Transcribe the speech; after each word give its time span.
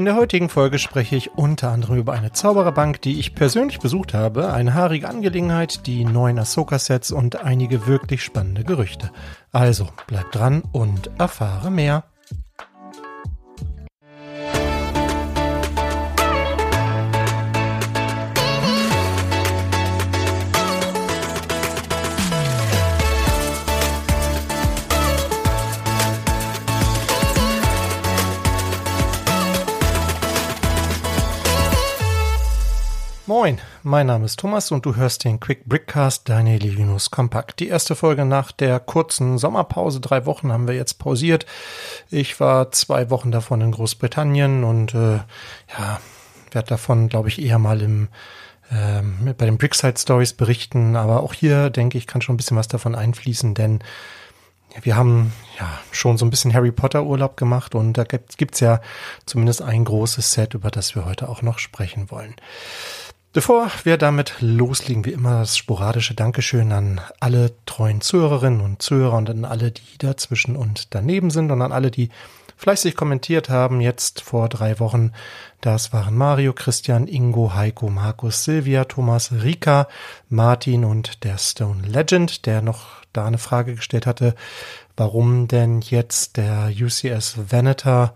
In 0.00 0.06
der 0.06 0.16
heutigen 0.16 0.48
Folge 0.48 0.78
spreche 0.78 1.14
ich 1.14 1.32
unter 1.36 1.72
anderem 1.72 1.98
über 1.98 2.14
eine 2.14 2.32
Zaubererbank, 2.32 3.02
die 3.02 3.20
ich 3.20 3.34
persönlich 3.34 3.80
besucht 3.80 4.14
habe, 4.14 4.50
eine 4.50 4.72
haarige 4.72 5.06
Angelegenheit, 5.06 5.86
die 5.86 6.06
neuen 6.06 6.38
Ahsoka-Sets 6.38 7.12
und 7.12 7.44
einige 7.44 7.86
wirklich 7.86 8.22
spannende 8.22 8.64
Gerüchte. 8.64 9.10
Also 9.52 9.88
bleib 10.06 10.32
dran 10.32 10.62
und 10.72 11.10
erfahre 11.18 11.70
mehr. 11.70 12.04
Mein 33.82 34.06
Name 34.06 34.26
ist 34.26 34.38
Thomas 34.38 34.70
und 34.70 34.84
du 34.84 34.96
hörst 34.96 35.24
den 35.24 35.40
Quick 35.40 35.64
Brickcast 35.64 36.28
deine 36.28 36.58
Linux 36.58 37.10
Kompakt. 37.10 37.60
Die 37.60 37.68
erste 37.68 37.94
Folge 37.94 38.24
nach 38.24 38.52
der 38.52 38.80
kurzen 38.80 39.38
Sommerpause, 39.38 40.00
drei 40.00 40.26
Wochen 40.26 40.52
haben 40.52 40.66
wir 40.68 40.74
jetzt 40.74 40.98
pausiert. 40.98 41.46
Ich 42.10 42.40
war 42.40 42.72
zwei 42.72 43.10
Wochen 43.10 43.30
davon 43.30 43.60
in 43.60 43.70
Großbritannien 43.72 44.64
und 44.64 44.94
äh, 44.94 45.16
ja, 45.78 46.00
werde 46.50 46.68
davon, 46.68 47.08
glaube 47.08 47.28
ich, 47.28 47.40
eher 47.40 47.58
mal 47.58 47.80
im 47.80 48.08
ähm, 48.72 49.34
bei 49.36 49.46
den 49.46 49.58
Brickside 49.58 49.98
Stories 49.98 50.34
berichten. 50.34 50.96
Aber 50.96 51.22
auch 51.22 51.32
hier 51.32 51.70
denke 51.70 51.98
ich, 51.98 52.06
kann 52.06 52.22
schon 52.22 52.34
ein 52.34 52.38
bisschen 52.38 52.56
was 52.56 52.68
davon 52.68 52.94
einfließen, 52.94 53.54
denn 53.54 53.80
wir 54.82 54.96
haben 54.96 55.32
ja 55.58 55.68
schon 55.90 56.16
so 56.16 56.24
ein 56.24 56.30
bisschen 56.30 56.54
Harry 56.54 56.70
Potter 56.70 57.04
Urlaub 57.04 57.36
gemacht 57.36 57.74
und 57.74 57.94
da 57.94 58.04
gibt 58.04 58.54
es 58.54 58.60
ja 58.60 58.80
zumindest 59.26 59.62
ein 59.62 59.84
großes 59.84 60.32
Set, 60.32 60.54
über 60.54 60.70
das 60.70 60.94
wir 60.94 61.04
heute 61.04 61.28
auch 61.28 61.42
noch 61.42 61.58
sprechen 61.58 62.10
wollen. 62.10 62.34
Bevor 63.32 63.70
wir 63.84 63.96
damit 63.96 64.34
loslegen, 64.40 65.04
wie 65.04 65.12
immer 65.12 65.38
das 65.38 65.56
sporadische 65.56 66.14
Dankeschön 66.14 66.72
an 66.72 67.00
alle 67.20 67.52
treuen 67.64 68.00
Zuhörerinnen 68.00 68.60
und 68.60 68.82
Zuhörer 68.82 69.18
und 69.18 69.30
an 69.30 69.44
alle, 69.44 69.70
die 69.70 69.98
dazwischen 69.98 70.56
und 70.56 70.96
daneben 70.96 71.30
sind 71.30 71.52
und 71.52 71.62
an 71.62 71.70
alle, 71.70 71.92
die 71.92 72.08
fleißig 72.56 72.96
kommentiert 72.96 73.48
haben, 73.48 73.80
jetzt 73.80 74.20
vor 74.20 74.48
drei 74.48 74.80
Wochen. 74.80 75.12
Das 75.60 75.92
waren 75.92 76.16
Mario, 76.16 76.52
Christian, 76.52 77.06
Ingo, 77.06 77.54
Heiko, 77.54 77.88
Markus, 77.88 78.42
Silvia, 78.42 78.84
Thomas, 78.84 79.30
Rika, 79.30 79.86
Martin 80.28 80.84
und 80.84 81.22
der 81.22 81.38
Stone 81.38 81.86
Legend, 81.86 82.46
der 82.46 82.62
noch 82.62 83.04
da 83.12 83.26
eine 83.26 83.38
Frage 83.38 83.76
gestellt 83.76 84.06
hatte, 84.06 84.34
warum 84.96 85.46
denn 85.46 85.82
jetzt 85.82 86.36
der 86.36 86.72
UCS 86.76 87.52
Venator 87.52 88.12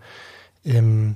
im 0.65 1.15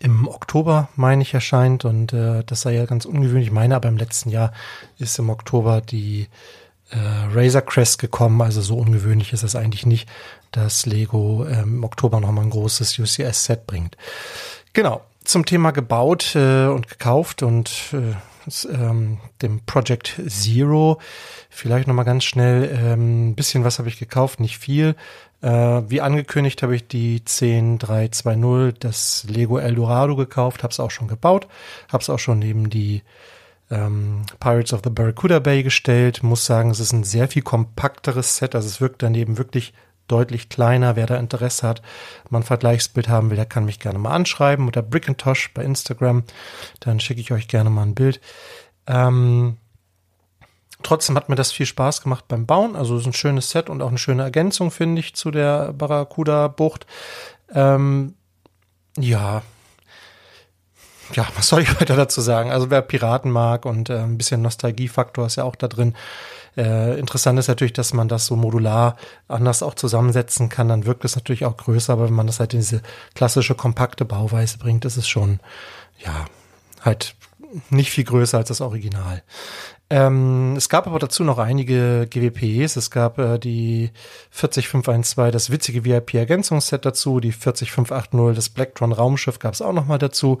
im 0.00 0.28
Oktober, 0.28 0.88
meine 0.96 1.22
ich, 1.22 1.34
erscheint. 1.34 1.84
Und 1.84 2.12
äh, 2.12 2.42
das 2.44 2.62
sei 2.62 2.74
ja 2.74 2.86
ganz 2.86 3.04
ungewöhnlich. 3.04 3.48
Ich 3.48 3.52
meine, 3.52 3.76
aber 3.76 3.88
im 3.88 3.96
letzten 3.96 4.30
Jahr 4.30 4.52
ist 4.98 5.18
im 5.18 5.30
Oktober 5.30 5.80
die 5.80 6.28
äh, 6.90 6.96
Razor 7.32 7.62
Crest 7.62 7.98
gekommen. 7.98 8.40
Also 8.42 8.60
so 8.60 8.76
ungewöhnlich 8.76 9.32
ist 9.32 9.42
es 9.42 9.56
eigentlich 9.56 9.86
nicht, 9.86 10.08
dass 10.52 10.86
Lego 10.86 11.46
ähm, 11.46 11.76
im 11.76 11.84
Oktober 11.84 12.20
nochmal 12.20 12.44
ein 12.44 12.50
großes 12.50 12.98
UCS-Set 12.98 13.66
bringt. 13.66 13.96
Genau, 14.72 15.02
zum 15.24 15.46
Thema 15.46 15.70
gebaut 15.70 16.34
äh, 16.34 16.66
und 16.66 16.88
gekauft 16.88 17.42
und 17.42 17.70
äh, 17.92 18.14
ähm, 18.68 19.18
dem 19.42 19.60
Project 19.64 20.20
Zero. 20.28 21.00
Vielleicht 21.50 21.88
nochmal 21.88 22.04
ganz 22.04 22.24
schnell, 22.24 22.70
ähm, 22.72 23.30
ein 23.30 23.34
bisschen 23.34 23.64
was 23.64 23.78
habe 23.78 23.88
ich 23.88 23.98
gekauft, 23.98 24.40
nicht 24.40 24.58
viel. 24.58 24.96
Äh, 25.44 25.90
wie 25.90 26.00
angekündigt 26.00 26.62
habe 26.62 26.74
ich 26.74 26.88
die 26.88 27.22
10320, 27.22 28.78
das 28.78 29.26
Lego 29.28 29.58
Eldorado 29.58 30.16
gekauft, 30.16 30.62
habe 30.62 30.72
es 30.72 30.80
auch 30.80 30.90
schon 30.90 31.06
gebaut, 31.06 31.48
habe 31.92 32.00
es 32.00 32.08
auch 32.08 32.18
schon 32.18 32.38
neben 32.38 32.70
die 32.70 33.02
ähm, 33.70 34.22
Pirates 34.40 34.72
of 34.72 34.80
the 34.82 34.88
Barracuda 34.88 35.40
Bay 35.40 35.62
gestellt. 35.62 36.22
Muss 36.22 36.46
sagen, 36.46 36.70
es 36.70 36.80
ist 36.80 36.92
ein 36.92 37.04
sehr 37.04 37.28
viel 37.28 37.42
kompakteres 37.42 38.38
Set, 38.38 38.54
also 38.54 38.66
es 38.66 38.80
wirkt 38.80 39.02
daneben 39.02 39.36
wirklich 39.36 39.74
deutlich 40.08 40.48
kleiner. 40.48 40.96
Wer 40.96 41.04
da 41.04 41.16
Interesse 41.16 41.68
hat, 41.68 41.82
man 42.30 42.40
ein 42.40 42.46
Vergleichsbild 42.46 43.10
haben 43.10 43.28
will, 43.28 43.36
der 43.36 43.44
kann 43.44 43.66
mich 43.66 43.80
gerne 43.80 43.98
mal 43.98 44.12
anschreiben 44.12 44.66
oder 44.66 44.80
Brickintosh 44.80 45.52
bei 45.52 45.62
Instagram. 45.62 46.24
Dann 46.80 47.00
schicke 47.00 47.20
ich 47.20 47.32
euch 47.32 47.48
gerne 47.48 47.68
mal 47.68 47.82
ein 47.82 47.94
Bild. 47.94 48.18
Ähm, 48.86 49.58
trotzdem 50.84 51.16
hat 51.16 51.28
mir 51.28 51.34
das 51.34 51.52
viel 51.52 51.66
Spaß 51.66 52.02
gemacht 52.02 52.26
beim 52.28 52.46
Bauen. 52.46 52.76
Also 52.76 52.94
es 52.94 53.02
ist 53.02 53.06
ein 53.06 53.12
schönes 53.12 53.50
Set 53.50 53.68
und 53.68 53.82
auch 53.82 53.88
eine 53.88 53.98
schöne 53.98 54.22
Ergänzung, 54.22 54.70
finde 54.70 55.00
ich, 55.00 55.14
zu 55.14 55.30
der 55.30 55.72
Barracuda-Bucht. 55.72 56.86
Ähm, 57.52 58.14
ja. 58.98 59.42
Ja, 61.12 61.26
was 61.36 61.48
soll 61.48 61.62
ich 61.62 61.80
weiter 61.80 61.96
dazu 61.96 62.20
sagen? 62.20 62.50
Also 62.50 62.70
wer 62.70 62.82
Piraten 62.82 63.30
mag 63.30 63.66
und 63.66 63.90
äh, 63.90 63.98
ein 63.98 64.18
bisschen 64.18 64.42
Nostalgiefaktor 64.42 65.26
ist 65.26 65.36
ja 65.36 65.44
auch 65.44 65.56
da 65.56 65.68
drin. 65.68 65.94
Äh, 66.56 66.98
interessant 66.98 67.38
ist 67.38 67.48
natürlich, 67.48 67.72
dass 67.72 67.92
man 67.92 68.06
das 68.06 68.26
so 68.26 68.36
modular 68.36 68.96
anders 69.26 69.62
auch 69.62 69.74
zusammensetzen 69.74 70.48
kann. 70.48 70.68
Dann 70.68 70.86
wirkt 70.86 71.04
es 71.04 71.16
natürlich 71.16 71.44
auch 71.44 71.56
größer, 71.56 71.92
aber 71.92 72.04
wenn 72.04 72.14
man 72.14 72.28
das 72.28 72.38
halt 72.38 72.54
in 72.54 72.60
diese 72.60 72.82
klassische 73.14 73.54
kompakte 73.54 74.04
Bauweise 74.04 74.58
bringt, 74.58 74.84
ist 74.84 74.96
es 74.96 75.08
schon, 75.08 75.40
ja, 75.98 76.26
halt 76.80 77.16
nicht 77.70 77.90
viel 77.90 78.04
größer 78.04 78.38
als 78.38 78.48
das 78.48 78.60
Original. 78.60 79.22
Ähm, 79.94 80.56
es 80.56 80.68
gab 80.68 80.88
aber 80.88 80.98
dazu 80.98 81.22
noch 81.22 81.38
einige 81.38 82.08
GWPs. 82.10 82.74
Es 82.74 82.90
gab 82.90 83.16
äh, 83.20 83.38
die 83.38 83.92
40512, 84.32 85.30
das 85.30 85.50
witzige 85.50 85.84
VIP-Ergänzungsset 85.84 86.84
dazu, 86.84 87.20
die 87.20 87.30
40580, 87.30 88.34
das 88.34 88.48
Blacktron 88.48 88.90
Raumschiff 88.90 89.38
gab 89.38 89.54
es 89.54 89.62
auch 89.62 89.72
noch 89.72 89.86
mal 89.86 89.98
dazu. 89.98 90.40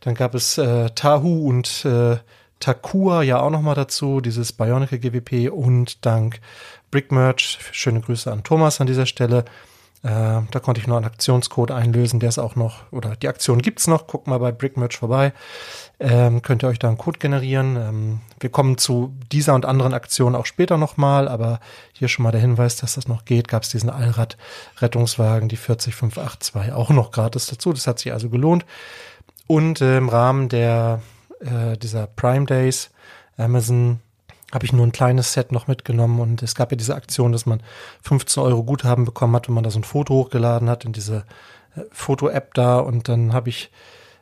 Dann 0.00 0.16
gab 0.16 0.34
es 0.34 0.58
äh, 0.58 0.90
Tahu 0.96 1.48
und 1.48 1.84
äh, 1.84 2.16
Takua 2.58 3.22
ja 3.22 3.40
auch 3.40 3.50
noch 3.50 3.62
mal 3.62 3.76
dazu, 3.76 4.20
dieses 4.20 4.52
Bionicle 4.52 4.98
GWP 4.98 5.48
und 5.52 6.04
dank 6.04 6.40
Brickmerch, 6.90 7.60
schöne 7.70 8.00
Grüße 8.00 8.32
an 8.32 8.42
Thomas 8.42 8.80
an 8.80 8.88
dieser 8.88 9.06
Stelle, 9.06 9.44
äh, 10.02 10.42
da 10.50 10.60
konnte 10.62 10.80
ich 10.80 10.86
noch 10.86 10.96
einen 10.96 11.06
Aktionscode 11.06 11.72
einlösen, 11.72 12.20
der 12.20 12.28
ist 12.28 12.38
auch 12.38 12.54
noch, 12.54 12.90
oder 12.92 13.16
die 13.16 13.28
Aktion 13.28 13.60
gibt's 13.60 13.88
noch, 13.88 14.06
guckt 14.06 14.28
mal 14.28 14.38
bei 14.38 14.52
Brickmerch 14.52 14.96
vorbei, 14.96 15.32
ähm, 15.98 16.42
könnt 16.42 16.62
ihr 16.62 16.68
euch 16.68 16.78
da 16.78 16.88
einen 16.88 16.98
Code 16.98 17.18
generieren. 17.18 17.76
Ähm, 17.76 18.20
wir 18.38 18.50
kommen 18.50 18.78
zu 18.78 19.12
dieser 19.32 19.54
und 19.54 19.66
anderen 19.66 19.94
Aktionen 19.94 20.36
auch 20.36 20.46
später 20.46 20.76
nochmal, 20.76 21.26
aber 21.26 21.58
hier 21.92 22.06
schon 22.06 22.22
mal 22.22 22.30
der 22.30 22.40
Hinweis, 22.40 22.76
dass 22.76 22.94
das 22.94 23.08
noch 23.08 23.24
geht, 23.24 23.48
gab's 23.48 23.70
diesen 23.70 23.90
Allrad-Rettungswagen, 23.90 25.48
die 25.48 25.56
40582, 25.56 26.72
auch 26.72 26.90
noch 26.90 27.10
gratis 27.10 27.46
dazu, 27.46 27.72
das 27.72 27.86
hat 27.88 27.98
sich 27.98 28.12
also 28.12 28.30
gelohnt. 28.30 28.64
Und 29.48 29.80
äh, 29.80 29.96
im 29.96 30.08
Rahmen 30.08 30.48
der 30.48 31.00
äh, 31.40 31.76
dieser 31.76 32.06
Prime 32.06 32.46
Days, 32.46 32.90
Amazon 33.36 34.00
habe 34.52 34.64
ich 34.64 34.72
nur 34.72 34.86
ein 34.86 34.92
kleines 34.92 35.32
Set 35.32 35.52
noch 35.52 35.66
mitgenommen 35.66 36.20
und 36.20 36.42
es 36.42 36.54
gab 36.54 36.70
ja 36.70 36.76
diese 36.76 36.94
Aktion, 36.94 37.32
dass 37.32 37.46
man 37.46 37.62
15 38.02 38.42
Euro 38.42 38.64
Guthaben 38.64 39.04
bekommen 39.04 39.36
hat, 39.36 39.48
wenn 39.48 39.54
man 39.54 39.64
da 39.64 39.70
so 39.70 39.78
ein 39.78 39.84
Foto 39.84 40.14
hochgeladen 40.14 40.70
hat 40.70 40.84
in 40.84 40.92
diese 40.92 41.24
äh, 41.76 41.82
Foto-App 41.92 42.54
da 42.54 42.78
und 42.78 43.08
dann 43.08 43.32
habe 43.32 43.50
ich 43.50 43.70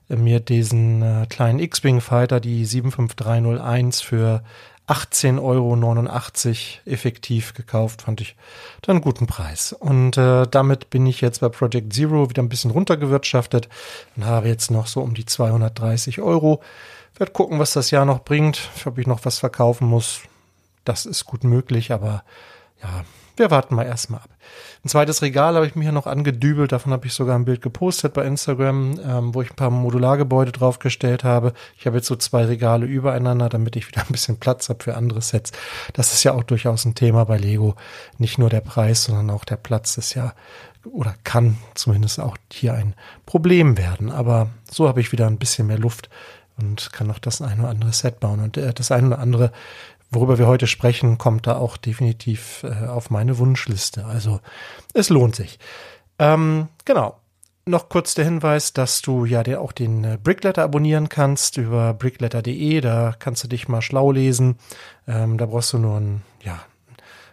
äh, 0.09 0.17
mir 0.17 0.41
diesen 0.41 1.03
äh, 1.03 1.27
kleinen 1.29 1.61
X-Wing 1.61 2.01
Fighter, 2.01 2.41
die 2.41 2.65
75301 2.65 4.01
für 4.01 4.43
18,89 4.89 5.41
Euro 5.41 6.57
effektiv 6.85 7.55
gekauft, 7.55 8.03
fand 8.03 8.21
ich 8.21 8.37
dann 8.83 8.97
einen 8.97 9.03
guten 9.03 9.27
Preis. 9.27 9.73
Und 9.73 10.17
äh, 10.17 10.47
damit 10.49 10.91
bin 10.91 11.07
ich 11.07 11.21
jetzt 11.21 11.41
bei 11.41 11.49
Project 11.49 11.93
Zero 11.93 12.31
wieder 12.31 12.43
ein 12.43 12.49
bisschen 12.49 12.71
runtergewirtschaftet 12.71 13.69
und 14.15 14.25
habe 14.25 14.49
jetzt 14.49 14.71
noch 14.71 14.87
so 14.87 15.01
um 15.01 15.15
die 15.15 15.27
230 15.27 16.21
Euro 16.21 16.63
werde 17.21 17.33
gucken, 17.33 17.59
was 17.59 17.73
das 17.73 17.91
Jahr 17.91 18.05
noch 18.05 18.25
bringt, 18.25 18.71
ob 18.85 18.99
ich 18.99 19.07
noch 19.07 19.25
was 19.25 19.39
verkaufen 19.39 19.89
muss. 19.89 20.21
Das 20.85 21.07
ist 21.07 21.25
gut 21.25 21.45
möglich, 21.45 21.93
aber 21.93 22.23
ja, 22.83 23.05
wir 23.37 23.51
warten 23.51 23.75
mal 23.75 23.85
erstmal 23.85 24.21
ab. 24.21 24.31
Ein 24.85 24.89
zweites 24.89 25.21
Regal 25.21 25.57
habe 25.57 25.67
ich 25.67 25.75
mir 25.75 25.83
hier 25.83 25.93
noch 25.93 26.07
angedübelt, 26.07 26.73
davon 26.73 26.93
habe 26.93 27.07
ich 27.07 27.13
sogar 27.13 27.37
ein 27.37 27.45
Bild 27.45 27.61
gepostet 27.61 28.15
bei 28.15 28.25
Instagram, 28.25 29.01
ähm, 29.05 29.35
wo 29.35 29.43
ich 29.43 29.51
ein 29.51 29.57
paar 29.57 29.71
Modulargebäude 29.71 30.53
draufgestellt 30.53 31.25
habe. 31.25 31.53
Ich 31.77 31.87
habe 31.87 31.97
jetzt 31.97 32.07
so 32.07 32.17
zwei 32.17 32.45
Regale 32.45 32.87
übereinander, 32.87 33.49
damit 33.49 33.77
ich 33.77 33.89
wieder 33.89 34.03
ein 34.03 34.13
bisschen 34.13 34.39
Platz 34.39 34.69
habe 34.69 34.83
für 34.83 34.97
andere 34.97 35.21
Sets. 35.21 35.53
Das 35.93 36.13
ist 36.13 36.23
ja 36.25 36.33
auch 36.33 36.45
durchaus 36.45 36.85
ein 36.85 36.95
Thema 36.95 37.25
bei 37.25 37.37
Lego. 37.37 37.75
Nicht 38.19 38.39
nur 38.39 38.49
der 38.49 38.61
Preis, 38.61 39.05
sondern 39.05 39.31
auch 39.31 39.45
der 39.45 39.57
Platz 39.57 39.99
ist 39.99 40.15
ja 40.15 40.33
oder 40.93 41.15
kann 41.25 41.59
zumindest 41.75 42.21
auch 42.21 42.37
hier 42.53 42.75
ein 42.75 42.95
Problem 43.27 43.77
werden. 43.77 44.11
Aber 44.11 44.51
so 44.71 44.89
habe 44.89 45.01
ich 45.01 45.13
wieder 45.13 45.27
ein 45.27 45.39
bisschen 45.39 45.67
mehr 45.67 45.79
Luft 45.79 46.09
und 46.59 46.93
kann 46.93 47.07
noch 47.07 47.19
das 47.19 47.43
eine 47.43 47.63
oder 47.63 47.71
andere 47.71 47.93
Set 47.93 48.21
bauen. 48.21 48.41
Und 48.41 48.57
äh, 48.57 48.73
das 48.73 48.91
eine 48.91 49.09
oder 49.09 49.19
andere, 49.19 49.53
worüber 50.11 50.39
wir 50.39 50.47
heute 50.47 50.67
sprechen, 50.67 51.19
kommt 51.19 51.47
da 51.47 51.57
auch 51.57 51.77
definitiv 51.77 52.65
äh, 52.65 52.87
auf 52.87 53.11
meine 53.11 53.39
Wunschliste. 53.39 54.07
Also 54.07 54.41
es 54.95 55.09
lohnt 55.09 55.37
sich. 55.37 55.59
Ähm, 56.19 56.69
genau. 56.85 57.21
Noch 57.69 57.89
kurz 57.89 58.15
der 58.15 58.25
Hinweis, 58.25 58.73
dass 58.75 59.03
du 59.03 59.25
ja 59.25 59.43
dir 59.43 59.61
auch 59.61 59.73
den 59.73 60.05
äh, 60.05 60.19
Brickletter 60.23 60.63
abonnieren 60.63 61.09
kannst 61.09 61.57
über 61.57 61.95
brickletter.de. 61.95 62.81
Da 62.81 63.15
kannst 63.19 63.43
du 63.43 63.49
dich 63.49 63.67
mal 63.67 63.83
schlau 63.83 64.13
lesen. 64.13 64.59
Ähm, 65.09 65.37
da 65.37 65.47
brauchst 65.47 65.73
du 65.73 65.79
nur 65.79 65.99
ein, 65.99 66.23
ja, 66.45 66.61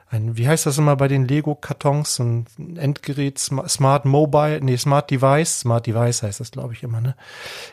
ein, 0.09 0.37
wie 0.37 0.47
heißt 0.47 0.65
das 0.65 0.77
immer 0.77 0.95
bei 0.95 1.07
den 1.07 1.27
Lego-Kartons, 1.27 2.19
ein 2.19 2.45
Endgerät, 2.77 3.37
Smart 3.39 4.05
Mobile, 4.05 4.59
nee, 4.61 4.77
Smart 4.77 5.09
Device, 5.09 5.61
Smart 5.61 5.85
Device 5.85 6.23
heißt 6.23 6.39
das, 6.39 6.51
glaube 6.51 6.73
ich, 6.73 6.83
immer, 6.83 7.01
ne? 7.01 7.15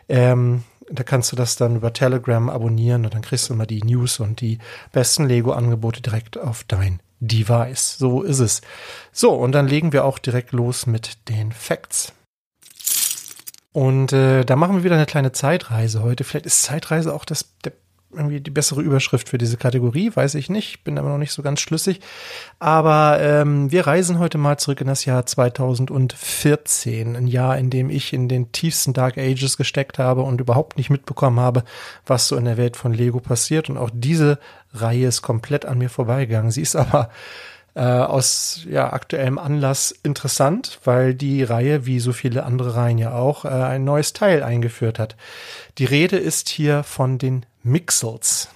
Ähm, 0.08 0.64
da 0.90 1.04
kannst 1.04 1.30
du 1.32 1.36
das 1.36 1.56
dann 1.56 1.76
über 1.76 1.92
Telegram 1.92 2.50
abonnieren 2.50 3.04
und 3.04 3.14
dann 3.14 3.22
kriegst 3.22 3.48
du 3.48 3.54
immer 3.54 3.66
die 3.66 3.82
News 3.82 4.20
und 4.20 4.40
die 4.40 4.58
besten 4.92 5.26
Lego-Angebote 5.26 6.02
direkt 6.02 6.38
auf 6.38 6.64
dein 6.64 7.00
Device. 7.20 7.96
So 7.98 8.22
ist 8.22 8.40
es. 8.40 8.60
So, 9.12 9.32
und 9.32 9.52
dann 9.52 9.68
legen 9.68 9.92
wir 9.92 10.04
auch 10.04 10.18
direkt 10.18 10.52
los 10.52 10.86
mit 10.86 11.28
den 11.28 11.52
Facts. 11.52 12.12
Und 13.72 14.12
äh, 14.12 14.44
da 14.44 14.56
machen 14.56 14.76
wir 14.76 14.84
wieder 14.84 14.96
eine 14.96 15.06
kleine 15.06 15.32
Zeitreise 15.32 16.02
heute. 16.02 16.24
Vielleicht 16.24 16.46
ist 16.46 16.62
Zeitreise 16.64 17.14
auch 17.14 17.24
das, 17.24 17.54
der 17.64 17.72
irgendwie 18.12 18.40
die 18.40 18.50
bessere 18.50 18.82
Überschrift 18.82 19.28
für 19.28 19.38
diese 19.38 19.56
Kategorie, 19.56 20.10
weiß 20.14 20.34
ich 20.34 20.50
nicht, 20.50 20.82
bin 20.82 20.98
aber 20.98 21.08
noch 21.08 21.18
nicht 21.18 21.32
so 21.32 21.42
ganz 21.42 21.60
schlüssig. 21.60 22.00
Aber 22.58 23.18
ähm, 23.20 23.70
wir 23.70 23.86
reisen 23.86 24.18
heute 24.18 24.38
mal 24.38 24.58
zurück 24.58 24.80
in 24.80 24.88
das 24.88 25.04
Jahr 25.04 25.26
2014, 25.26 27.16
ein 27.16 27.26
Jahr, 27.26 27.56
in 27.56 27.70
dem 27.70 27.88
ich 27.88 28.12
in 28.12 28.28
den 28.28 28.50
tiefsten 28.52 28.92
Dark 28.92 29.16
Ages 29.16 29.56
gesteckt 29.56 29.98
habe 29.98 30.22
und 30.22 30.40
überhaupt 30.40 30.76
nicht 30.76 30.90
mitbekommen 30.90 31.38
habe, 31.38 31.64
was 32.04 32.28
so 32.28 32.36
in 32.36 32.46
der 32.46 32.56
Welt 32.56 32.76
von 32.76 32.92
Lego 32.92 33.20
passiert. 33.20 33.70
Und 33.70 33.76
auch 33.76 33.90
diese 33.92 34.38
Reihe 34.72 35.06
ist 35.06 35.22
komplett 35.22 35.64
an 35.64 35.78
mir 35.78 35.90
vorbeigegangen. 35.90 36.50
Sie 36.50 36.62
ist 36.62 36.76
aber 36.76 37.10
äh, 37.74 37.82
aus 37.82 38.66
ja, 38.68 38.92
aktuellem 38.92 39.38
Anlass 39.38 39.92
interessant, 40.02 40.80
weil 40.84 41.14
die 41.14 41.44
Reihe, 41.44 41.86
wie 41.86 42.00
so 42.00 42.12
viele 42.12 42.44
andere 42.44 42.74
Reihen 42.74 42.98
ja 42.98 43.12
auch, 43.12 43.44
äh, 43.44 43.48
ein 43.48 43.84
neues 43.84 44.12
Teil 44.12 44.42
eingeführt 44.42 44.98
hat. 44.98 45.16
Die 45.78 45.84
Rede 45.84 46.16
ist 46.16 46.48
hier 46.48 46.82
von 46.82 47.18
den 47.18 47.46
Mixels. 47.62 48.48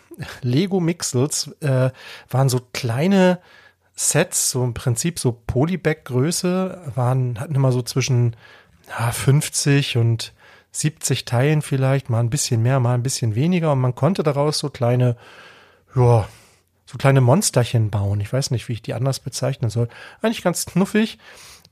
Lego 0.43 0.81
Mixels 0.81 1.49
äh, 1.61 1.91
waren 2.31 2.49
so 2.49 2.61
kleine 2.73 3.41
Sets, 3.97 4.51
so 4.51 4.65
im 4.65 4.75
Prinzip 4.75 5.19
so 5.19 5.33
Polybag-Größe, 5.47 6.93
waren, 6.95 7.39
hatten 7.41 7.55
immer 7.55 7.73
so 7.73 7.83
zwischen 7.83 8.37
ja, 8.89 9.13
50 9.13 9.97
und 9.97 10.33
70 10.73 11.25
Teilen 11.25 11.63
vielleicht, 11.63 12.11
mal 12.11 12.21
ein 12.21 12.31
bisschen 12.31 12.63
mehr, 12.63 12.81
mal 12.81 12.95
ein 12.95 13.03
bisschen 13.03 13.35
weniger 13.35 13.73
und 13.73 13.81
man 13.81 13.95
konnte 13.95 14.23
daraus 14.23 14.59
so 14.59 14.71
kleine, 14.71 15.17
ja, 15.95 16.29
so 16.87 16.99
kleine 16.99 17.21
Monsterchen 17.21 17.91
bauen. 17.91 18.21
Ich 18.21 18.33
weiß 18.33 18.51
nicht, 18.51 18.69
wie 18.69 18.75
ich 18.75 18.83
die 18.83 18.95
anders 18.95 19.21
bezeichnen 19.21 19.71
soll. 19.71 19.89
Eigentlich 20.21 20.43
ganz 20.43 20.67
knuffig. 20.67 21.19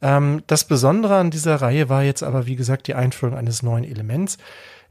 Ähm, 0.01 0.43
das 0.47 0.65
Besondere 0.65 1.17
an 1.17 1.31
dieser 1.31 1.57
Reihe 1.57 1.89
war 1.89 2.03
jetzt 2.03 2.23
aber, 2.23 2.47
wie 2.47 2.57
gesagt, 2.57 2.87
die 2.87 2.95
Einführung 2.95 3.37
eines 3.37 3.63
neuen 3.63 3.85
Elements. 3.85 4.39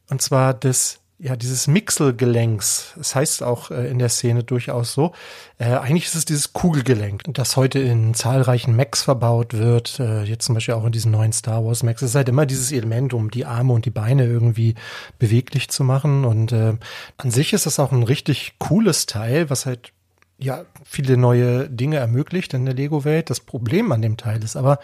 Und 0.10 0.22
zwar 0.22 0.54
des 0.54 1.01
ja, 1.24 1.36
dieses 1.36 1.68
Mixelgelenks, 1.68 2.94
das 2.98 3.14
heißt 3.14 3.44
auch 3.44 3.70
äh, 3.70 3.88
in 3.88 4.00
der 4.00 4.10
Szene 4.10 4.44
durchaus 4.44 4.94
so. 4.94 5.12
Äh, 5.60 5.66
eigentlich 5.66 6.06
ist 6.06 6.16
es 6.16 6.26
dieses 6.26 6.54
Kugelgelenk, 6.54 7.22
das 7.28 7.56
heute 7.58 7.78
in 7.78 8.16
zahlreichen 8.16 8.76
Macs 8.76 9.04
verbaut 9.04 9.54
wird, 9.54 10.00
äh, 10.00 10.24
jetzt 10.24 10.46
zum 10.46 10.56
Beispiel 10.56 10.74
auch 10.74 10.86
in 10.86 10.92
diesen 10.92 11.12
neuen 11.12 11.32
Star 11.32 11.64
Wars 11.64 11.84
Macs. 11.84 12.02
Es 12.02 12.12
ist 12.12 12.16
halt 12.16 12.30
immer 12.30 12.48
dieses 12.48 12.72
Element, 12.72 13.14
um 13.14 13.30
die 13.30 13.46
Arme 13.46 13.74
und 13.74 13.86
die 13.86 13.92
Beine 13.92 14.26
irgendwie 14.26 14.74
beweglich 15.20 15.70
zu 15.70 15.84
machen. 15.84 16.26
Und 16.26 16.54
äh, 16.54 16.74
an 17.18 17.30
sich 17.30 17.54
ist 17.54 17.68
das 17.68 17.80
auch 17.80 17.92
ein 17.92 18.04
richtig 18.04 18.56
cooles 18.58 19.06
Teil, 19.06 19.52
was 19.52 19.68
halt 19.68 19.92
ja 20.40 20.66
viele 20.84 21.18
neue 21.18 21.70
Dinge 21.70 21.98
ermöglicht 21.98 22.56
in 22.56 22.66
der 22.66 22.74
Lego-Welt. 22.74 23.30
Das 23.30 23.42
Problem 23.42 23.92
an 23.92 24.02
dem 24.02 24.18
Teil 24.18 24.44
ist 24.44 24.56
aber, 24.56 24.80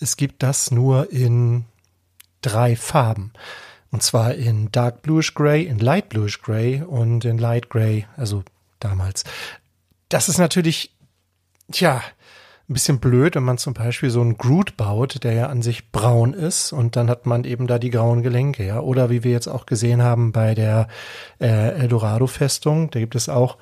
es 0.00 0.16
gibt 0.16 0.42
das 0.42 0.70
nur 0.70 1.12
in 1.12 1.66
drei 2.40 2.76
Farben. 2.76 3.32
Und 3.92 4.02
zwar 4.02 4.34
in 4.34 4.72
Dark 4.72 5.02
Bluish 5.02 5.34
Gray, 5.34 5.64
in 5.64 5.78
Light 5.78 6.08
Bluish 6.08 6.40
Gray 6.42 6.82
und 6.82 7.24
in 7.24 7.38
Light 7.38 7.70
Gray, 7.70 8.06
also 8.16 8.42
damals. 8.80 9.22
Das 10.08 10.28
ist 10.28 10.38
natürlich, 10.38 10.96
tja, 11.70 12.02
ein 12.68 12.74
bisschen 12.74 13.00
blöd, 13.00 13.34
wenn 13.34 13.42
man 13.42 13.58
zum 13.58 13.74
Beispiel 13.74 14.08
so 14.08 14.22
einen 14.22 14.38
Groot 14.38 14.78
baut, 14.78 15.22
der 15.24 15.34
ja 15.34 15.46
an 15.48 15.60
sich 15.60 15.92
braun 15.92 16.32
ist 16.32 16.72
und 16.72 16.96
dann 16.96 17.10
hat 17.10 17.26
man 17.26 17.44
eben 17.44 17.66
da 17.66 17.78
die 17.78 17.90
grauen 17.90 18.22
Gelenke, 18.22 18.64
ja. 18.64 18.80
Oder 18.80 19.10
wie 19.10 19.24
wir 19.24 19.32
jetzt 19.32 19.48
auch 19.48 19.66
gesehen 19.66 20.02
haben 20.02 20.32
bei 20.32 20.54
der 20.54 20.88
äh, 21.38 21.46
Eldorado-Festung, 21.46 22.90
da 22.90 22.98
gibt 22.98 23.14
es 23.14 23.28
auch 23.28 23.58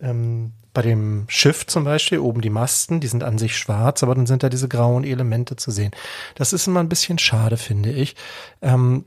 ähm, 0.00 0.52
bei 0.72 0.82
dem 0.82 1.24
Schiff 1.28 1.66
zum 1.66 1.84
Beispiel 1.84 2.18
oben 2.18 2.40
die 2.42 2.50
Masten, 2.50 3.00
die 3.00 3.06
sind 3.06 3.24
an 3.24 3.38
sich 3.38 3.56
schwarz, 3.56 4.02
aber 4.02 4.14
dann 4.14 4.26
sind 4.26 4.42
da 4.42 4.48
diese 4.48 4.68
grauen 4.68 5.04
Elemente 5.04 5.56
zu 5.56 5.70
sehen. 5.70 5.92
Das 6.34 6.52
ist 6.52 6.66
immer 6.66 6.80
ein 6.80 6.88
bisschen 6.88 7.18
schade, 7.18 7.56
finde 7.56 7.90
ich. 7.90 8.14
Ähm, 8.60 9.04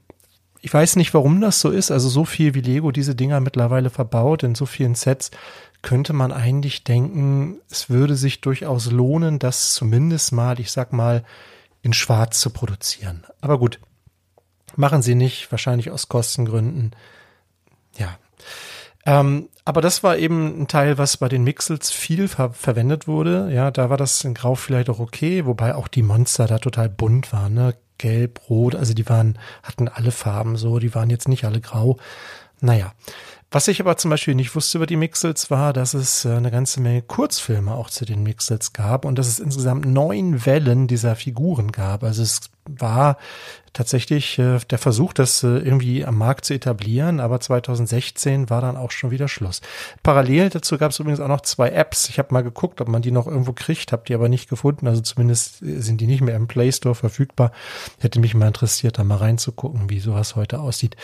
ich 0.68 0.74
weiß 0.74 0.98
nicht, 0.98 1.14
warum 1.14 1.40
das 1.40 1.62
so 1.62 1.70
ist. 1.70 1.92
Also 1.92 2.10
so 2.10 2.26
viel 2.26 2.54
wie 2.54 2.60
Lego 2.60 2.92
diese 2.92 3.16
Dinger 3.16 3.40
mittlerweile 3.40 3.90
verbaut 3.90 4.44
in 4.44 4.54
so 4.54 4.66
vielen 4.66 4.96
Sets, 4.96 5.32
könnte 5.82 6.12
man 6.12 6.34
eigentlich 6.34 6.84
denken, 6.84 7.62
es 7.72 7.90
würde 7.90 8.18
sich 8.18 8.42
durchaus 8.42 8.92
lohnen, 8.92 9.40
das 9.40 9.74
zumindest 9.74 10.34
mal, 10.34 10.60
ich 10.60 10.74
sag 10.74 10.92
mal, 10.92 11.24
in 11.84 11.94
Schwarz 11.94 12.42
zu 12.42 12.50
produzieren. 12.50 13.24
Aber 13.40 13.60
gut, 13.60 13.80
machen 14.76 15.02
sie 15.02 15.16
nicht, 15.16 15.50
wahrscheinlich 15.54 15.90
aus 15.90 16.10
Kostengründen. 16.10 16.92
Ja. 17.98 18.18
Ähm, 19.06 19.48
aber 19.64 19.80
das 19.80 20.04
war 20.04 20.18
eben 20.18 20.64
ein 20.64 20.68
Teil, 20.68 20.98
was 20.98 21.16
bei 21.16 21.30
den 21.30 21.46
Mixels 21.46 21.92
viel 21.92 22.28
ver 22.28 22.52
verwendet 22.52 23.08
wurde. 23.08 23.54
Ja, 23.54 23.72
da 23.72 23.90
war 23.90 23.96
das 23.96 24.22
in 24.26 24.34
Grau 24.34 24.56
vielleicht 24.56 24.90
auch 24.90 25.00
okay, 25.00 25.46
wobei 25.46 25.76
auch 25.76 25.88
die 25.88 26.04
Monster 26.04 26.46
da 26.46 26.60
total 26.60 26.90
bunt 26.90 27.32
waren. 27.32 27.54
Ne? 27.54 27.74
Gelb, 27.98 28.42
rot, 28.50 28.76
also 28.76 28.94
die 28.94 29.08
waren, 29.08 29.38
hatten 29.64 29.88
alle 29.88 30.12
Farben 30.12 30.58
so, 30.58 30.80
die 30.80 30.94
waren 30.94 31.10
jetzt 31.10 31.28
nicht 31.28 31.46
alle 31.46 31.62
grau. 31.62 31.98
Naja. 32.60 32.94
Was 33.50 33.70
ich 33.70 33.80
aber 33.80 33.96
zum 33.96 34.12
Beispiel 34.12 34.36
nicht 34.36 34.56
wusste 34.56 34.78
über 34.78 34.88
die 34.88 34.98
Mixels 34.98 35.50
war, 35.50 35.72
dass 35.72 35.94
es 35.94 36.26
äh, 36.26 36.32
eine 36.32 36.52
ganze 36.52 36.82
Menge 36.82 37.02
Kurzfilme 37.02 37.74
auch 37.74 37.90
zu 37.90 38.04
den 38.04 38.22
Mixels 38.22 38.74
gab 38.74 39.06
und 39.06 39.18
dass 39.18 39.28
es 39.28 39.40
insgesamt 39.40 39.86
neun 39.86 40.46
Wellen 40.46 40.88
dieser 40.88 41.16
Figuren 41.16 41.72
gab. 41.72 42.04
Also 42.04 42.24
es 42.24 42.42
war 42.66 43.18
tatsächlich 43.72 44.38
äh, 44.38 44.60
der 44.70 44.78
Versuch, 44.78 45.14
das 45.14 45.44
äh, 45.44 45.60
irgendwie 45.60 46.04
am 46.04 46.18
Markt 46.18 46.44
zu 46.44 46.56
etablieren, 46.56 47.22
aber 47.22 47.40
2016 47.40 48.50
war 48.50 48.60
dann 48.60 48.76
auch 48.76 48.92
schon 48.92 49.12
wieder 49.12 49.30
Schluss. 49.30 49.62
Parallel 50.04 50.50
dazu 50.50 50.78
gab 50.78 50.92
es 50.92 51.00
übrigens 51.00 51.22
auch 51.22 51.30
noch 51.30 51.42
zwei 51.42 51.70
Apps. 51.70 52.10
Ich 52.10 52.20
habe 52.20 52.34
mal 52.34 52.44
geguckt, 52.44 52.82
ob 52.82 52.90
man 52.90 53.02
die 53.02 53.12
noch 53.12 53.28
irgendwo 53.28 53.54
kriegt, 53.54 53.94
habe 53.94 54.04
die 54.06 54.14
aber 54.14 54.28
nicht 54.28 54.50
gefunden. 54.50 54.88
Also 54.88 55.00
zumindest 55.00 55.60
sind 55.60 56.02
die 56.02 56.08
nicht 56.08 56.22
mehr 56.22 56.36
im 56.36 56.48
Play 56.48 56.70
Store 56.74 56.96
verfügbar. 56.96 57.54
Hätte 58.00 58.20
mich 58.20 58.34
mal 58.34 58.48
interessiert, 58.48 59.00
da 59.00 59.06
mal 59.06 59.16
reinzugucken, 59.16 59.90
wie 59.90 60.00
sowas 60.00 60.36
heute 60.36 60.60
aussieht. 60.60 60.98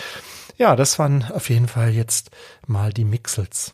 Ja, 0.63 0.77
das 0.77 0.98
waren 0.98 1.25
auf 1.33 1.50
jeden 1.50 1.68
Fall 1.68 1.89
jetzt 1.89 2.31
mal 2.68 2.94
die 2.94 3.04
Mixels. 3.04 3.74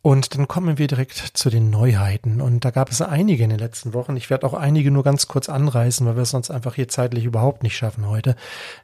Und 0.00 0.34
dann 0.34 0.48
kommen 0.48 0.78
wir 0.78 0.86
direkt 0.86 1.18
zu 1.34 1.50
den 1.50 1.68
Neuheiten. 1.68 2.40
Und 2.40 2.64
da 2.64 2.70
gab 2.70 2.90
es 2.90 3.02
einige 3.02 3.44
in 3.44 3.50
den 3.50 3.58
letzten 3.58 3.92
Wochen. 3.92 4.16
Ich 4.16 4.30
werde 4.30 4.46
auch 4.46 4.54
einige 4.54 4.90
nur 4.90 5.04
ganz 5.04 5.28
kurz 5.28 5.50
anreißen, 5.50 6.06
weil 6.06 6.16
wir 6.16 6.22
es 6.22 6.30
sonst 6.30 6.50
einfach 6.50 6.76
hier 6.76 6.88
zeitlich 6.88 7.26
überhaupt 7.26 7.62
nicht 7.62 7.76
schaffen 7.76 8.08
heute. 8.08 8.36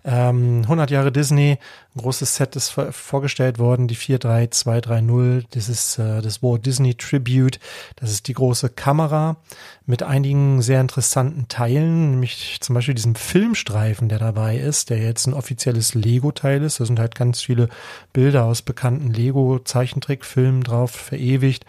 Ähm, 0.05 0.65
100 0.65 0.91
Jahre 0.91 1.13
Disney, 1.13 1.59
ein 1.95 2.01
großes 2.01 2.37
Set 2.37 2.57
ist 2.57 2.71
vorgestellt 2.71 3.59
worden, 3.59 3.87
die 3.87 3.97
43230. 3.97 5.49
Das 5.51 5.69
ist 5.69 5.99
äh, 5.99 6.23
das 6.23 6.43
Walt 6.43 6.65
Disney 6.65 6.95
Tribute. 6.95 7.59
Das 7.97 8.11
ist 8.11 8.29
die 8.29 8.33
große 8.33 8.71
Kamera 8.71 9.37
mit 9.85 10.03
einigen 10.03 10.63
sehr 10.63 10.81
interessanten 10.81 11.49
Teilen, 11.49 12.13
nämlich 12.13 12.59
zum 12.61 12.75
Beispiel 12.75 12.95
diesem 12.95 13.15
Filmstreifen, 13.15 14.09
der 14.09 14.19
dabei 14.19 14.57
ist, 14.57 14.91
der 14.91 14.99
jetzt 14.99 15.27
ein 15.27 15.35
offizielles 15.35 15.95
Lego-Teil 15.95 16.63
ist. 16.63 16.81
Da 16.81 16.87
sind 16.87 16.99
halt 16.99 17.15
ganz 17.15 17.43
viele 17.43 17.69
Bilder 18.13 18.45
aus 18.45 18.63
bekannten 18.63 19.13
Lego-Zeichentrickfilmen 19.13 20.63
drauf 20.63 20.93
verewigt. 20.93 21.67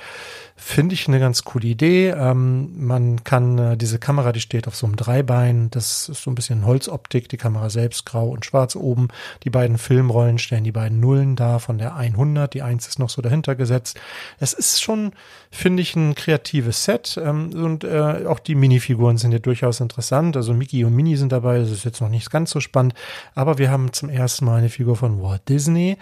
Finde 0.56 0.94
ich 0.94 1.08
eine 1.08 1.20
ganz 1.20 1.44
coole 1.44 1.68
Idee. 1.68 2.10
Ähm, 2.12 2.72
man 2.78 3.24
kann 3.24 3.58
äh, 3.58 3.78
diese 3.78 3.98
Kamera, 3.98 4.32
die 4.32 4.40
steht 4.40 4.68
auf 4.68 4.76
so 4.76 4.86
einem 4.86 4.96
Dreibein, 4.96 5.70
das 5.72 6.08
ist 6.08 6.24
so 6.24 6.32
ein 6.32 6.36
bisschen 6.36 6.66
Holzoptik, 6.66 7.28
die 7.28 7.38
Kamera 7.38 7.70
selbst 7.70 8.06
grau 8.06 8.30
und 8.30 8.46
schwarz 8.46 8.76
oben. 8.76 9.08
Die 9.44 9.50
beiden 9.50 9.78
Filmrollen 10.14 10.38
stellen 10.38 10.64
die 10.64 10.72
beiden 10.72 11.00
Nullen 11.00 11.36
dar 11.36 11.60
von 11.60 11.80
der 11.80 11.96
100, 11.96 12.54
die 12.54 12.62
1 12.62 12.88
ist 12.88 13.00
noch 13.00 13.10
so 13.10 13.22
dahinter 13.22 13.56
gesetzt. 13.56 14.00
Es 14.40 14.54
ist 14.54 14.82
schon, 14.82 15.12
finde 15.50 15.82
ich, 15.82 15.96
ein 15.96 16.14
kreatives 16.14 16.84
Set 16.84 17.20
ähm, 17.24 17.52
und 17.54 17.84
äh, 17.84 18.26
auch 18.28 18.40
die 18.40 18.54
Minifiguren 18.54 19.18
sind 19.18 19.32
ja 19.32 19.40
durchaus 19.40 19.80
interessant. 19.80 20.38
Also 20.38 20.54
Mickey 20.54 20.86
und 20.86 20.96
Minnie 20.96 21.16
sind 21.16 21.32
dabei, 21.32 21.58
das 21.58 21.72
ist 21.72 21.84
jetzt 21.84 22.00
noch 22.00 22.10
nicht 22.10 22.30
ganz 22.30 22.52
so 22.52 22.60
spannend, 22.60 22.94
aber 23.34 23.58
wir 23.58 23.72
haben 23.72 23.92
zum 23.92 24.10
ersten 24.10 24.46
Mal 24.46 24.60
eine 24.60 24.70
Figur 24.70 24.96
von 24.96 25.22
Walt 25.22 25.50
Disney. 25.50 25.98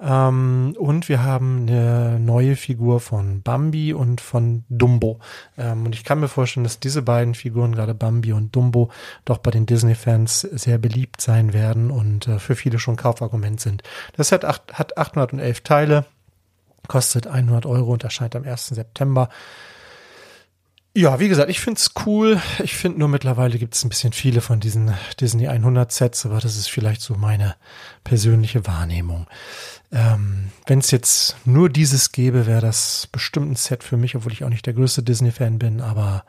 Ähm, 0.00 0.74
und 0.78 1.08
wir 1.08 1.22
haben 1.22 1.66
eine 1.68 2.18
neue 2.18 2.56
Figur 2.56 3.00
von 3.00 3.42
Bambi 3.42 3.92
und 3.92 4.20
von 4.20 4.64
Dumbo. 4.68 5.20
Ähm, 5.58 5.84
und 5.86 5.94
ich 5.94 6.04
kann 6.04 6.20
mir 6.20 6.28
vorstellen, 6.28 6.64
dass 6.64 6.80
diese 6.80 7.02
beiden 7.02 7.34
Figuren, 7.34 7.74
gerade 7.74 7.94
Bambi 7.94 8.32
und 8.32 8.56
Dumbo, 8.56 8.90
doch 9.24 9.38
bei 9.38 9.50
den 9.50 9.66
Disney-Fans 9.66 10.40
sehr 10.40 10.78
beliebt 10.78 11.20
sein 11.20 11.52
werden 11.52 11.90
und 11.90 12.28
äh, 12.28 12.38
für 12.38 12.56
viele 12.56 12.78
schon 12.78 12.96
Kaufargument 12.96 13.60
sind. 13.60 13.82
Das 14.16 14.28
Set 14.28 14.44
hat, 14.44 14.72
hat 14.72 14.96
811 14.96 15.60
Teile, 15.60 16.06
kostet 16.88 17.26
100 17.26 17.66
Euro 17.66 17.92
und 17.92 18.04
erscheint 18.04 18.34
am 18.34 18.44
1. 18.44 18.68
September 18.68 19.28
Ja, 20.96 21.20
wie 21.20 21.28
gesagt, 21.28 21.50
ich 21.50 21.60
find's 21.60 21.92
cool. 22.04 22.40
Ich 22.58 22.74
finde 22.74 22.98
nur 22.98 23.08
mittlerweile 23.08 23.58
gibt's 23.58 23.84
ein 23.84 23.88
bisschen 23.88 24.12
viele 24.12 24.40
von 24.40 24.58
diesen 24.58 24.92
Disney 25.20 25.46
100 25.46 25.92
Sets, 25.92 26.26
aber 26.26 26.40
das 26.40 26.56
ist 26.56 26.68
vielleicht 26.68 27.00
so 27.00 27.14
meine 27.14 27.54
persönliche 28.02 28.66
Wahrnehmung. 28.66 29.28
Ähm, 29.92 30.50
Wenn 30.66 30.80
es 30.80 30.90
jetzt 30.90 31.36
nur 31.44 31.68
dieses 31.68 32.10
gäbe, 32.10 32.46
wäre 32.46 32.60
das 32.60 33.08
bestimmt 33.12 33.52
ein 33.52 33.56
Set 33.56 33.84
für 33.84 33.96
mich, 33.96 34.16
obwohl 34.16 34.32
ich 34.32 34.42
auch 34.42 34.48
nicht 34.48 34.66
der 34.66 34.74
größte 34.74 35.04
Disney-Fan 35.04 35.60
bin, 35.60 35.80
aber 35.80 36.24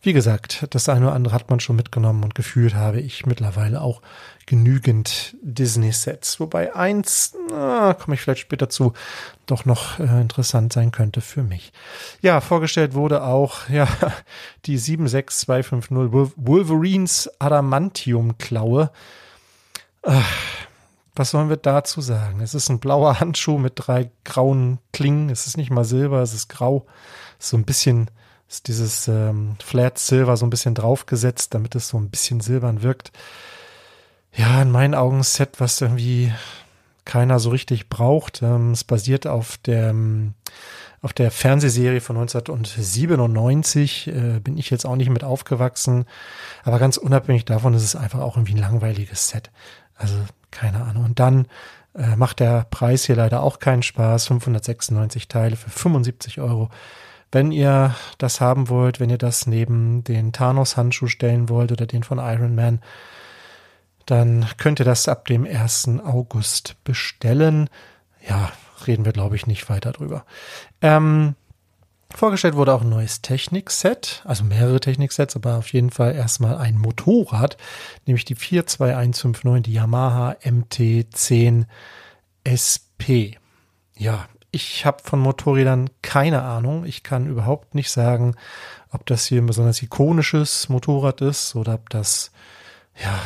wie 0.00 0.12
gesagt, 0.12 0.68
das 0.70 0.88
eine 0.88 1.06
oder 1.06 1.14
andere 1.16 1.34
hat 1.34 1.50
man 1.50 1.58
schon 1.58 1.74
mitgenommen 1.74 2.22
und 2.22 2.36
gefühlt 2.36 2.74
habe 2.74 3.00
ich 3.00 3.26
mittlerweile 3.26 3.80
auch 3.80 4.00
genügend 4.48 5.36
Disney-Sets. 5.42 6.40
Wobei 6.40 6.74
eins, 6.74 7.34
komme 7.50 8.14
ich 8.14 8.22
vielleicht 8.22 8.40
später 8.40 8.70
zu, 8.70 8.94
doch 9.44 9.66
noch 9.66 9.98
äh, 9.98 10.20
interessant 10.22 10.72
sein 10.72 10.90
könnte 10.90 11.20
für 11.20 11.42
mich. 11.42 11.70
Ja, 12.22 12.40
vorgestellt 12.40 12.94
wurde 12.94 13.22
auch 13.24 13.68
ja 13.68 13.86
die 14.64 14.78
76250 14.78 16.34
Wolverines 16.36 17.30
Adamantium-Klaue. 17.38 18.90
Äh, 20.02 20.20
was 21.14 21.30
sollen 21.30 21.50
wir 21.50 21.56
dazu 21.56 22.00
sagen? 22.00 22.40
Es 22.40 22.54
ist 22.54 22.70
ein 22.70 22.80
blauer 22.80 23.20
Handschuh 23.20 23.58
mit 23.58 23.74
drei 23.76 24.10
grauen 24.24 24.78
Klingen. 24.92 25.28
Es 25.28 25.46
ist 25.46 25.58
nicht 25.58 25.70
mal 25.70 25.84
Silber, 25.84 26.22
es 26.22 26.32
ist 26.32 26.48
grau. 26.48 26.86
so 27.38 27.58
ein 27.58 27.64
bisschen 27.64 28.10
ist 28.48 28.66
dieses 28.66 29.08
ähm, 29.08 29.56
Flat 29.62 29.98
Silver 29.98 30.38
so 30.38 30.46
ein 30.46 30.50
bisschen 30.50 30.74
draufgesetzt, 30.74 31.52
damit 31.52 31.74
es 31.74 31.88
so 31.88 31.98
ein 31.98 32.08
bisschen 32.08 32.40
silbern 32.40 32.82
wirkt. 32.82 33.12
Ja, 34.38 34.62
in 34.62 34.70
meinen 34.70 34.94
Augen 34.94 35.18
ein 35.18 35.22
Set, 35.24 35.58
was 35.58 35.80
irgendwie 35.80 36.32
keiner 37.04 37.40
so 37.40 37.50
richtig 37.50 37.88
braucht. 37.88 38.40
Ähm, 38.40 38.70
es 38.70 38.84
basiert 38.84 39.26
auf 39.26 39.56
der, 39.58 39.92
auf 41.02 41.12
der 41.12 41.32
Fernsehserie 41.32 42.00
von 42.00 42.16
1997. 42.18 44.06
Äh, 44.06 44.38
bin 44.38 44.56
ich 44.56 44.70
jetzt 44.70 44.86
auch 44.86 44.94
nicht 44.94 45.10
mit 45.10 45.24
aufgewachsen. 45.24 46.04
Aber 46.62 46.78
ganz 46.78 46.98
unabhängig 46.98 47.46
davon 47.46 47.74
ist 47.74 47.82
es 47.82 47.96
einfach 47.96 48.20
auch 48.20 48.36
irgendwie 48.36 48.54
ein 48.54 48.60
langweiliges 48.60 49.28
Set. 49.28 49.50
Also 49.96 50.14
keine 50.52 50.84
Ahnung. 50.84 51.04
Und 51.04 51.18
dann 51.18 51.48
äh, 51.96 52.14
macht 52.14 52.38
der 52.38 52.64
Preis 52.70 53.06
hier 53.06 53.16
leider 53.16 53.42
auch 53.42 53.58
keinen 53.58 53.82
Spaß. 53.82 54.28
596 54.28 55.26
Teile 55.26 55.56
für 55.56 55.70
75 55.70 56.40
Euro. 56.40 56.70
Wenn 57.32 57.50
ihr 57.50 57.96
das 58.18 58.40
haben 58.40 58.68
wollt, 58.68 59.00
wenn 59.00 59.10
ihr 59.10 59.18
das 59.18 59.48
neben 59.48 60.04
den 60.04 60.32
Thanos-Handschuh 60.32 61.08
stellen 61.08 61.48
wollt 61.48 61.72
oder 61.72 61.86
den 61.86 62.04
von 62.04 62.18
Iron 62.18 62.54
Man, 62.54 62.80
dann 64.10 64.46
könnt 64.56 64.80
ihr 64.80 64.86
das 64.86 65.06
ab 65.06 65.26
dem 65.26 65.44
1. 65.44 66.00
August 66.02 66.82
bestellen. 66.82 67.68
Ja, 68.26 68.50
reden 68.86 69.04
wir, 69.04 69.12
glaube 69.12 69.36
ich, 69.36 69.46
nicht 69.46 69.68
weiter 69.68 69.92
drüber. 69.92 70.24
Ähm, 70.80 71.34
vorgestellt 72.14 72.54
wurde 72.54 72.72
auch 72.72 72.80
ein 72.80 72.88
neues 72.88 73.20
Technikset, 73.20 74.22
also 74.24 74.44
mehrere 74.44 74.80
Techniksets, 74.80 75.36
aber 75.36 75.58
auf 75.58 75.72
jeden 75.74 75.90
Fall 75.90 76.14
erstmal 76.14 76.56
ein 76.56 76.78
Motorrad, 76.78 77.58
nämlich 78.06 78.24
die 78.24 78.34
42159, 78.34 79.62
die 79.64 79.74
Yamaha 79.74 80.36
MT10 80.42 81.66
SP. 82.48 83.36
Ja, 83.94 84.26
ich 84.50 84.86
habe 84.86 85.02
von 85.02 85.20
Motorrädern 85.20 85.90
keine 86.00 86.42
Ahnung. 86.44 86.86
Ich 86.86 87.02
kann 87.02 87.26
überhaupt 87.26 87.74
nicht 87.74 87.90
sagen, 87.90 88.36
ob 88.90 89.04
das 89.04 89.26
hier 89.26 89.42
ein 89.42 89.46
besonders 89.46 89.82
ikonisches 89.82 90.70
Motorrad 90.70 91.20
ist 91.20 91.54
oder 91.56 91.74
ob 91.74 91.90
das, 91.90 92.30
ja, 92.98 93.20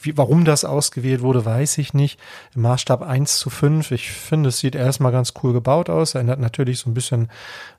wie, 0.00 0.16
warum 0.16 0.44
das 0.44 0.64
ausgewählt 0.64 1.20
wurde, 1.20 1.44
weiß 1.44 1.78
ich 1.78 1.94
nicht. 1.94 2.18
Im 2.54 2.62
Maßstab 2.62 3.02
1 3.02 3.38
zu 3.38 3.50
5. 3.50 3.90
Ich 3.90 4.10
finde, 4.10 4.48
es 4.48 4.58
sieht 4.58 4.74
erstmal 4.74 5.12
ganz 5.12 5.34
cool 5.42 5.52
gebaut 5.52 5.90
aus. 5.90 6.14
Erinnert 6.14 6.40
natürlich 6.40 6.78
so 6.78 6.90
ein 6.90 6.94
bisschen 6.94 7.30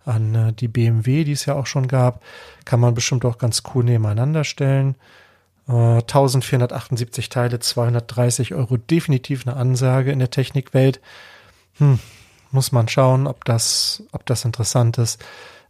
an 0.05 0.36
äh, 0.36 0.53
die 0.53 0.67
BMW, 0.67 1.24
die 1.24 1.31
es 1.31 1.45
ja 1.45 1.55
auch 1.55 1.65
schon 1.65 1.88
gab. 1.88 2.21
Kann 2.65 2.79
man 2.79 2.93
bestimmt 2.93 3.25
auch 3.25 3.38
ganz 3.38 3.63
cool 3.74 3.83
nebeneinander 3.83 4.43
stellen. 4.43 4.95
Äh, 5.67 6.01
1478 6.01 7.29
Teile, 7.29 7.59
230 7.59 8.53
Euro. 8.53 8.77
Definitiv 8.77 9.45
eine 9.47 9.57
Ansage 9.57 10.12
in 10.12 10.19
der 10.19 10.31
Technikwelt. 10.31 11.01
Hm, 11.77 12.00
muss 12.51 12.71
man 12.71 12.88
schauen, 12.88 13.27
ob 13.27 13.45
das, 13.45 14.03
ob 14.12 14.25
das 14.25 14.45
interessant 14.45 14.97
ist. 14.97 15.24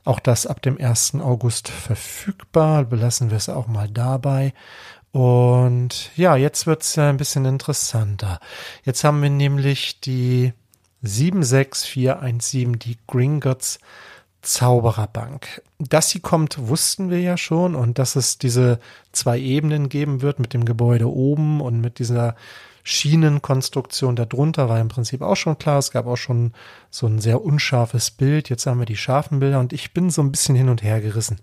Auch 0.08 0.22
das 0.22 0.46
ab 0.46 0.62
dem 0.62 0.80
1. 0.80 1.16
August 1.16 1.68
verfügbar. 1.68 2.86
Belassen 2.86 3.30
wir 3.30 3.36
es 3.36 3.50
auch 3.50 3.68
mal 3.68 3.90
dabei. 3.90 4.54
Und 5.18 6.12
ja, 6.16 6.36
jetzt 6.36 6.68
wird 6.68 6.84
es 6.84 6.96
ein 7.00 7.18
bisschen 7.18 7.46
interessanter. 7.46 8.40
Jetzt 8.84 9.04
haben 9.04 9.24
wir 9.24 9.32
nämlich 9.32 10.00
die 10.00 10.54
76417, 11.02 12.78
die 12.78 12.98
Gringotts 13.08 13.80
Zaubererbank. 14.44 15.64
Dass 15.80 16.12
sie 16.12 16.20
kommt, 16.20 16.68
wussten 16.68 17.10
wir 17.10 17.20
ja 17.20 17.36
schon 17.36 17.74
und 17.74 17.98
dass 17.98 18.16
es 18.16 18.38
diese 18.38 18.78
zwei 19.12 19.40
Ebenen 19.40 19.90
geben 19.90 20.22
wird 20.22 20.38
mit 20.38 20.54
dem 20.54 20.66
Gebäude 20.66 21.12
oben 21.12 21.62
und 21.62 21.82
mit 21.82 21.98
dieser 21.98 22.36
Schienenkonstruktion 22.84 24.16
darunter 24.16 24.70
war 24.70 24.80
im 24.80 24.88
Prinzip 24.88 25.24
auch 25.24 25.36
schon 25.36 25.58
klar. 25.58 25.80
Es 25.80 25.90
gab 25.90 26.06
auch 26.06 26.16
schon 26.16 26.54
so 26.92 27.08
ein 27.08 27.18
sehr 27.18 27.42
unscharfes 27.42 28.12
Bild. 28.12 28.50
Jetzt 28.50 28.68
haben 28.68 28.78
wir 28.78 28.86
die 28.86 28.96
scharfen 28.96 29.40
Bilder 29.40 29.60
und 29.60 29.74
ich 29.74 29.96
bin 29.96 30.12
so 30.12 30.22
ein 30.22 30.32
bisschen 30.32 30.56
hin 30.56 30.70
und 30.70 30.84
her 30.84 31.02
gerissen. 31.02 31.40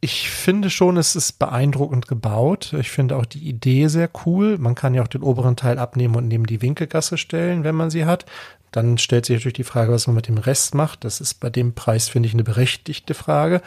Ich 0.00 0.30
finde 0.30 0.68
schon, 0.70 0.98
es 0.98 1.16
ist 1.16 1.38
beeindruckend 1.38 2.06
gebaut. 2.06 2.74
Ich 2.78 2.90
finde 2.90 3.16
auch 3.16 3.24
die 3.24 3.48
Idee 3.48 3.88
sehr 3.88 4.10
cool. 4.24 4.58
Man 4.58 4.74
kann 4.74 4.94
ja 4.94 5.02
auch 5.02 5.08
den 5.08 5.22
oberen 5.22 5.56
Teil 5.56 5.78
abnehmen 5.78 6.16
und 6.16 6.28
neben 6.28 6.46
die 6.46 6.62
Winkelgasse 6.62 7.16
stellen, 7.16 7.64
wenn 7.64 7.74
man 7.74 7.90
sie 7.90 8.04
hat. 8.04 8.26
Dann 8.72 8.98
stellt 8.98 9.24
sich 9.24 9.36
natürlich 9.36 9.54
die 9.54 9.64
Frage, 9.64 9.92
was 9.92 10.06
man 10.06 10.16
mit 10.16 10.28
dem 10.28 10.38
Rest 10.38 10.74
macht. 10.74 11.04
Das 11.04 11.20
ist 11.20 11.34
bei 11.34 11.48
dem 11.48 11.74
Preis, 11.74 12.08
finde 12.08 12.26
ich, 12.28 12.34
eine 12.34 12.44
berechtigte 12.44 13.14
Frage. 13.14 13.62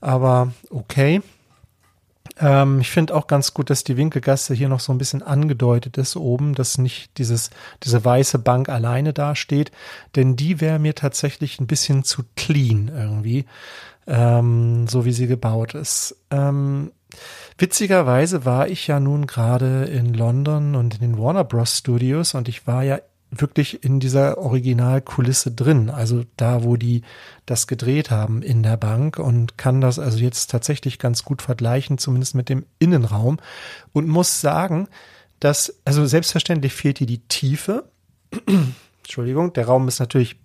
Aber 0.00 0.52
okay. 0.68 1.22
Ähm, 2.38 2.80
ich 2.80 2.90
finde 2.90 3.14
auch 3.14 3.26
ganz 3.26 3.54
gut, 3.54 3.70
dass 3.70 3.84
die 3.84 3.96
Winkelgasse 3.96 4.54
hier 4.54 4.68
noch 4.68 4.80
so 4.80 4.92
ein 4.92 4.98
bisschen 4.98 5.22
angedeutet 5.22 5.98
ist 5.98 6.16
oben, 6.16 6.54
dass 6.54 6.78
nicht 6.78 7.18
dieses, 7.18 7.50
diese 7.82 8.04
weiße 8.04 8.38
Bank 8.38 8.68
alleine 8.68 9.12
dasteht, 9.12 9.70
denn 10.16 10.36
die 10.36 10.60
wäre 10.60 10.78
mir 10.78 10.94
tatsächlich 10.94 11.60
ein 11.60 11.66
bisschen 11.66 12.04
zu 12.04 12.22
clean 12.36 12.90
irgendwie, 12.94 13.44
ähm, 14.06 14.86
so 14.88 15.04
wie 15.04 15.12
sie 15.12 15.26
gebaut 15.26 15.74
ist. 15.74 16.16
Ähm, 16.30 16.92
witzigerweise 17.58 18.44
war 18.44 18.68
ich 18.68 18.86
ja 18.86 19.00
nun 19.00 19.26
gerade 19.26 19.84
in 19.84 20.14
London 20.14 20.74
und 20.74 20.94
in 20.94 21.00
den 21.00 21.18
Warner 21.18 21.44
Bros. 21.44 21.78
Studios 21.78 22.34
und 22.34 22.48
ich 22.48 22.66
war 22.66 22.82
ja 22.82 22.98
wirklich 23.32 23.82
in 23.82 23.98
dieser 23.98 24.38
Originalkulisse 24.38 25.52
drin, 25.52 25.88
also 25.88 26.24
da, 26.36 26.64
wo 26.64 26.76
die 26.76 27.02
das 27.46 27.66
gedreht 27.66 28.10
haben 28.10 28.42
in 28.42 28.62
der 28.62 28.76
Bank 28.76 29.18
und 29.18 29.56
kann 29.56 29.80
das 29.80 29.98
also 29.98 30.18
jetzt 30.18 30.50
tatsächlich 30.50 30.98
ganz 30.98 31.24
gut 31.24 31.40
vergleichen, 31.40 31.96
zumindest 31.96 32.34
mit 32.34 32.50
dem 32.50 32.66
Innenraum 32.78 33.38
und 33.94 34.06
muss 34.06 34.42
sagen, 34.42 34.86
dass, 35.40 35.80
also 35.84 36.04
selbstverständlich 36.04 36.74
fehlt 36.74 36.98
hier 36.98 37.06
die 37.06 37.26
Tiefe. 37.26 37.84
Entschuldigung, 39.02 39.54
der 39.54 39.66
Raum 39.66 39.88
ist 39.88 39.98
natürlich 39.98 40.36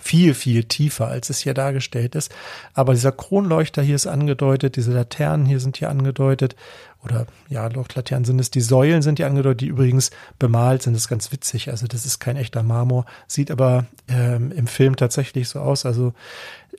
viel, 0.00 0.34
viel 0.34 0.64
tiefer, 0.64 1.08
als 1.08 1.30
es 1.30 1.40
hier 1.40 1.54
dargestellt 1.54 2.14
ist. 2.14 2.32
Aber 2.74 2.94
dieser 2.94 3.12
Kronleuchter 3.12 3.82
hier 3.82 3.94
ist 3.94 4.06
angedeutet, 4.06 4.76
diese 4.76 4.92
Laternen 4.92 5.46
hier 5.46 5.60
sind 5.60 5.76
hier 5.76 5.90
angedeutet. 5.90 6.56
Oder 7.04 7.26
ja, 7.48 7.68
Laternen 7.68 8.24
sind 8.24 8.40
es, 8.40 8.50
die 8.50 8.60
Säulen 8.60 9.02
sind 9.02 9.18
hier 9.18 9.26
angedeutet, 9.26 9.62
die 9.62 9.66
übrigens 9.66 10.10
bemalt 10.38 10.82
sind. 10.82 10.94
Das 10.94 11.02
ist 11.02 11.08
ganz 11.08 11.32
witzig. 11.32 11.68
Also 11.68 11.86
das 11.86 12.06
ist 12.06 12.20
kein 12.20 12.36
echter 12.36 12.62
Marmor, 12.62 13.06
sieht 13.26 13.50
aber 13.50 13.86
ähm, 14.08 14.52
im 14.52 14.66
Film 14.66 14.96
tatsächlich 14.96 15.48
so 15.48 15.60
aus. 15.60 15.84
Also 15.84 16.14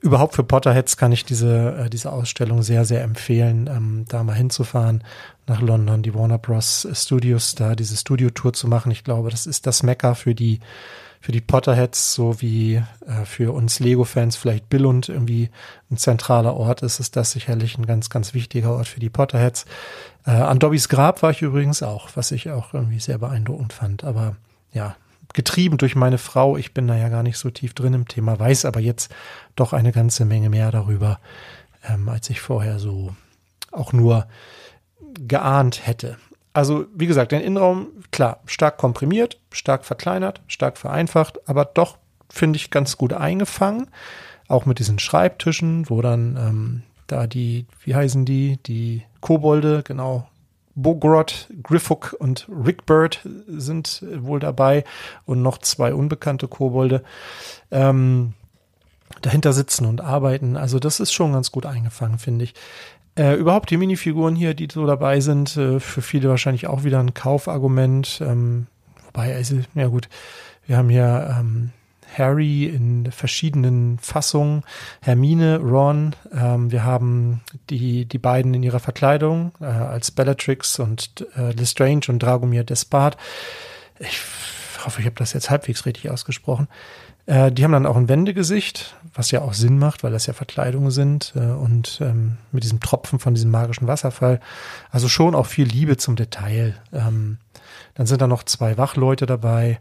überhaupt 0.01 0.36
für 0.36 0.43
Potterheads 0.43 0.98
kann 0.98 1.12
ich 1.12 1.25
diese, 1.25 1.75
äh, 1.86 1.89
diese 1.89 2.12
Ausstellung 2.12 2.63
sehr, 2.63 2.86
sehr 2.86 3.03
empfehlen, 3.03 3.67
ähm, 3.67 4.05
da 4.08 4.24
mal 4.24 4.34
hinzufahren 4.34 5.03
nach 5.46 5.62
London, 5.62 6.03
die 6.03 6.15
Warner 6.15 6.38
Bros. 6.38 6.88
Studios, 6.93 7.55
da 7.55 7.75
diese 7.75 7.98
Studio-Tour 7.98 8.53
zu 8.53 8.67
machen. 8.67 8.91
Ich 8.91 9.03
glaube, 9.03 9.29
das 9.29 9.46
ist 9.46 9.67
das 9.67 9.84
Mecker 9.84 10.15
für 10.15 10.34
die 10.34 10.62
für 11.23 11.31
die 11.31 11.39
Potterheads 11.39 12.13
so 12.13 12.41
wie 12.41 12.83
äh, 13.07 13.23
für 13.23 13.53
uns 13.53 13.79
Lego-Fans 13.79 14.35
vielleicht 14.35 14.67
Billund 14.67 15.07
irgendwie 15.07 15.49
ein 15.89 15.95
zentraler 15.95 16.53
Ort 16.53 16.83
ist, 16.83 16.99
ist 16.99 17.15
das 17.15 17.31
sicherlich 17.31 17.77
ein 17.77 17.85
ganz, 17.85 18.09
ganz 18.09 18.33
wichtiger 18.33 18.73
Ort 18.73 18.89
für 18.89 18.99
die 18.99 19.09
Potterheads. 19.09 19.63
Äh, 20.25 20.31
an 20.31 20.59
Dobbys 20.59 20.89
Grab 20.89 21.23
war 21.23 21.31
ich 21.31 21.41
übrigens 21.41 21.81
auch, 21.81 22.09
was 22.15 22.33
ich 22.33 22.49
auch 22.49 22.73
irgendwie 22.73 22.99
sehr 22.99 23.19
beeindruckend 23.19 23.71
fand. 23.71 24.03
Aber 24.03 24.35
ja, 24.73 24.97
getrieben 25.31 25.77
durch 25.77 25.95
meine 25.95 26.17
Frau, 26.17 26.57
ich 26.57 26.73
bin 26.73 26.89
da 26.89 26.97
ja 26.97 27.07
gar 27.07 27.23
nicht 27.23 27.37
so 27.37 27.49
tief 27.49 27.73
drin 27.73 27.93
im 27.93 28.09
Thema, 28.09 28.37
weiß 28.37 28.65
aber 28.65 28.81
jetzt 28.81 29.09
doch 29.55 29.71
eine 29.71 29.93
ganze 29.93 30.25
Menge 30.25 30.49
mehr 30.49 30.71
darüber, 30.71 31.21
ähm, 31.87 32.09
als 32.09 32.29
ich 32.29 32.41
vorher 32.41 32.79
so 32.79 33.15
auch 33.71 33.93
nur 33.93 34.27
geahnt 35.25 35.87
hätte. 35.87 36.17
Also, 36.53 36.86
wie 36.93 37.07
gesagt, 37.07 37.31
den 37.31 37.41
Innenraum, 37.41 37.88
klar, 38.12 38.39
stark 38.45 38.77
komprimiert, 38.77 39.39
stark 39.51 39.86
verkleinert, 39.86 40.41
stark 40.48 40.77
vereinfacht, 40.77 41.50
aber 41.50 41.65
doch, 41.65 41.98
finde 42.29 42.57
ich, 42.57 42.69
ganz 42.69 42.98
gut 42.98 43.13
eingefangen. 43.13 43.88
Auch 44.48 44.65
mit 44.65 44.77
diesen 44.77 45.00
Schreibtischen, 45.00 45.89
wo 45.89 46.01
dann 46.01 46.38
ähm, 46.38 46.83
da 47.07 47.25
die, 47.25 47.65
wie 47.83 47.95
heißen 47.95 48.25
die, 48.25 48.60
die 48.65 49.03
Kobolde, 49.19 49.81
genau, 49.83 50.27
Bogrod, 50.75 51.50
Griffhook 51.62 52.15
und 52.19 52.48
Rickbird 52.50 53.22
sind 53.48 54.03
wohl 54.17 54.39
dabei 54.39 54.83
und 55.25 55.41
noch 55.41 55.60
zwei 55.60 55.93
unbekannte 55.93 56.48
Kobolde. 56.48 57.03
Ähm, 57.72 58.33
dahinter 59.22 59.53
sitzen 59.53 59.86
und 59.86 60.01
arbeiten. 60.01 60.57
Also 60.57 60.79
das 60.79 61.00
ist 61.00 61.13
schon 61.13 61.33
ganz 61.33 61.51
gut 61.51 61.65
eingefangen, 61.65 62.17
finde 62.17 62.45
ich. 62.45 62.53
Äh, 63.15 63.36
überhaupt 63.36 63.70
die 63.70 63.77
Minifiguren 63.77 64.36
hier, 64.36 64.53
die 64.53 64.67
so 64.72 64.86
dabei 64.88 65.20
sind, 65.20 65.55
äh, 65.55 65.79
für 65.79 66.01
viele 66.01 66.29
wahrscheinlich 66.29 66.67
auch 66.67 66.84
wieder 66.84 67.00
ein 67.00 67.13
Kaufargument. 67.13 68.22
Ähm, 68.22 68.67
wobei, 69.05 69.36
also, 69.36 69.58
ja 69.75 69.88
gut, 69.88 70.10
wir 70.65 70.77
haben 70.77 70.89
hier 70.89 71.36
ähm, 71.39 71.72
Harry 72.17 72.65
in 72.65 73.12
verschiedenen 73.12 74.00
Fassungen, 74.00 74.63
Hermine, 75.01 75.60
Ron, 75.60 76.15
ähm, 76.34 76.72
wir 76.72 76.84
haben 76.84 77.41
die, 77.70 78.05
die 78.05 78.17
beiden 78.17 78.53
in 78.53 78.63
ihrer 78.63 78.79
Verkleidung 78.79 79.51
äh, 79.60 79.65
als 79.65 80.12
Bellatrix 80.12 80.79
und 80.79 81.25
äh, 81.36 81.51
Lestrange 81.51 82.01
und 82.08 82.20
Dragomir 82.20 82.63
Despard. 82.63 83.17
Ich 84.00 84.20
hoffe, 84.85 84.99
ich 84.99 85.05
habe 85.05 85.15
das 85.17 85.33
jetzt 85.33 85.49
halbwegs 85.49 85.85
richtig 85.85 86.09
ausgesprochen. 86.09 86.67
Äh, 87.25 87.51
die 87.51 87.63
haben 87.63 87.71
dann 87.71 87.85
auch 87.85 87.95
ein 87.95 88.09
Wendegesicht, 88.09 88.95
was 89.13 89.31
ja 89.31 89.41
auch 89.41 89.53
Sinn 89.53 89.79
macht, 89.79 90.03
weil 90.03 90.11
das 90.11 90.25
ja 90.25 90.33
Verkleidungen 90.33 90.91
sind 90.91 91.33
äh, 91.35 91.39
und 91.39 91.99
ähm, 92.01 92.37
mit 92.51 92.63
diesem 92.63 92.79
Tropfen 92.79 93.19
von 93.19 93.33
diesem 93.33 93.51
magischen 93.51 93.87
Wasserfall. 93.87 94.39
Also 94.91 95.07
schon 95.07 95.35
auch 95.35 95.45
viel 95.45 95.67
Liebe 95.67 95.97
zum 95.97 96.15
Detail. 96.15 96.75
Ähm, 96.91 97.37
dann 97.95 98.07
sind 98.07 98.21
da 98.21 98.27
noch 98.27 98.43
zwei 98.43 98.77
Wachleute 98.77 99.25
dabei 99.25 99.79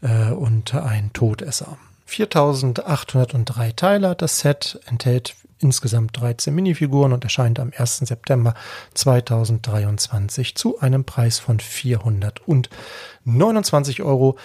äh, 0.00 0.30
und 0.30 0.74
ein 0.74 1.12
Todesser. 1.12 1.78
4803 2.12 3.72
Teile 3.72 4.10
hat 4.10 4.22
das 4.22 4.38
Set, 4.40 4.78
enthält 4.86 5.34
insgesamt 5.60 6.20
13 6.20 6.54
Minifiguren 6.54 7.14
und 7.14 7.24
erscheint 7.24 7.58
am 7.58 7.72
1. 7.74 7.96
September 7.98 8.52
2023 8.94 10.54
zu 10.54 10.78
einem 10.78 11.04
Preis 11.04 11.38
von 11.38 11.58
429 11.58 14.02
Euro. 14.02 14.36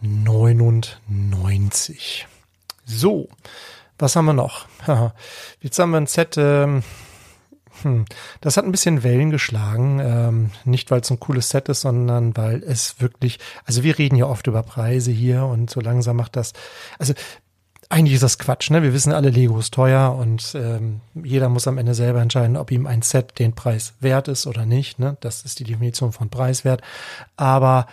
99. 0.00 2.26
So, 2.84 3.28
was 3.98 4.16
haben 4.16 4.24
wir 4.24 4.32
noch? 4.32 4.66
Jetzt 5.60 5.78
haben 5.78 5.92
wir 5.92 5.98
ein 5.98 6.08
Set, 6.08 6.34
ähm, 6.38 6.82
hm, 7.82 8.04
das 8.40 8.56
hat 8.56 8.64
ein 8.64 8.72
bisschen 8.72 9.02
Wellen 9.02 9.30
geschlagen. 9.30 10.00
Ähm, 10.00 10.50
nicht, 10.64 10.90
weil 10.90 11.00
es 11.00 11.10
ein 11.10 11.20
cooles 11.20 11.48
Set 11.48 11.68
ist, 11.68 11.82
sondern 11.82 12.36
weil 12.36 12.62
es 12.62 13.00
wirklich, 13.00 13.38
also 13.64 13.82
wir 13.82 13.98
reden 13.98 14.16
ja 14.16 14.26
oft 14.26 14.46
über 14.46 14.62
Preise 14.62 15.10
hier 15.10 15.44
und 15.44 15.70
so 15.70 15.80
langsam 15.80 16.16
macht 16.16 16.36
das, 16.36 16.52
also 16.98 17.14
eigentlich 17.92 18.14
ist 18.14 18.22
das 18.22 18.38
Quatsch, 18.38 18.70
ne? 18.70 18.82
Wir 18.82 18.94
wissen 18.94 19.12
alle, 19.12 19.28
Lego 19.28 19.58
ist 19.58 19.74
teuer 19.74 20.14
und 20.14 20.54
ähm, 20.54 21.00
jeder 21.14 21.50
muss 21.50 21.68
am 21.68 21.76
Ende 21.76 21.92
selber 21.92 22.22
entscheiden, 22.22 22.56
ob 22.56 22.70
ihm 22.70 22.86
ein 22.86 23.02
Set 23.02 23.38
den 23.38 23.52
Preis 23.52 23.92
wert 24.00 24.28
ist 24.28 24.46
oder 24.46 24.64
nicht. 24.64 24.98
Ne? 24.98 25.18
Das 25.20 25.42
ist 25.42 25.58
die 25.58 25.64
Definition 25.64 26.12
von 26.12 26.30
Preiswert. 26.30 26.80
Aber 27.36 27.86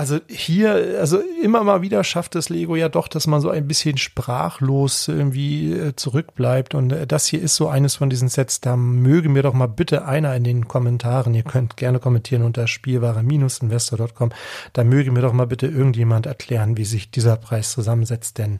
also 0.00 0.18
hier, 0.28 0.96
also 0.98 1.20
immer 1.42 1.62
mal 1.62 1.82
wieder 1.82 2.02
schafft 2.04 2.34
es 2.34 2.48
Lego 2.48 2.74
ja 2.74 2.88
doch, 2.88 3.06
dass 3.06 3.26
man 3.26 3.42
so 3.42 3.50
ein 3.50 3.68
bisschen 3.68 3.98
sprachlos 3.98 5.08
irgendwie 5.08 5.74
äh, 5.74 5.94
zurückbleibt. 5.94 6.74
Und 6.74 6.90
äh, 6.90 7.06
das 7.06 7.26
hier 7.26 7.42
ist 7.42 7.56
so 7.56 7.68
eines 7.68 7.96
von 7.96 8.08
diesen 8.08 8.30
Sets. 8.30 8.62
Da 8.62 8.76
möge 8.76 9.28
mir 9.28 9.42
doch 9.42 9.52
mal 9.52 9.66
bitte 9.66 10.06
einer 10.06 10.34
in 10.34 10.44
den 10.44 10.68
Kommentaren, 10.68 11.34
ihr 11.34 11.42
könnt 11.42 11.76
gerne 11.76 11.98
kommentieren 11.98 12.44
unter 12.44 12.66
spielware-investor.com, 12.66 14.30
da 14.72 14.84
möge 14.84 15.12
mir 15.12 15.20
doch 15.20 15.34
mal 15.34 15.46
bitte 15.46 15.66
irgendjemand 15.66 16.24
erklären, 16.24 16.78
wie 16.78 16.86
sich 16.86 17.10
dieser 17.10 17.36
Preis 17.36 17.72
zusammensetzt, 17.72 18.38
denn 18.38 18.58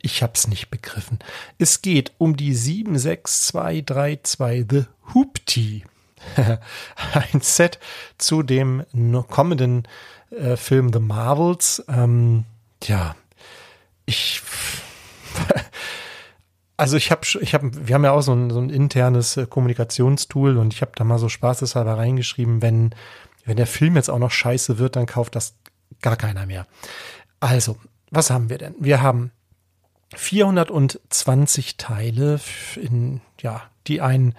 ich 0.00 0.22
hab's 0.22 0.46
nicht 0.46 0.70
begriffen. 0.70 1.18
Es 1.58 1.82
geht 1.82 2.12
um 2.18 2.36
die 2.36 2.54
76232 2.54 4.64
The 4.70 4.84
Hoopty. 5.12 5.82
ein 7.12 7.40
Set 7.40 7.80
zu 8.16 8.44
dem 8.44 8.84
kommenden 9.28 9.88
äh, 10.30 10.56
Film 10.56 10.92
The 10.92 11.00
Marvels. 11.00 11.84
Ähm, 11.88 12.44
ja, 12.84 13.16
ich 14.06 14.42
also 16.76 16.96
ich 16.96 17.10
habe, 17.10 17.22
ich 17.40 17.54
habe, 17.54 17.70
wir 17.86 17.94
haben 17.94 18.04
ja 18.04 18.12
auch 18.12 18.22
so 18.22 18.32
ein, 18.32 18.50
so 18.50 18.60
ein 18.60 18.70
internes 18.70 19.36
äh, 19.36 19.46
Kommunikationstool 19.46 20.56
und 20.56 20.74
ich 20.74 20.80
habe 20.80 20.92
da 20.94 21.04
mal 21.04 21.18
so 21.18 21.28
spaßeshalber 21.28 21.96
reingeschrieben, 21.96 22.62
wenn 22.62 22.94
wenn 23.48 23.56
der 23.56 23.66
Film 23.66 23.96
jetzt 23.96 24.10
auch 24.10 24.18
noch 24.18 24.30
scheiße 24.30 24.76
wird, 24.76 24.94
dann 24.94 25.06
kauft 25.06 25.34
das 25.34 25.54
gar 26.02 26.16
keiner 26.16 26.44
mehr. 26.44 26.66
Also, 27.40 27.78
was 28.10 28.28
haben 28.28 28.50
wir 28.50 28.58
denn? 28.58 28.74
Wir 28.78 29.00
haben 29.00 29.30
420 30.14 31.78
Teile 31.78 32.40
in, 32.76 33.22
ja, 33.40 33.62
die 33.86 34.02
ein 34.02 34.34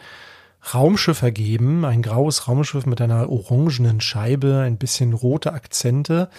Raumschiff 0.74 1.22
ergeben, 1.22 1.86
ein 1.86 2.02
graues 2.02 2.48
Raumschiff 2.48 2.86
mit 2.86 3.02
einer 3.02 3.30
orangenen 3.30 4.02
Scheibe, 4.02 4.60
ein 4.60 4.78
bisschen 4.78 5.14
rote 5.14 5.54
Akzente. 5.54 6.30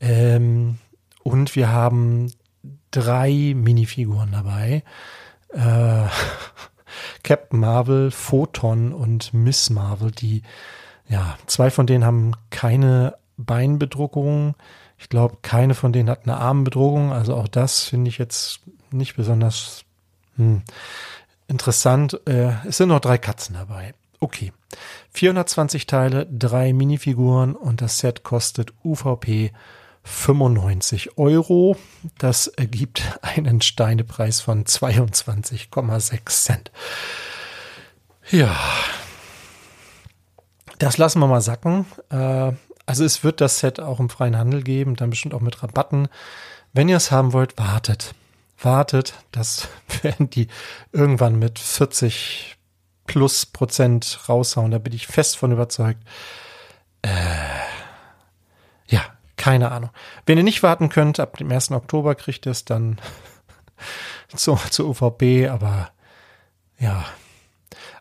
Ähm, 0.00 0.78
und 1.22 1.56
wir 1.56 1.70
haben 1.70 2.30
drei 2.90 3.54
Minifiguren 3.56 4.32
dabei. 4.32 4.84
Äh, 5.48 6.08
Captain 7.22 7.58
Marvel, 7.58 8.10
Photon 8.10 8.92
und 8.92 9.32
Miss 9.32 9.70
Marvel, 9.70 10.10
die, 10.10 10.42
ja, 11.08 11.36
zwei 11.46 11.70
von 11.70 11.86
denen 11.86 12.04
haben 12.04 12.32
keine 12.50 13.14
Beinbedruckung. 13.36 14.54
Ich 14.98 15.08
glaube, 15.08 15.38
keine 15.42 15.74
von 15.74 15.92
denen 15.92 16.08
hat 16.08 16.24
eine 16.24 16.36
Armbedruckung. 16.36 17.12
Also 17.12 17.34
auch 17.34 17.48
das 17.48 17.84
finde 17.84 18.10
ich 18.10 18.18
jetzt 18.18 18.60
nicht 18.90 19.16
besonders. 19.16 19.84
Hm 20.36 20.62
interessant. 21.48 22.20
Äh, 22.26 22.52
es 22.66 22.76
sind 22.78 22.88
noch 22.88 23.00
drei 23.00 23.18
Katzen 23.18 23.54
dabei. 23.54 23.94
Okay. 24.20 24.52
420 25.12 25.86
Teile, 25.86 26.26
drei 26.26 26.72
Minifiguren 26.72 27.54
und 27.54 27.80
das 27.80 27.98
Set 27.98 28.22
kostet 28.22 28.72
UVP 28.82 29.52
95 30.02 31.18
Euro. 31.18 31.76
Das 32.18 32.46
ergibt 32.46 33.02
einen 33.22 33.60
Steinepreis 33.60 34.40
von 34.40 34.64
22,6 34.64 36.28
Cent. 36.28 36.72
Ja. 38.30 38.56
Das 40.78 40.98
lassen 40.98 41.20
wir 41.20 41.26
mal 41.26 41.40
sacken. 41.40 41.86
Äh, 42.10 42.52
also 42.86 43.04
es 43.04 43.24
wird 43.24 43.40
das 43.40 43.60
Set 43.60 43.80
auch 43.80 44.00
im 44.00 44.10
freien 44.10 44.36
Handel 44.36 44.62
geben, 44.62 44.96
dann 44.96 45.10
bestimmt 45.10 45.34
auch 45.34 45.40
mit 45.40 45.62
Rabatten. 45.62 46.08
Wenn 46.72 46.88
ihr 46.88 46.96
es 46.96 47.10
haben 47.10 47.32
wollt, 47.32 47.56
wartet 47.56 48.14
wartet, 48.64 49.14
das 49.32 49.68
werden 50.02 50.30
die 50.30 50.48
irgendwann 50.92 51.38
mit 51.38 51.58
40 51.58 52.56
plus 53.06 53.46
Prozent 53.46 54.20
raushauen. 54.28 54.70
Da 54.70 54.78
bin 54.78 54.92
ich 54.92 55.06
fest 55.06 55.36
von 55.36 55.52
überzeugt. 55.52 56.00
Äh, 57.02 57.10
ja, 58.86 59.02
keine 59.36 59.70
Ahnung. 59.70 59.90
Wenn 60.26 60.38
ihr 60.38 60.44
nicht 60.44 60.62
warten 60.62 60.88
könnt, 60.88 61.20
ab 61.20 61.36
dem 61.36 61.50
1. 61.50 61.72
Oktober 61.72 62.14
kriegt 62.14 62.46
ihr 62.46 62.52
es 62.52 62.64
dann 62.64 62.98
zu, 64.34 64.56
zur 64.70 64.88
UVP, 64.88 65.48
aber 65.48 65.90
ja. 66.78 67.04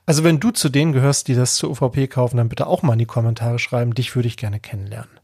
Also 0.06 0.24
wenn 0.24 0.40
du 0.40 0.52
zu 0.52 0.70
denen 0.70 0.92
gehörst, 0.92 1.28
die 1.28 1.36
das 1.36 1.56
zur 1.56 1.70
UVP 1.70 2.08
kaufen, 2.08 2.38
dann 2.38 2.50
bitte 2.50 2.68
auch 2.68 2.82
mal 2.82 2.94
in 2.94 3.00
die 3.00 3.06
Kommentare 3.06 3.60
schreiben. 3.60 3.94
Dich 3.94 4.16
würde 4.16 4.28
ich 4.28 4.36
gerne 4.36 4.60
kennenlernen. 4.60 5.20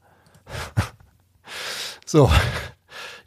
so, 2.05 2.31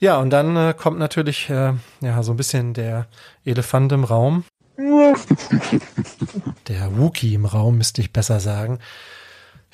ja, 0.02 0.18
und 0.18 0.30
dann 0.30 0.56
äh, 0.56 0.74
kommt 0.76 0.98
natürlich 0.98 1.48
äh, 1.48 1.74
ja 2.00 2.22
so 2.24 2.32
ein 2.32 2.36
bisschen 2.36 2.74
der 2.74 3.06
Elefant 3.44 3.92
im 3.92 4.02
Raum. 4.02 4.42
der 6.66 6.98
Wookie 6.98 7.34
im 7.34 7.44
Raum, 7.44 7.78
müsste 7.78 8.00
ich 8.00 8.12
besser 8.12 8.40
sagen. 8.40 8.80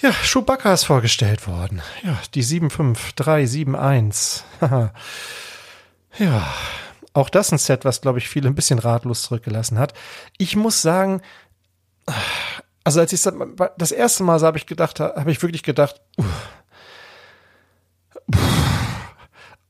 Ja, 0.02 0.12
Chewbacca 0.12 0.74
ist 0.74 0.84
vorgestellt 0.84 1.48
worden. 1.48 1.80
Ja, 2.02 2.18
die 2.34 2.42
75371. 2.42 4.44
ja, 6.18 6.46
auch 7.14 7.30
das 7.30 7.50
ein 7.50 7.56
Set, 7.56 7.86
was, 7.86 8.02
glaube 8.02 8.18
ich, 8.18 8.28
viele 8.28 8.50
ein 8.50 8.54
bisschen 8.54 8.78
ratlos 8.78 9.22
zurückgelassen 9.22 9.78
hat. 9.78 9.94
Ich 10.36 10.56
muss 10.56 10.82
sagen, 10.82 11.22
also 12.84 13.00
als 13.00 13.14
ich 13.14 13.26
das 13.78 13.92
erste 13.92 14.24
Mal 14.24 14.38
sah, 14.38 14.48
habe 14.48 14.58
ich 14.58 14.66
gedacht, 14.66 15.00
habe 15.00 15.30
ich 15.30 15.40
wirklich 15.40 15.62
gedacht, 15.62 16.02
uh, 16.18 16.24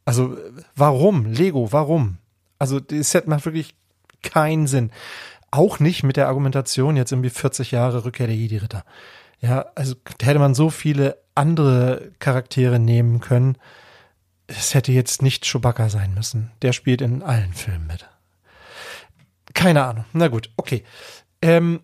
also 0.08 0.38
warum? 0.74 1.26
Lego, 1.26 1.70
warum? 1.70 2.16
Also 2.58 2.80
das 2.80 3.10
Set 3.10 3.26
macht 3.26 3.44
wirklich 3.44 3.74
keinen 4.22 4.66
Sinn. 4.66 4.90
Auch 5.50 5.80
nicht 5.80 6.02
mit 6.02 6.16
der 6.16 6.28
Argumentation 6.28 6.96
jetzt 6.96 7.12
irgendwie 7.12 7.28
40 7.28 7.72
Jahre 7.72 8.06
Rückkehr 8.06 8.26
der 8.26 8.34
Jedi-Ritter. 8.34 8.86
Ja, 9.42 9.66
also 9.74 9.96
hätte 10.22 10.38
man 10.38 10.54
so 10.54 10.70
viele 10.70 11.18
andere 11.34 12.10
Charaktere 12.20 12.78
nehmen 12.78 13.20
können. 13.20 13.58
Es 14.46 14.72
hätte 14.72 14.92
jetzt 14.92 15.20
nicht 15.20 15.44
Chewbacca 15.44 15.90
sein 15.90 16.14
müssen. 16.14 16.52
Der 16.62 16.72
spielt 16.72 17.02
in 17.02 17.22
allen 17.22 17.52
Filmen 17.52 17.86
mit. 17.86 18.08
Keine 19.52 19.84
Ahnung. 19.84 20.06
Na 20.14 20.28
gut, 20.28 20.50
okay. 20.56 20.84
Ähm, 21.42 21.80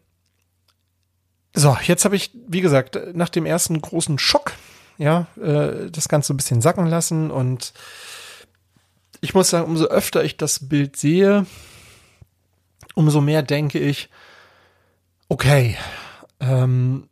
so, 1.53 1.77
jetzt 1.83 2.07
habe 2.07 2.17
ich, 2.17 2.31
wie 2.49 2.63
gesagt, 2.63 2.99
nach 3.13 3.29
dem 3.29 3.45
ersten 3.45 3.83
großen 3.83 4.19
Schock, 4.19 4.53
ja, 4.99 5.27
äh, 5.41 5.91
das 5.91 6.09
Ganze 6.09 6.33
ein 6.33 6.37
bisschen 6.37 6.61
sacken 6.61 6.87
lassen 6.87 7.31
und 7.31 7.73
ich 9.21 9.35
muss 9.35 9.51
sagen, 9.51 9.67
umso 9.67 9.87
öfter 9.87 10.23
ich 10.25 10.37
das 10.37 10.69
Bild 10.69 10.97
sehe, 10.97 11.47
umso 12.95 13.21
mehr 13.21 13.43
denke 13.43 13.79
ich, 13.79 14.11
okay, 15.29 15.77
ähm, 16.41 17.09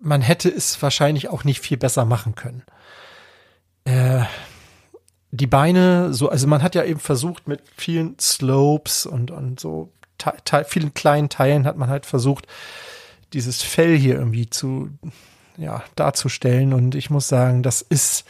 man 0.00 0.22
hätte 0.22 0.48
es 0.48 0.80
wahrscheinlich 0.80 1.28
auch 1.28 1.44
nicht 1.44 1.60
viel 1.60 1.76
besser 1.76 2.04
machen 2.04 2.34
können. 2.34 2.62
Äh, 3.84 4.24
die 5.30 5.46
Beine 5.46 6.14
so, 6.14 6.28
also 6.28 6.46
man 6.46 6.62
hat 6.62 6.74
ja 6.74 6.84
eben 6.84 7.00
versucht 7.00 7.48
mit 7.48 7.62
vielen 7.76 8.18
Slopes 8.18 9.04
und, 9.04 9.30
und 9.30 9.60
so 9.60 9.92
vielen 10.66 10.94
kleinen 10.94 11.28
Teilen 11.28 11.66
hat 11.66 11.76
man 11.76 11.90
halt 11.90 12.06
versucht, 12.06 12.46
dieses 13.32 13.62
Fell 13.62 13.96
hier 13.96 14.14
irgendwie 14.14 14.48
zu, 14.48 14.90
ja, 15.58 15.82
darzustellen. 15.96 16.72
Und 16.72 16.94
ich 16.94 17.10
muss 17.10 17.28
sagen, 17.28 17.62
das 17.62 17.82
ist 17.82 18.24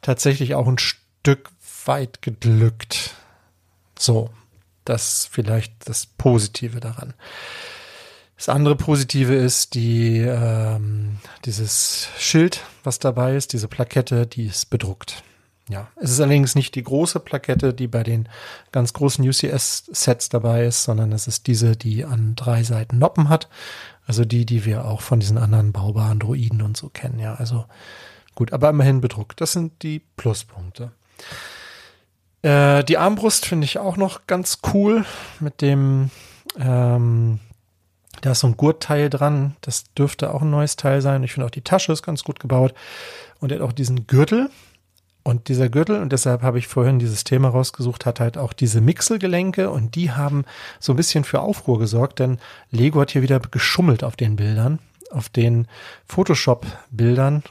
tatsächlich 0.00 0.54
auch 0.54 0.66
ein 0.66 0.78
Stück 0.78 1.50
weit 1.84 2.22
geglückt. 2.22 3.14
So, 3.98 4.30
das 4.84 5.28
vielleicht 5.30 5.88
das 5.88 6.06
Positive 6.06 6.80
daran. 6.80 7.14
Das 8.36 8.48
andere 8.48 8.76
Positive 8.76 9.34
ist 9.34 9.74
die 9.74 10.18
ähm, 10.18 11.18
dieses 11.44 12.08
Schild, 12.18 12.62
was 12.84 13.00
dabei 13.00 13.34
ist, 13.34 13.52
diese 13.52 13.66
Plakette, 13.66 14.26
die 14.26 14.46
ist 14.46 14.70
bedruckt. 14.70 15.24
Ja, 15.68 15.88
es 15.96 16.12
ist 16.12 16.20
allerdings 16.20 16.54
nicht 16.54 16.74
die 16.76 16.82
große 16.82 17.20
Plakette, 17.20 17.74
die 17.74 17.88
bei 17.88 18.02
den 18.02 18.28
ganz 18.72 18.94
großen 18.94 19.28
UCS-Sets 19.28 20.30
dabei 20.30 20.64
ist, 20.64 20.84
sondern 20.84 21.12
es 21.12 21.26
ist 21.26 21.46
diese, 21.46 21.76
die 21.76 22.06
an 22.06 22.36
drei 22.36 22.62
Seiten 22.62 22.98
Noppen 22.98 23.28
hat. 23.28 23.48
Also 24.08 24.24
die, 24.24 24.46
die 24.46 24.64
wir 24.64 24.86
auch 24.86 25.02
von 25.02 25.20
diesen 25.20 25.36
anderen 25.36 25.72
baubaren 25.72 26.18
Droiden 26.18 26.62
und 26.62 26.78
so 26.78 26.88
kennen. 26.88 27.18
Ja, 27.18 27.34
also 27.34 27.66
gut, 28.34 28.54
aber 28.54 28.70
immerhin 28.70 29.02
bedruckt. 29.02 29.38
Das 29.42 29.52
sind 29.52 29.82
die 29.82 30.00
Pluspunkte. 30.16 30.92
Äh, 32.40 32.84
die 32.84 32.96
Armbrust 32.96 33.44
finde 33.44 33.66
ich 33.66 33.78
auch 33.78 33.98
noch 33.98 34.26
ganz 34.26 34.60
cool 34.72 35.04
mit 35.40 35.60
dem, 35.60 36.10
ähm, 36.58 37.38
da 38.22 38.32
ist 38.32 38.40
so 38.40 38.46
ein 38.46 38.56
Gurtteil 38.56 39.10
dran. 39.10 39.56
Das 39.60 39.84
dürfte 39.92 40.32
auch 40.32 40.40
ein 40.40 40.50
neues 40.50 40.76
Teil 40.76 41.02
sein. 41.02 41.22
Ich 41.22 41.34
finde 41.34 41.44
auch 41.44 41.50
die 41.50 41.60
Tasche 41.60 41.92
ist 41.92 42.02
ganz 42.02 42.24
gut 42.24 42.40
gebaut. 42.40 42.72
Und 43.40 43.52
er 43.52 43.58
hat 43.58 43.68
auch 43.68 43.72
diesen 43.72 44.06
Gürtel, 44.06 44.48
und 45.22 45.48
dieser 45.48 45.68
Gürtel, 45.68 46.00
und 46.00 46.12
deshalb 46.12 46.42
habe 46.42 46.58
ich 46.58 46.68
vorhin 46.68 46.98
dieses 46.98 47.24
Thema 47.24 47.48
rausgesucht, 47.48 48.06
hat 48.06 48.20
halt 48.20 48.38
auch 48.38 48.52
diese 48.52 48.80
Mixelgelenke 48.80 49.70
und 49.70 49.94
die 49.94 50.12
haben 50.12 50.44
so 50.80 50.92
ein 50.92 50.96
bisschen 50.96 51.24
für 51.24 51.40
Aufruhr 51.40 51.78
gesorgt, 51.78 52.18
denn 52.18 52.38
Lego 52.70 53.00
hat 53.00 53.10
hier 53.10 53.22
wieder 53.22 53.40
geschummelt 53.40 54.04
auf 54.04 54.16
den 54.16 54.36
Bildern 54.36 54.78
auf 55.10 55.28
den 55.28 55.66
Photoshop-Bildern 56.06 57.42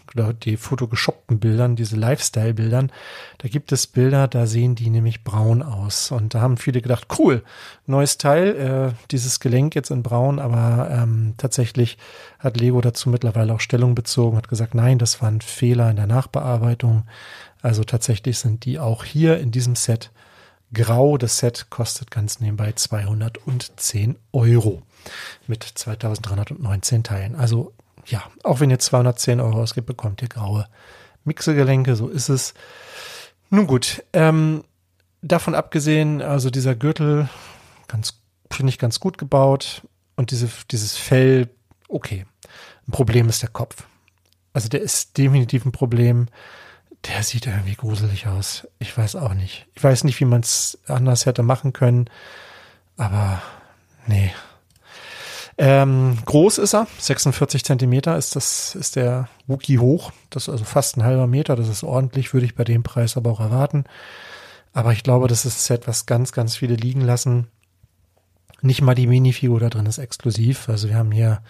die 0.43 0.57
fotogeshoppten 0.57 1.39
Bildern, 1.39 1.75
diese 1.75 1.95
Lifestyle-Bildern, 1.95 2.91
da 3.39 3.47
gibt 3.47 3.71
es 3.71 3.87
Bilder, 3.87 4.27
da 4.27 4.47
sehen 4.47 4.75
die 4.75 4.89
nämlich 4.89 5.23
braun 5.23 5.61
aus. 5.61 6.11
Und 6.11 6.33
da 6.33 6.41
haben 6.41 6.57
viele 6.57 6.81
gedacht, 6.81 7.07
cool, 7.19 7.43
neues 7.85 8.17
Teil, 8.17 8.55
äh, 8.55 9.05
dieses 9.11 9.39
Gelenk 9.39 9.75
jetzt 9.75 9.91
in 9.91 10.03
braun, 10.03 10.39
aber 10.39 10.89
ähm, 10.91 11.33
tatsächlich 11.37 11.97
hat 12.39 12.59
Lego 12.59 12.81
dazu 12.81 13.09
mittlerweile 13.09 13.53
auch 13.53 13.59
Stellung 13.59 13.95
bezogen, 13.95 14.37
hat 14.37 14.49
gesagt, 14.49 14.75
nein, 14.75 14.99
das 14.99 15.21
war 15.21 15.29
ein 15.29 15.41
Fehler 15.41 15.89
in 15.89 15.95
der 15.95 16.07
Nachbearbeitung. 16.07 17.03
Also 17.61 17.83
tatsächlich 17.83 18.39
sind 18.39 18.65
die 18.65 18.79
auch 18.79 19.03
hier 19.03 19.39
in 19.39 19.51
diesem 19.51 19.75
Set 19.75 20.11
grau. 20.73 21.17
Das 21.17 21.37
Set 21.37 21.67
kostet 21.69 22.11
ganz 22.11 22.39
nebenbei 22.39 22.71
210 22.71 24.17
Euro 24.31 24.81
mit 25.47 25.63
2319 25.63 27.03
Teilen. 27.03 27.35
Also 27.35 27.73
ja, 28.05 28.23
auch 28.43 28.59
wenn 28.59 28.69
ihr 28.69 28.79
210 28.79 29.39
Euro 29.39 29.61
ausgibt, 29.61 29.87
bekommt 29.87 30.21
ihr 30.21 30.29
graue 30.29 30.67
Mixegelenke, 31.23 31.95
so 31.95 32.07
ist 32.07 32.29
es. 32.29 32.53
Nun 33.49 33.67
gut, 33.67 34.03
ähm, 34.13 34.63
davon 35.21 35.55
abgesehen, 35.55 36.21
also 36.21 36.49
dieser 36.49 36.75
Gürtel, 36.75 37.29
ganz, 37.87 38.21
finde 38.51 38.69
ich 38.69 38.79
ganz 38.79 38.99
gut 38.99 39.17
gebaut 39.17 39.83
und 40.15 40.31
diese, 40.31 40.49
dieses 40.71 40.95
Fell, 40.95 41.49
okay. 41.87 42.25
Ein 42.87 42.91
Problem 42.91 43.27
ist 43.27 43.41
der 43.41 43.49
Kopf. 43.49 43.85
Also 44.53 44.69
der 44.69 44.81
ist 44.81 45.17
definitiv 45.17 45.65
ein 45.65 45.73
Problem. 45.73 46.27
Der 47.05 47.23
sieht 47.23 47.47
irgendwie 47.47 47.75
gruselig 47.75 48.27
aus. 48.27 48.67
Ich 48.79 48.97
weiß 48.97 49.15
auch 49.15 49.33
nicht. 49.33 49.67
Ich 49.75 49.83
weiß 49.83 50.03
nicht, 50.03 50.19
wie 50.19 50.25
man 50.25 50.41
es 50.41 50.77
anders 50.87 51.25
hätte 51.25 51.43
machen 51.43 51.71
können. 51.71 52.09
Aber 52.97 53.41
nee, 54.07 54.31
ähm, 55.59 56.17
groß 56.23 56.59
ist 56.59 56.75
er, 56.75 56.87
46 56.99 57.65
Zentimeter 57.65 58.15
ist 58.15 58.35
das, 58.35 58.75
ist 58.75 58.95
der 58.95 59.27
Wookie 59.47 59.79
hoch. 59.79 60.11
Das 60.29 60.43
ist 60.43 60.49
also 60.49 60.65
fast 60.65 60.97
ein 60.97 61.03
halber 61.03 61.25
Meter. 61.25 61.55
Das 61.55 61.67
ist 61.67 61.83
ordentlich, 61.83 62.33
würde 62.33 62.45
ich 62.45 62.55
bei 62.55 62.63
dem 62.63 62.83
Preis 62.83 63.17
aber 63.17 63.31
auch 63.31 63.39
erwarten. 63.39 63.85
Aber 64.73 64.93
ich 64.93 65.01
glaube, 65.01 65.27
das 65.27 65.45
ist 65.45 65.57
ein 65.57 65.77
Set, 65.77 65.87
was 65.87 66.05
ganz, 66.05 66.31
ganz 66.31 66.55
viele 66.55 66.75
liegen 66.75 67.01
lassen. 67.01 67.47
Nicht 68.61 68.81
mal 68.81 68.93
die 68.93 69.07
Minifigur 69.07 69.59
da 69.59 69.69
drin 69.69 69.87
ist 69.87 69.97
exklusiv. 69.97 70.69
Also 70.69 70.89
wir 70.89 70.95
haben 70.95 71.11
hier 71.11 71.41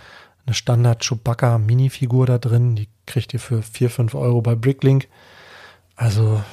eine 0.46 0.54
Standard 0.54 1.04
Chewbacca 1.04 1.58
Minifigur 1.58 2.26
da 2.26 2.38
drin. 2.38 2.78
Die 2.78 2.88
kriegt 3.06 3.34
ihr 3.34 3.42
für 3.42 3.62
4, 3.62 3.90
5 3.90 4.16
Euro 4.16 4.42
bei 4.42 4.56
Bricklink. 4.56 5.10
Also, 5.98 6.44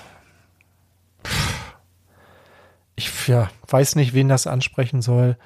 ich 2.96 3.28
ja, 3.28 3.50
weiß 3.68 3.94
nicht, 3.96 4.14
wen 4.14 4.28
das 4.28 4.46
ansprechen 4.46 5.02
soll. 5.02 5.37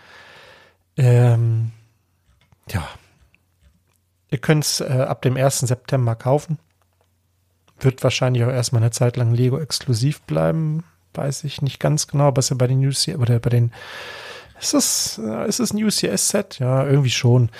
Ähm, 0.96 1.72
ja, 2.70 2.88
ihr 4.30 4.38
könnt 4.38 4.64
es 4.64 4.80
äh, 4.80 5.04
ab 5.06 5.22
dem 5.22 5.36
1. 5.36 5.60
September 5.60 6.14
kaufen. 6.14 6.58
Wird 7.80 8.02
wahrscheinlich 8.02 8.44
auch 8.44 8.50
erstmal 8.50 8.82
eine 8.82 8.92
Zeit 8.92 9.16
lang 9.16 9.34
Lego 9.34 9.58
exklusiv 9.58 10.22
bleiben. 10.22 10.84
Weiß 11.14 11.44
ich 11.44 11.60
nicht 11.62 11.80
ganz 11.80 12.06
genau, 12.06 12.36
was 12.36 12.50
ja 12.50 12.56
bei 12.56 12.66
den 12.66 12.84
UCS 12.86 13.16
oder 13.16 13.40
bei 13.40 13.50
den 13.50 13.72
ist 14.60 14.74
es, 14.74 15.20
äh, 15.24 15.48
ist 15.48 15.60
es 15.60 15.72
ein 15.72 15.82
UCS-Set? 15.82 16.58
Ja, 16.58 16.84
irgendwie 16.84 17.10
schon. 17.10 17.50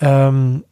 Ähm, 0.00 0.64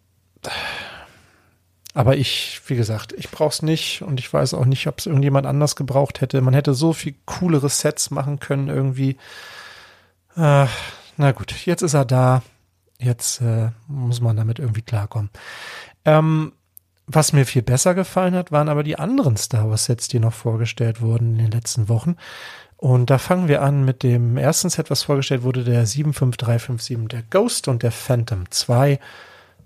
aber 1.95 2.17
ich, 2.17 2.61
wie 2.67 2.77
gesagt, 2.77 3.13
ich 3.13 3.31
brauche 3.31 3.51
es 3.51 3.63
nicht 3.63 4.03
und 4.03 4.21
ich 4.21 4.33
weiß 4.33 4.55
auch 4.55 4.65
nicht, 4.65 4.87
ob 4.87 4.99
es 4.99 5.07
irgendjemand 5.07 5.47
anders 5.47 5.75
gebraucht 5.75 6.21
hätte. 6.21 6.41
Man 6.41 6.55
hätte 6.55 6.75
so 6.75 6.93
viel 6.93 7.15
coolere 7.27 7.69
Sets 7.69 8.11
machen 8.11 8.39
können 8.39 8.69
irgendwie. 8.69 9.17
Äh, 10.37 10.67
na 11.17 11.33
gut, 11.33 11.53
jetzt 11.67 11.83
ist 11.83 11.95
er 11.95 12.05
da. 12.05 12.43
Jetzt 12.99 13.41
äh, 13.41 13.71
muss 13.89 14.21
man 14.21 14.37
damit 14.37 14.59
irgendwie 14.59 14.83
klarkommen. 14.83 15.31
Ähm, 16.05 16.53
was 17.07 17.33
mir 17.33 17.45
viel 17.45 17.63
besser 17.63 17.95
gefallen 17.95 18.37
hat, 18.37 18.53
waren 18.53 18.69
aber 18.69 18.85
die 18.85 18.99
anderen 18.99 19.37
Star 19.37 19.69
Wars 19.69 19.87
Sets, 19.87 20.07
die 20.07 20.21
noch 20.21 20.33
vorgestellt 20.33 21.01
wurden 21.01 21.33
in 21.33 21.39
den 21.39 21.51
letzten 21.51 21.89
Wochen. 21.89 22.17
Und 22.77 23.11
da 23.11 23.19
fangen 23.19 23.49
wir 23.49 23.63
an 23.63 23.85
mit 23.85 24.05
dem 24.05 24.37
ersten 24.37 24.71
Set, 24.71 24.91
was 24.91 25.03
vorgestellt 25.03 25.43
wurde, 25.43 25.65
der 25.65 25.85
75357, 25.87 27.09
der 27.09 27.23
Ghost 27.29 27.67
und 27.69 27.83
der 27.83 27.91
Phantom 27.91 28.49
2. 28.49 29.01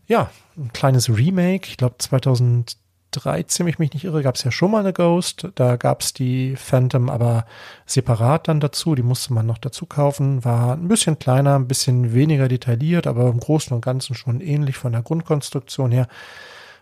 Ja, 0.06 0.30
ein 0.56 0.72
kleines 0.72 1.08
Remake. 1.08 1.68
Ich 1.68 1.76
glaube 1.76 1.96
2000 1.98 2.76
13, 3.14 3.64
wenn 3.64 3.70
ich 3.70 3.78
mich 3.78 3.92
nicht 3.92 4.04
irre, 4.04 4.22
gab 4.22 4.34
es 4.34 4.44
ja 4.44 4.50
schon 4.50 4.70
mal 4.70 4.80
eine 4.80 4.92
Ghost. 4.92 5.48
Da 5.54 5.76
gab 5.76 6.00
es 6.02 6.12
die 6.12 6.56
Phantom 6.56 7.08
aber 7.08 7.46
separat 7.86 8.48
dann 8.48 8.60
dazu. 8.60 8.94
Die 8.94 9.02
musste 9.02 9.32
man 9.32 9.46
noch 9.46 9.58
dazu 9.58 9.86
kaufen. 9.86 10.44
War 10.44 10.74
ein 10.74 10.88
bisschen 10.88 11.18
kleiner, 11.18 11.56
ein 11.56 11.68
bisschen 11.68 12.14
weniger 12.14 12.48
detailliert, 12.48 13.06
aber 13.06 13.28
im 13.28 13.40
Großen 13.40 13.74
und 13.74 13.84
Ganzen 13.84 14.14
schon 14.14 14.40
ähnlich 14.40 14.76
von 14.76 14.92
der 14.92 15.02
Grundkonstruktion 15.02 15.90
her. 15.92 16.08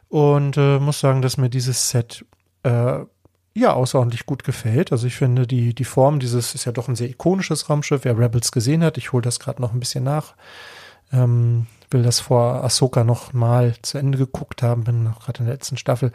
Und 0.09 0.57
äh, 0.57 0.79
muss 0.79 1.01
sagen, 1.01 1.23
dass 1.23 1.37
mir 1.37 1.49
dieses 1.49 1.91
Set 1.91 2.25
äh, 2.63 3.01
ja 3.55 3.73
außerordentlich 3.73 4.27
gut 4.27 4.45
gefällt. 4.45 4.93
Also 4.93 5.07
ich 5.07 5.15
finde 5.15 5.47
die, 5.47 5.75
die 5.75 5.85
Form 5.85 6.21
dieses 6.21 6.55
ist 6.55 6.65
ja 6.65 6.73
doch 6.73 6.89
ein 6.89 6.97
sehr 6.97 7.11
ikonisches 7.11 7.69
Raumschiff. 7.69 8.05
Wer 8.05 8.19
Rebels 8.19 8.53
gesehen 8.53 8.85
hat, 8.85 8.99
ich 8.99 9.13
hole 9.13 9.23
das 9.23 9.41
gerade 9.41 9.61
noch 9.61 9.73
ein 9.73 9.81
bisschen 9.81 10.05
nach. 10.05 10.35
Ähm, 11.13 11.67
will 11.93 12.03
das 12.03 12.21
vor 12.21 12.65
Ahsoka 12.65 13.05
noch 13.05 13.33
mal 13.33 13.75
zu 13.83 13.99
Ende 13.99 14.19
geguckt 14.19 14.63
haben, 14.63 14.85
bin 14.85 15.05
noch 15.05 15.21
gerade 15.21 15.41
in 15.41 15.47
der 15.47 15.55
letzten 15.55 15.77
Staffel. 15.77 16.13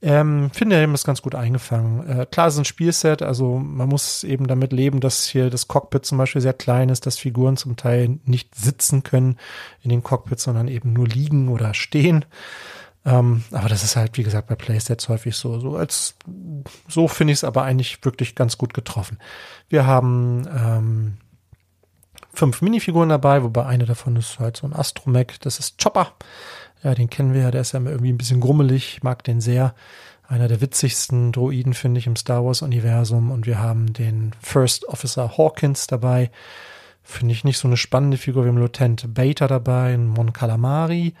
Ähm, 0.00 0.50
finde, 0.52 0.76
er 0.76 0.86
hat 0.86 0.92
das 0.92 1.02
ganz 1.02 1.22
gut 1.22 1.34
eingefangen. 1.34 2.08
Äh, 2.08 2.26
klar, 2.26 2.46
es 2.46 2.54
ist 2.54 2.60
ein 2.60 2.64
Spielset, 2.64 3.20
also 3.20 3.58
man 3.58 3.88
muss 3.88 4.22
eben 4.22 4.46
damit 4.46 4.72
leben, 4.72 5.00
dass 5.00 5.26
hier 5.26 5.50
das 5.50 5.66
Cockpit 5.66 6.06
zum 6.06 6.18
Beispiel 6.18 6.40
sehr 6.40 6.52
klein 6.52 6.88
ist, 6.88 7.04
dass 7.04 7.18
Figuren 7.18 7.56
zum 7.56 7.76
Teil 7.76 8.20
nicht 8.24 8.54
sitzen 8.54 9.02
können 9.02 9.38
in 9.82 9.90
den 9.90 10.04
Cockpits, 10.04 10.44
sondern 10.44 10.68
eben 10.68 10.92
nur 10.92 11.08
liegen 11.08 11.48
oder 11.48 11.74
stehen. 11.74 12.24
Ähm, 13.04 13.42
aber 13.50 13.68
das 13.68 13.82
ist 13.82 13.96
halt, 13.96 14.16
wie 14.18 14.22
gesagt, 14.22 14.48
bei 14.48 14.54
Playsets 14.54 15.08
häufig 15.08 15.34
so. 15.34 15.58
So 15.58 15.76
als 15.76 16.14
so 16.88 17.08
finde 17.08 17.32
ich 17.32 17.38
es 17.38 17.44
aber 17.44 17.64
eigentlich 17.64 18.04
wirklich 18.04 18.36
ganz 18.36 18.56
gut 18.56 18.74
getroffen. 18.74 19.18
Wir 19.68 19.84
haben 19.84 20.46
ähm, 20.54 21.16
fünf 22.38 22.62
Minifiguren 22.62 23.08
dabei, 23.08 23.42
wobei 23.42 23.66
eine 23.66 23.84
davon 23.84 24.16
ist 24.16 24.38
halt 24.38 24.56
so 24.56 24.66
ein 24.66 24.72
Astromech. 24.72 25.38
Das 25.40 25.58
ist 25.58 25.82
Chopper. 25.82 26.12
Ja, 26.84 26.94
den 26.94 27.10
kennen 27.10 27.34
wir 27.34 27.42
ja, 27.42 27.50
der 27.50 27.62
ist 27.62 27.72
ja 27.72 27.80
irgendwie 27.80 28.12
ein 28.12 28.18
bisschen 28.18 28.40
grummelig, 28.40 29.02
mag 29.02 29.24
den 29.24 29.40
sehr. 29.40 29.74
Einer 30.28 30.46
der 30.46 30.60
witzigsten 30.60 31.32
Droiden, 31.32 31.74
finde 31.74 31.98
ich, 31.98 32.06
im 32.06 32.14
Star 32.14 32.44
Wars-Universum. 32.44 33.32
Und 33.32 33.46
wir 33.46 33.58
haben 33.58 33.92
den 33.92 34.32
First 34.40 34.86
Officer 34.86 35.36
Hawkins 35.36 35.86
dabei. 35.86 36.30
Finde 37.02 37.32
ich 37.32 37.42
nicht 37.42 37.58
so 37.58 37.66
eine 37.66 37.76
spannende 37.76 38.18
Figur. 38.18 38.44
Wir 38.44 38.50
haben 38.50 38.58
Lieutenant 38.58 39.14
Beta 39.14 39.48
dabei, 39.48 39.94
einen 39.94 40.08
Mon 40.08 40.32
Calamari. 40.32 41.14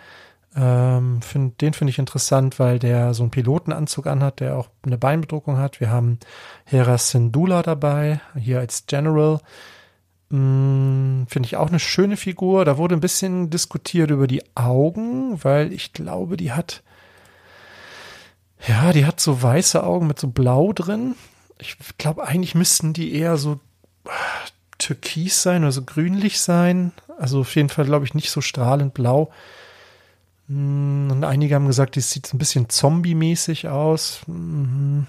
Ähm, 0.54 1.20
find, 1.22 1.60
den 1.60 1.72
finde 1.72 1.90
ich 1.90 1.98
interessant, 1.98 2.58
weil 2.58 2.78
der 2.78 3.14
so 3.14 3.22
einen 3.24 3.30
Pilotenanzug 3.30 4.06
anhat, 4.06 4.40
der 4.40 4.56
auch 4.56 4.68
eine 4.84 4.98
Beinbedruckung 4.98 5.56
hat. 5.56 5.80
Wir 5.80 5.90
haben 5.90 6.18
Hera 6.64 6.98
Syndulla 6.98 7.62
dabei, 7.62 8.20
hier 8.36 8.60
als 8.60 8.86
General. 8.86 9.40
Hm, 10.30 11.26
Finde 11.28 11.46
ich 11.46 11.56
auch 11.56 11.68
eine 11.68 11.78
schöne 11.78 12.16
Figur. 12.16 12.64
Da 12.64 12.76
wurde 12.76 12.94
ein 12.94 13.00
bisschen 13.00 13.50
diskutiert 13.50 14.10
über 14.10 14.26
die 14.26 14.42
Augen, 14.54 15.42
weil 15.42 15.72
ich 15.72 15.92
glaube, 15.92 16.36
die 16.36 16.52
hat, 16.52 16.82
ja, 18.66 18.92
die 18.92 19.06
hat 19.06 19.20
so 19.20 19.42
weiße 19.42 19.82
Augen 19.82 20.06
mit 20.06 20.18
so 20.18 20.28
blau 20.28 20.72
drin. 20.72 21.14
Ich 21.58 21.76
glaube, 21.96 22.26
eigentlich 22.26 22.54
müssten 22.54 22.92
die 22.92 23.14
eher 23.14 23.36
so 23.36 23.58
ah, 24.04 24.10
türkis 24.78 25.42
sein 25.42 25.62
oder 25.62 25.72
so 25.72 25.82
grünlich 25.82 26.40
sein. 26.40 26.92
Also 27.18 27.40
auf 27.40 27.54
jeden 27.56 27.68
Fall, 27.68 27.86
glaube 27.86 28.04
ich, 28.04 28.14
nicht 28.14 28.30
so 28.30 28.40
strahlend 28.40 28.94
blau. 28.94 29.30
Hm, 30.48 31.08
und 31.10 31.24
einige 31.24 31.54
haben 31.54 31.66
gesagt, 31.66 31.96
die 31.96 32.00
sieht 32.00 32.32
ein 32.34 32.38
bisschen 32.38 32.68
zombie-mäßig 32.68 33.68
aus. 33.68 34.20
Hm, 34.26 35.06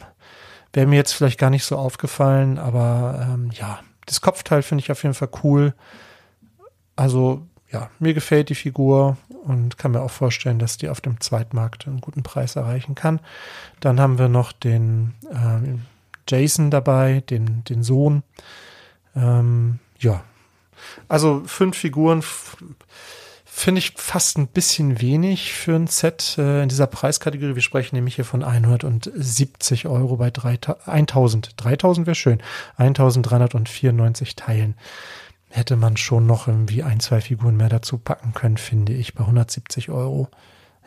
wäre 0.73 0.87
mir 0.87 0.95
jetzt 0.95 1.13
vielleicht 1.13 1.39
gar 1.39 1.49
nicht 1.49 1.65
so 1.65 1.77
aufgefallen, 1.77 2.57
aber 2.57 3.27
ähm, 3.33 3.51
ja, 3.53 3.79
das 4.09 4.21
Kopfteil 4.21 4.63
finde 4.63 4.83
ich 4.83 4.91
auf 4.91 5.03
jeden 5.03 5.15
Fall 5.15 5.29
cool. 5.43 5.73
Also 6.95 7.45
ja, 7.71 7.91
mir 7.99 8.15
gefällt 8.15 8.49
die 8.49 8.55
Figur 8.55 9.17
und 9.43 9.77
kann 9.77 9.91
mir 9.91 10.01
auch 10.01 10.11
vorstellen, 10.11 10.57
dass 10.57 10.77
die 10.77 10.89
auf 10.89 11.01
dem 11.01 11.21
Zweitmarkt 11.21 11.87
einen 11.87 12.01
guten 12.01 12.23
Preis 12.23 12.55
erreichen 12.55 12.95
kann. 12.95 13.19
Dann 13.79 13.99
haben 13.99 14.17
wir 14.17 14.27
noch 14.27 14.51
den 14.51 15.13
äh, 15.29 15.77
Jason 16.27 16.71
dabei, 16.71 17.23
den, 17.29 17.63
den 17.65 17.83
Sohn. 17.83 18.23
Ähm, 19.15 19.79
ja, 19.99 20.23
also 21.07 21.43
fünf 21.45 21.77
Figuren 21.77 22.23
finde 23.59 23.79
ich 23.79 23.93
fast 23.97 24.37
ein 24.37 24.47
bisschen 24.47 25.01
wenig 25.01 25.53
für 25.53 25.75
ein 25.75 25.87
Set 25.87 26.37
äh, 26.37 26.63
in 26.63 26.69
dieser 26.69 26.87
Preiskategorie. 26.87 27.55
Wir 27.55 27.61
sprechen 27.61 27.95
nämlich 27.95 28.15
hier 28.15 28.25
von 28.25 28.41
170 28.41 29.87
Euro 29.87 30.15
bei 30.15 30.31
3000. 30.31 31.53
3000 31.57 32.07
wäre 32.07 32.15
schön. 32.15 32.41
1394 32.77 34.37
Teilen 34.37 34.75
hätte 35.49 35.75
man 35.75 35.97
schon 35.97 36.25
noch 36.25 36.47
irgendwie 36.47 36.83
ein, 36.83 37.01
zwei 37.01 37.19
Figuren 37.19 37.57
mehr 37.57 37.69
dazu 37.69 37.97
packen 37.97 38.33
können, 38.33 38.57
finde 38.57 38.93
ich, 38.93 39.13
bei 39.13 39.21
170 39.21 39.89
Euro. 39.89 40.29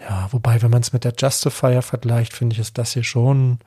Ja, 0.00 0.28
wobei, 0.30 0.62
wenn 0.62 0.70
man 0.70 0.80
es 0.80 0.94
mit 0.94 1.04
der 1.04 1.14
Justifier 1.16 1.82
vergleicht, 1.82 2.32
finde 2.32 2.54
ich, 2.54 2.60
ist 2.60 2.78
das 2.78 2.94
hier 2.94 3.04
schon, 3.04 3.58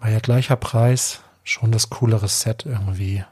bei 0.00 0.12
ja 0.12 0.18
gleicher 0.18 0.56
Preis, 0.56 1.20
schon 1.44 1.72
das 1.72 1.88
coolere 1.88 2.28
Set 2.28 2.66
irgendwie. 2.66 3.24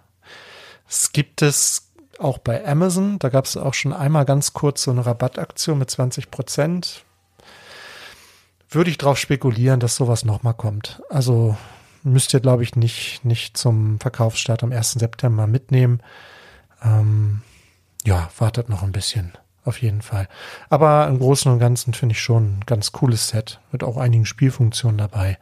Es 0.88 1.12
gibt 1.12 1.42
es 1.42 1.83
auch 2.20 2.38
bei 2.38 2.66
Amazon, 2.66 3.18
da 3.18 3.28
gab 3.28 3.44
es 3.44 3.56
auch 3.56 3.74
schon 3.74 3.92
einmal 3.92 4.24
ganz 4.24 4.52
kurz 4.52 4.82
so 4.82 4.90
eine 4.90 5.04
Rabattaktion 5.04 5.78
mit 5.78 5.90
20 5.90 6.30
Prozent. 6.30 7.04
Würde 8.70 8.90
ich 8.90 8.98
drauf 8.98 9.18
spekulieren, 9.18 9.80
dass 9.80 9.96
sowas 9.96 10.24
nochmal 10.24 10.54
kommt. 10.54 11.02
Also 11.08 11.56
müsst 12.02 12.34
ihr, 12.34 12.40
glaube 12.40 12.62
ich, 12.62 12.76
nicht, 12.76 13.24
nicht 13.24 13.56
zum 13.56 13.98
Verkaufsstart 13.98 14.62
am 14.62 14.72
1. 14.72 14.92
September 14.92 15.46
mitnehmen. 15.46 16.00
Ähm, 16.82 17.42
ja, 18.04 18.30
wartet 18.38 18.68
noch 18.68 18.82
ein 18.82 18.92
bisschen, 18.92 19.32
auf 19.64 19.80
jeden 19.80 20.02
Fall. 20.02 20.28
Aber 20.68 21.06
im 21.08 21.18
Großen 21.18 21.50
und 21.50 21.58
Ganzen 21.58 21.94
finde 21.94 22.12
ich 22.12 22.20
schon 22.20 22.58
ein 22.58 22.62
ganz 22.66 22.92
cooles 22.92 23.28
Set 23.28 23.60
mit 23.72 23.82
auch 23.82 23.96
einigen 23.96 24.26
Spielfunktionen 24.26 24.98
dabei. 24.98 25.38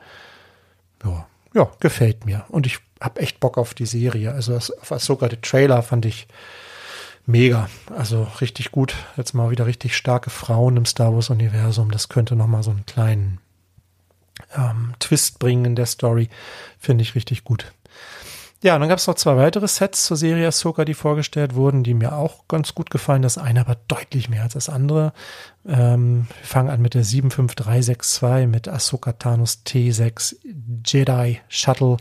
Ja, 1.04 1.26
ja 1.54 1.70
gefällt 1.80 2.24
mir. 2.24 2.44
Und 2.48 2.66
ich 2.66 2.78
habe 3.00 3.20
echt 3.20 3.40
Bock 3.40 3.58
auf 3.58 3.74
die 3.74 3.87
Serie. 3.87 4.32
Also 4.32 4.56
auf 4.56 5.02
sogar 5.02 5.28
der 5.28 5.40
Trailer 5.40 5.82
fand 5.82 6.06
ich 6.06 6.28
mega. 7.26 7.68
Also 7.96 8.26
richtig 8.40 8.72
gut. 8.72 8.94
Jetzt 9.16 9.35
mal 9.35 9.50
wieder 9.50 9.66
richtig 9.66 9.96
starke 9.96 10.30
Frauen 10.30 10.76
im 10.76 10.87
Star 10.87 11.14
Wars 11.14 11.30
Universum. 11.30 11.90
Das 11.90 12.08
könnte 12.08 12.37
noch 12.37 12.46
mal 12.46 12.62
so 12.62 12.70
einen 12.70 12.87
kleinen 12.87 13.38
ähm, 14.56 14.94
Twist 14.98 15.38
bringen 15.38 15.64
in 15.64 15.76
der 15.76 15.87
Story. 15.87 16.28
Finde 16.78 17.02
ich 17.02 17.14
richtig 17.14 17.44
gut. 17.44 17.72
Ja, 18.62 18.76
und 18.76 18.80
dann 18.80 18.88
gab 18.88 18.98
es 18.98 19.08
noch 19.08 19.16
zwei 19.16 19.37
weitere 19.37 19.66
Sets 19.66 20.06
zur 20.06 20.16
Serie 20.16 20.46
Ahsoka, 20.46 20.85
die 20.85 20.94
vorgestellt 20.94 21.56
wurden, 21.56 21.82
die 21.82 21.94
mir 21.94 22.14
auch 22.14 22.46
ganz 22.46 22.76
gut 22.76 22.90
gefallen. 22.90 23.22
Das 23.22 23.37
eine 23.37 23.61
aber 23.61 23.76
deutlich 23.88 24.28
mehr 24.28 24.44
als 24.44 24.52
das 24.52 24.68
andere. 24.68 25.12
Ähm, 25.66 26.28
wir 26.28 26.46
fangen 26.46 26.70
an 26.70 26.80
mit 26.80 26.94
der 26.94 27.02
75362 27.02 28.46
mit 28.46 28.68
Ahsoka 28.68 29.14
Thanos 29.14 29.62
T6 29.66 30.37
Jedi 30.87 31.40
Shuttle. 31.48 31.96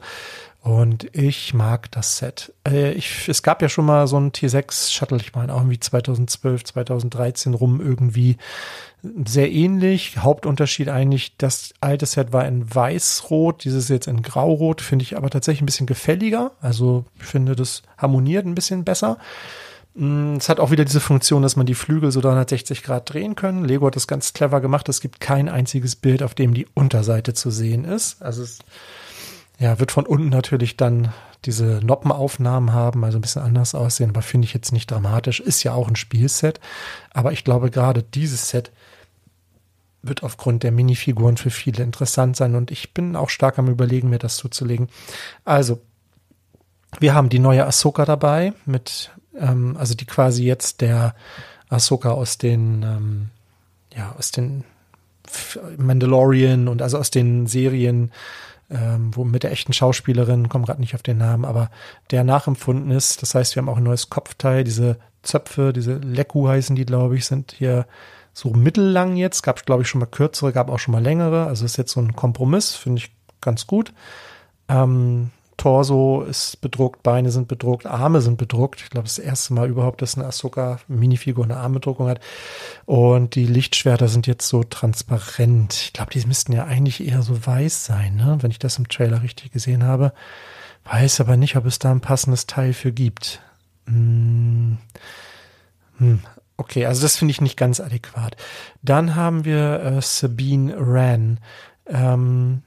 Und 0.61 1.07
ich 1.15 1.55
mag 1.55 1.89
das 1.89 2.17
Set. 2.17 2.53
Äh, 2.67 2.91
ich, 2.91 3.27
es 3.27 3.41
gab 3.41 3.63
ja 3.63 3.69
schon 3.69 3.85
mal 3.85 4.05
so 4.05 4.17
ein 4.17 4.31
T6 4.31 4.91
Shuttle, 4.91 5.17
ich 5.17 5.33
meine 5.33 5.53
auch 5.55 5.61
irgendwie 5.61 5.79
2012, 5.79 6.65
2013 6.65 7.55
rum 7.55 7.81
irgendwie 7.81 8.37
sehr 9.25 9.51
ähnlich. 9.51 10.17
Hauptunterschied 10.19 10.87
eigentlich, 10.89 11.35
das 11.37 11.73
alte 11.81 12.05
Set 12.05 12.31
war 12.31 12.47
in 12.47 12.73
weiß-rot, 12.73 13.63
dieses 13.63 13.89
jetzt 13.89 14.07
in 14.07 14.21
grau-rot, 14.21 14.81
finde 14.81 15.01
ich 15.01 15.17
aber 15.17 15.31
tatsächlich 15.31 15.63
ein 15.63 15.65
bisschen 15.65 15.87
gefälliger. 15.87 16.51
Also 16.61 17.05
ich 17.17 17.25
finde, 17.25 17.55
das 17.55 17.81
harmoniert 17.97 18.45
ein 18.45 18.53
bisschen 18.53 18.83
besser. 18.83 19.17
Mm, 19.95 20.35
es 20.35 20.47
hat 20.47 20.59
auch 20.59 20.69
wieder 20.69 20.85
diese 20.85 20.99
Funktion, 20.99 21.41
dass 21.41 21.55
man 21.55 21.65
die 21.65 21.73
Flügel 21.73 22.11
so 22.11 22.21
360 22.21 22.83
Grad 22.83 23.11
drehen 23.11 23.35
können. 23.35 23.65
Lego 23.65 23.87
hat 23.87 23.95
das 23.95 24.07
ganz 24.07 24.33
clever 24.33 24.61
gemacht. 24.61 24.87
Es 24.89 25.01
gibt 25.01 25.19
kein 25.19 25.49
einziges 25.49 25.95
Bild, 25.95 26.21
auf 26.21 26.35
dem 26.35 26.53
die 26.53 26.67
Unterseite 26.75 27.33
zu 27.33 27.49
sehen 27.49 27.83
ist. 27.83 28.21
Also 28.21 28.43
es 28.43 28.59
ja, 29.61 29.79
wird 29.79 29.91
von 29.91 30.07
unten 30.07 30.29
natürlich 30.29 30.75
dann 30.75 31.13
diese 31.45 31.81
Noppenaufnahmen 31.83 32.73
haben, 32.73 33.05
also 33.05 33.19
ein 33.19 33.21
bisschen 33.21 33.43
anders 33.43 33.75
aussehen, 33.75 34.09
aber 34.09 34.23
finde 34.23 34.45
ich 34.45 34.55
jetzt 34.55 34.71
nicht 34.71 34.89
dramatisch. 34.89 35.39
Ist 35.39 35.61
ja 35.63 35.73
auch 35.73 35.87
ein 35.87 35.95
Spielset. 35.95 36.59
Aber 37.13 37.31
ich 37.31 37.43
glaube, 37.43 37.69
gerade 37.69 38.01
dieses 38.01 38.49
Set 38.49 38.71
wird 40.01 40.23
aufgrund 40.23 40.63
der 40.63 40.71
Minifiguren 40.71 41.37
für 41.37 41.51
viele 41.51 41.83
interessant 41.83 42.35
sein 42.35 42.55
und 42.55 42.71
ich 42.71 42.95
bin 42.95 43.15
auch 43.15 43.29
stark 43.29 43.59
am 43.59 43.67
überlegen, 43.67 44.09
mir 44.09 44.17
das 44.17 44.37
zuzulegen. 44.37 44.89
Also, 45.45 45.79
wir 46.99 47.13
haben 47.13 47.29
die 47.29 47.37
neue 47.37 47.63
Ahsoka 47.63 48.03
dabei 48.03 48.53
mit, 48.65 49.11
ähm, 49.37 49.77
also 49.77 49.93
die 49.93 50.05
quasi 50.05 50.43
jetzt 50.43 50.81
der 50.81 51.13
Ahsoka 51.69 52.09
aus 52.09 52.39
den, 52.39 52.81
ähm, 52.81 53.29
ja, 53.95 54.15
aus 54.17 54.31
den 54.31 54.63
Mandalorian 55.77 56.67
und 56.67 56.81
also 56.81 56.97
aus 56.97 57.11
den 57.11 57.45
Serien, 57.45 58.11
ähm, 58.71 59.15
wo 59.15 59.23
mit 59.23 59.43
der 59.43 59.51
echten 59.51 59.73
Schauspielerin, 59.73 60.49
komme 60.49 60.65
gerade 60.65 60.81
nicht 60.81 60.95
auf 60.95 61.03
den 61.03 61.17
Namen, 61.17 61.45
aber 61.45 61.69
der 62.09 62.23
nachempfunden 62.23 62.91
ist. 62.91 63.21
Das 63.21 63.35
heißt, 63.35 63.55
wir 63.55 63.61
haben 63.61 63.69
auch 63.69 63.77
ein 63.77 63.83
neues 63.83 64.09
Kopfteil, 64.09 64.63
diese 64.63 64.97
Zöpfe, 65.23 65.73
diese 65.73 65.97
Leku 65.97 66.47
heißen 66.47 66.75
die, 66.75 66.85
glaube 66.85 67.17
ich, 67.17 67.25
sind 67.25 67.51
hier 67.51 67.85
so 68.33 68.51
mittellang 68.51 69.17
jetzt. 69.17 69.43
Gab, 69.43 69.65
glaube 69.65 69.83
ich, 69.83 69.89
schon 69.89 69.99
mal 69.99 70.05
kürzere, 70.05 70.53
gab 70.53 70.69
auch 70.69 70.79
schon 70.79 70.93
mal 70.93 71.03
längere. 71.03 71.45
Also 71.45 71.65
ist 71.65 71.77
jetzt 71.77 71.91
so 71.91 72.01
ein 72.01 72.15
Kompromiss, 72.15 72.73
finde 72.73 72.99
ich 72.99 73.11
ganz 73.41 73.67
gut. 73.67 73.93
Ähm, 74.67 75.31
Torso 75.57 76.23
ist 76.23 76.59
bedruckt, 76.61 77.03
Beine 77.03 77.31
sind 77.31 77.47
bedruckt, 77.47 77.85
Arme 77.85 78.21
sind 78.21 78.37
bedruckt. 78.37 78.81
Ich 78.81 78.89
glaube, 78.89 79.07
das 79.07 79.19
erste 79.19 79.53
Mal 79.53 79.69
überhaupt, 79.69 80.01
dass 80.01 80.17
eine 80.17 80.25
Ahsoka-Minifigur 80.25 81.43
eine 81.43 81.57
Armbedruckung 81.57 82.07
hat. 82.07 82.19
Und 82.85 83.35
die 83.35 83.45
Lichtschwerter 83.45 84.07
sind 84.07 84.27
jetzt 84.27 84.47
so 84.47 84.63
transparent. 84.63 85.73
Ich 85.73 85.93
glaube, 85.93 86.11
die 86.11 86.25
müssten 86.25 86.53
ja 86.53 86.65
eigentlich 86.65 87.05
eher 87.05 87.21
so 87.21 87.45
weiß 87.45 87.85
sein, 87.85 88.15
ne? 88.15 88.37
wenn 88.41 88.51
ich 88.51 88.59
das 88.59 88.77
im 88.77 88.87
Trailer 88.87 89.21
richtig 89.21 89.51
gesehen 89.51 89.83
habe. 89.83 90.13
Weiß 90.85 91.21
aber 91.21 91.37
nicht, 91.37 91.55
ob 91.55 91.65
es 91.65 91.79
da 91.79 91.91
ein 91.91 92.01
passendes 92.01 92.47
Teil 92.47 92.73
für 92.73 92.91
gibt. 92.91 93.41
Hm. 93.85 94.77
Hm. 95.97 96.21
Okay, 96.57 96.85
also 96.85 97.01
das 97.01 97.17
finde 97.17 97.31
ich 97.31 97.41
nicht 97.41 97.57
ganz 97.57 97.79
adäquat. 97.79 98.35
Dann 98.81 99.15
haben 99.15 99.45
wir 99.45 99.81
äh, 99.81 100.01
Sabine 100.01 100.75
Wren. 100.77 101.39
Ähm, 101.87 102.63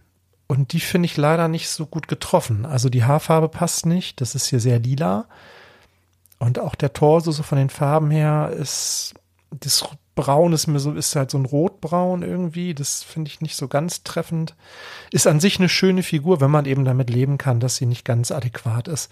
und 0.46 0.72
die 0.72 0.80
finde 0.80 1.06
ich 1.06 1.16
leider 1.16 1.48
nicht 1.48 1.68
so 1.68 1.86
gut 1.86 2.08
getroffen. 2.08 2.66
Also 2.66 2.88
die 2.88 3.04
Haarfarbe 3.04 3.48
passt 3.48 3.86
nicht. 3.86 4.20
Das 4.20 4.34
ist 4.34 4.46
hier 4.46 4.60
sehr 4.60 4.78
lila. 4.78 5.26
Und 6.38 6.58
auch 6.58 6.74
der 6.74 6.92
Torso 6.92 7.30
so 7.30 7.42
von 7.42 7.56
den 7.56 7.70
Farben 7.70 8.10
her 8.10 8.52
ist, 8.56 9.14
das 9.50 9.88
Braun 10.14 10.52
ist 10.52 10.66
mir 10.66 10.78
so, 10.78 10.92
ist 10.92 11.16
halt 11.16 11.30
so 11.30 11.38
ein 11.38 11.46
Rotbraun 11.46 12.22
irgendwie. 12.22 12.74
Das 12.74 13.02
finde 13.02 13.28
ich 13.28 13.40
nicht 13.40 13.56
so 13.56 13.68
ganz 13.68 14.04
treffend. 14.04 14.54
Ist 15.10 15.26
an 15.26 15.40
sich 15.40 15.58
eine 15.58 15.68
schöne 15.68 16.02
Figur, 16.02 16.40
wenn 16.40 16.50
man 16.50 16.66
eben 16.66 16.84
damit 16.84 17.10
leben 17.10 17.38
kann, 17.38 17.60
dass 17.60 17.76
sie 17.76 17.86
nicht 17.86 18.04
ganz 18.04 18.30
adäquat 18.30 18.86
ist. 18.86 19.10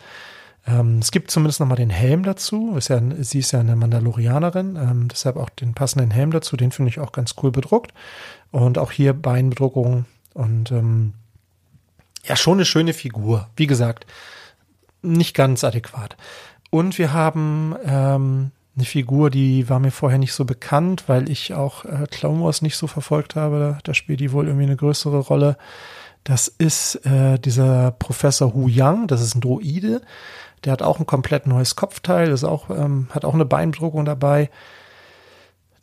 Ähm, 0.66 0.98
es 0.98 1.10
gibt 1.10 1.30
zumindest 1.30 1.60
noch 1.60 1.66
mal 1.66 1.76
den 1.76 1.90
Helm 1.90 2.22
dazu. 2.22 2.76
Ist 2.76 2.88
ja, 2.88 3.00
sie 3.20 3.38
ist 3.38 3.52
ja 3.52 3.60
eine 3.60 3.74
Mandalorianerin, 3.74 4.76
ähm, 4.76 5.08
deshalb 5.08 5.36
auch 5.36 5.48
den 5.48 5.74
passenden 5.74 6.10
Helm 6.10 6.30
dazu. 6.30 6.56
Den 6.56 6.70
finde 6.70 6.90
ich 6.90 7.00
auch 7.00 7.12
ganz 7.12 7.34
cool 7.42 7.50
bedruckt. 7.50 7.92
Und 8.50 8.78
auch 8.78 8.92
hier 8.92 9.14
Beinbedruckung 9.14 10.04
und 10.34 10.70
ähm, 10.70 11.14
ja, 12.24 12.36
schon 12.36 12.54
eine 12.54 12.64
schöne 12.64 12.92
Figur. 12.92 13.48
Wie 13.56 13.66
gesagt, 13.66 14.06
nicht 15.02 15.34
ganz 15.34 15.64
adäquat. 15.64 16.16
Und 16.70 16.98
wir 16.98 17.12
haben 17.12 17.74
ähm, 17.84 18.52
eine 18.76 18.84
Figur, 18.84 19.30
die 19.30 19.68
war 19.68 19.80
mir 19.80 19.90
vorher 19.90 20.18
nicht 20.18 20.32
so 20.32 20.44
bekannt, 20.44 21.04
weil 21.08 21.28
ich 21.28 21.52
auch 21.52 21.84
äh, 21.84 22.06
Clone 22.10 22.42
Wars 22.42 22.62
nicht 22.62 22.76
so 22.76 22.86
verfolgt 22.86 23.36
habe. 23.36 23.58
Da, 23.58 23.78
da 23.84 23.94
spielt 23.94 24.20
die 24.20 24.32
wohl 24.32 24.46
irgendwie 24.46 24.66
eine 24.66 24.76
größere 24.76 25.18
Rolle. 25.18 25.56
Das 26.24 26.48
ist 26.48 27.04
äh, 27.04 27.38
dieser 27.38 27.90
Professor 27.90 28.54
Hu 28.54 28.68
Yang, 28.68 29.08
das 29.08 29.20
ist 29.20 29.34
ein 29.34 29.40
Droide. 29.40 30.02
Der 30.64 30.72
hat 30.72 30.82
auch 30.82 31.00
ein 31.00 31.06
komplett 31.06 31.46
neues 31.46 31.74
Kopfteil, 31.74 32.30
ist 32.30 32.44
auch, 32.44 32.70
ähm, 32.70 33.08
hat 33.10 33.24
auch 33.24 33.34
eine 33.34 33.44
Beindruckung 33.44 34.04
dabei. 34.04 34.48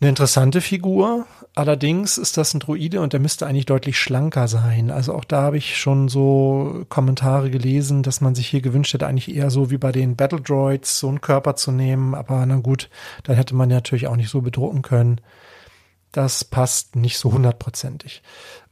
Eine 0.02 0.10
interessante 0.10 0.62
Figur. 0.62 1.26
Allerdings 1.56 2.18
ist 2.18 2.38
das 2.38 2.54
ein 2.54 2.62
Droide 2.62 3.02
und 3.02 3.12
der 3.12 3.20
müsste 3.20 3.46
eigentlich 3.46 3.66
deutlich 3.66 4.00
schlanker 4.00 4.48
sein. 4.48 4.92
Also 4.92 5.14
auch 5.14 5.26
da 5.26 5.42
habe 5.42 5.58
ich 5.58 5.78
schon 5.78 6.08
so 6.08 6.86
Kommentare 6.88 7.50
gelesen, 7.50 8.02
dass 8.02 8.22
man 8.22 8.34
sich 8.34 8.48
hier 8.48 8.62
gewünscht 8.62 8.94
hätte, 8.94 9.08
eigentlich 9.08 9.36
eher 9.36 9.50
so 9.50 9.72
wie 9.72 9.78
bei 9.78 9.92
den 9.92 10.16
Battle 10.16 10.40
Droids 10.40 11.00
so 11.00 11.10
einen 11.10 11.20
Körper 11.20 11.58
zu 11.58 11.72
nehmen. 11.74 12.16
Aber 12.16 12.46
na 12.46 12.58
gut, 12.58 12.90
dann 13.24 13.36
hätte 13.36 13.56
man 13.56 13.70
ja 13.70 13.78
natürlich 13.78 14.08
auch 14.08 14.16
nicht 14.16 14.30
so 14.30 14.42
bedrucken 14.42 14.82
können. 14.84 15.20
das 16.12 16.44
passt 16.44 16.96
nicht 16.96 17.18
so 17.18 17.32
hundertprozentig. 17.34 18.24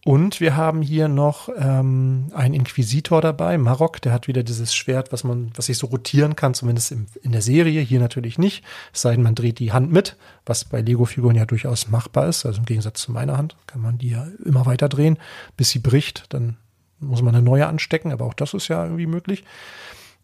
Und 0.05 0.39
wir 0.39 0.55
haben 0.55 0.81
hier 0.81 1.09
noch 1.09 1.49
ähm, 1.57 2.31
einen 2.33 2.53
Inquisitor 2.53 3.19
dabei, 3.19 3.57
Marok, 3.57 4.01
der 4.01 4.13
hat 4.13 4.27
wieder 4.27 4.43
dieses 4.43 4.73
Schwert, 4.73 5.11
was 5.11 5.23
man, 5.25 5.51
was 5.55 5.65
sich 5.65 5.77
so 5.77 5.87
rotieren 5.87 6.35
kann, 6.35 6.53
zumindest 6.53 6.93
im, 6.93 7.07
in 7.23 7.33
der 7.33 7.41
Serie, 7.41 7.81
hier 7.81 7.99
natürlich 7.99 8.37
nicht. 8.37 8.63
Es 8.93 9.01
sei 9.01 9.15
denn, 9.15 9.23
man 9.23 9.35
dreht 9.35 9.59
die 9.59 9.73
Hand 9.73 9.91
mit, 9.91 10.15
was 10.45 10.63
bei 10.63 10.79
Lego-Figuren 10.79 11.35
ja 11.35 11.45
durchaus 11.45 11.89
machbar 11.89 12.27
ist. 12.27 12.45
Also 12.45 12.59
im 12.59 12.65
Gegensatz 12.65 13.01
zu 13.01 13.11
meiner 13.11 13.37
Hand 13.37 13.57
kann 13.65 13.81
man 13.81 13.97
die 13.97 14.11
ja 14.11 14.27
immer 14.45 14.65
weiter 14.65 14.87
drehen, 14.87 15.17
bis 15.57 15.71
sie 15.71 15.79
bricht. 15.79 16.25
Dann 16.29 16.55
muss 16.99 17.21
man 17.21 17.35
eine 17.35 17.43
neue 17.43 17.67
anstecken, 17.67 18.11
aber 18.11 18.25
auch 18.25 18.33
das 18.33 18.53
ist 18.53 18.69
ja 18.69 18.83
irgendwie 18.83 19.07
möglich. 19.07 19.43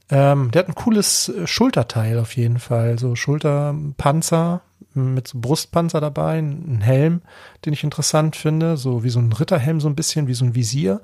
Ähm, 0.09 0.51
der 0.51 0.59
hat 0.59 0.69
ein 0.69 0.75
cooles 0.75 1.29
äh, 1.29 1.47
Schulterteil 1.47 2.19
auf 2.19 2.35
jeden 2.35 2.59
Fall, 2.59 2.99
so 2.99 3.15
Schulterpanzer 3.15 4.61
mit 4.95 5.27
so 5.27 5.39
Brustpanzer 5.39 6.01
dabei, 6.01 6.39
ein 6.39 6.81
Helm, 6.81 7.21
den 7.65 7.73
ich 7.73 7.83
interessant 7.83 8.35
finde, 8.35 8.77
so 8.77 9.03
wie 9.03 9.09
so 9.09 9.19
ein 9.19 9.33
Ritterhelm, 9.33 9.81
so 9.81 9.87
ein 9.87 9.95
bisschen 9.95 10.27
wie 10.27 10.33
so 10.33 10.45
ein 10.45 10.55
Visier. 10.55 11.01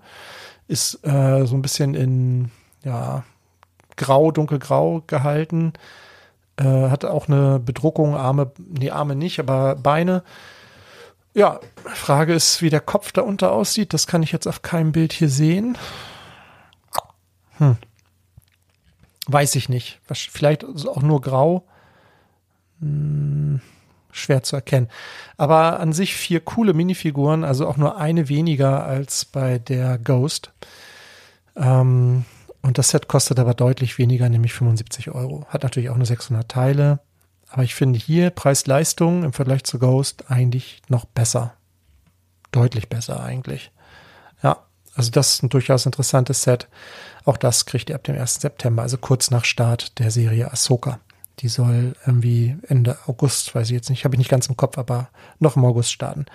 Ist 0.68 1.06
äh, 1.06 1.46
so 1.46 1.56
ein 1.56 1.62
bisschen 1.62 1.96
in, 1.96 2.52
ja, 2.84 3.24
grau, 3.98 4.32
dunkelgrau 4.32 5.02
gehalten. 5.08 5.74
Äh, 6.58 6.90
hat 6.90 7.06
auch 7.06 7.28
eine 7.28 7.60
Bedruckung, 7.60 8.16
Arme, 8.16 8.52
nee, 8.58 8.92
Arme 8.92 9.16
nicht, 9.16 9.40
aber 9.40 9.76
Beine. 9.76 10.24
Ja, 11.34 11.60
Frage 11.86 12.34
ist, 12.34 12.62
wie 12.62 12.70
der 12.70 12.82
Kopf 12.82 13.12
da 13.12 13.22
unter 13.22 13.52
aussieht. 13.52 13.94
Das 13.94 14.08
kann 14.08 14.24
ich 14.24 14.32
jetzt 14.32 14.48
auf 14.48 14.62
keinem 14.62 14.92
Bild 14.92 15.14
hier 15.14 15.30
sehen. 15.30 15.78
Hm. 17.58 17.78
Weiß 19.28 19.56
ich 19.56 19.70
nicht. 19.70 20.00
Vielleicht 20.12 20.64
auch 20.66 21.02
nur 21.02 21.22
grau. 21.22 21.64
Hm 22.80 23.62
schwer 24.12 24.44
zu 24.44 24.56
erkennen. 24.56 24.90
Aber 25.38 25.80
an 25.80 25.94
sich 25.94 26.16
vier 26.16 26.40
coole 26.40 26.74
Minifiguren, 26.74 27.44
also 27.44 27.68
auch 27.68 27.78
nur 27.78 27.98
eine 27.98 28.30
weniger 28.30 28.86
als 28.86 29.26
bei 29.26 29.60
der 29.60 29.98
Ghost. 29.98 30.52
Ähm, 31.56 32.26
und 32.62 32.78
das 32.78 32.90
Set 32.90 33.08
kostet 33.08 33.40
aber 33.40 33.54
deutlich 33.54 33.98
weniger, 33.98 34.30
nämlich 34.30 34.54
75 34.54 35.12
Euro. 35.12 35.46
Hat 35.50 35.64
natürlich 35.64 35.90
auch 35.90 35.98
nur 35.98 36.06
600 36.06 36.50
Teile. 36.50 37.00
Aber 37.50 37.64
ich 37.64 37.74
finde 37.74 37.98
hier 37.98 38.30
Preis-Leistung 38.30 39.24
im 39.24 39.34
Vergleich 39.34 39.64
zu 39.64 39.80
Ghost 39.80 40.30
eigentlich 40.30 40.82
noch 40.88 41.06
besser. 41.06 41.54
Deutlich 42.52 42.90
besser 42.90 43.24
eigentlich. 43.24 43.72
Ja, 44.44 44.58
also 44.94 45.12
das 45.12 45.34
ist 45.34 45.44
ein 45.44 45.50
durchaus 45.50 45.86
interessantes 45.86 46.44
Set. 46.44 46.68
Auch 47.26 47.38
das 47.38 47.66
kriegt 47.66 47.90
ihr 47.90 47.96
ab 47.96 48.04
dem 48.04 48.16
1. 48.16 48.36
September, 48.36 48.84
also 48.84 48.98
kurz 48.98 49.32
nach 49.32 49.46
Start 49.46 49.98
der 50.00 50.12
Serie 50.12 50.52
Ahsoka. 50.52 51.00
Die 51.40 51.48
soll 51.48 51.94
irgendwie 52.06 52.58
Ende 52.68 52.98
August, 53.08 53.56
weiß 53.56 53.68
ich 53.68 53.74
jetzt 53.74 53.90
nicht, 53.90 54.04
habe 54.04 54.16
ich 54.16 54.20
nicht 54.20 54.30
ganz 54.30 54.48
im 54.48 54.58
Kopf, 54.58 54.78
aber 54.78 55.10
noch 55.40 55.56
im 55.56 55.64
August 55.64 55.92
starten. 55.92 56.26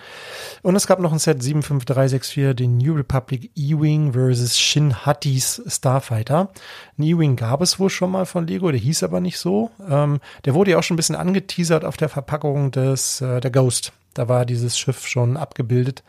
Und 0.63 0.75
es 0.75 0.87
gab 0.87 0.99
noch 0.99 1.11
ein 1.11 1.19
Set 1.19 1.43
75364, 1.43 2.55
den 2.55 2.77
New 2.77 2.95
Republic 2.95 3.51
E-Wing 3.55 4.13
versus 4.13 4.57
Shin 4.57 5.05
Hatties 5.05 5.61
Starfighter. 5.67 6.49
Ein 6.97 7.03
E-Wing 7.03 7.35
gab 7.35 7.61
es 7.61 7.79
wohl 7.79 7.91
schon 7.91 8.11
mal 8.11 8.25
von 8.25 8.47
Lego, 8.47 8.71
der 8.71 8.79
hieß 8.79 9.03
aber 9.03 9.19
nicht 9.19 9.37
so. 9.37 9.69
Ähm, 9.87 10.19
der 10.43 10.55
wurde 10.55 10.71
ja 10.71 10.79
auch 10.79 10.83
schon 10.83 10.95
ein 10.95 10.97
bisschen 10.97 11.15
angeteasert 11.15 11.85
auf 11.85 11.97
der 11.97 12.09
Verpackung 12.09 12.71
des 12.71 13.21
äh, 13.21 13.39
der 13.41 13.51
Ghost. 13.51 13.93
Da 14.15 14.27
war 14.27 14.45
dieses 14.45 14.77
Schiff 14.77 15.05
schon 15.05 15.37
abgebildet. 15.37 16.03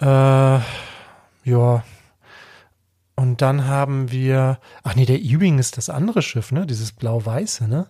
Äh, 0.00 0.06
ja, 0.06 1.84
und 3.16 3.40
dann 3.40 3.66
haben 3.66 4.12
wir, 4.12 4.58
ach 4.82 4.94
nee, 4.94 5.06
der 5.06 5.20
E-Wing 5.20 5.58
ist 5.58 5.78
das 5.78 5.88
andere 5.88 6.20
Schiff, 6.20 6.52
ne? 6.52 6.66
Dieses 6.66 6.92
blau-weiße, 6.92 7.66
ne? 7.66 7.86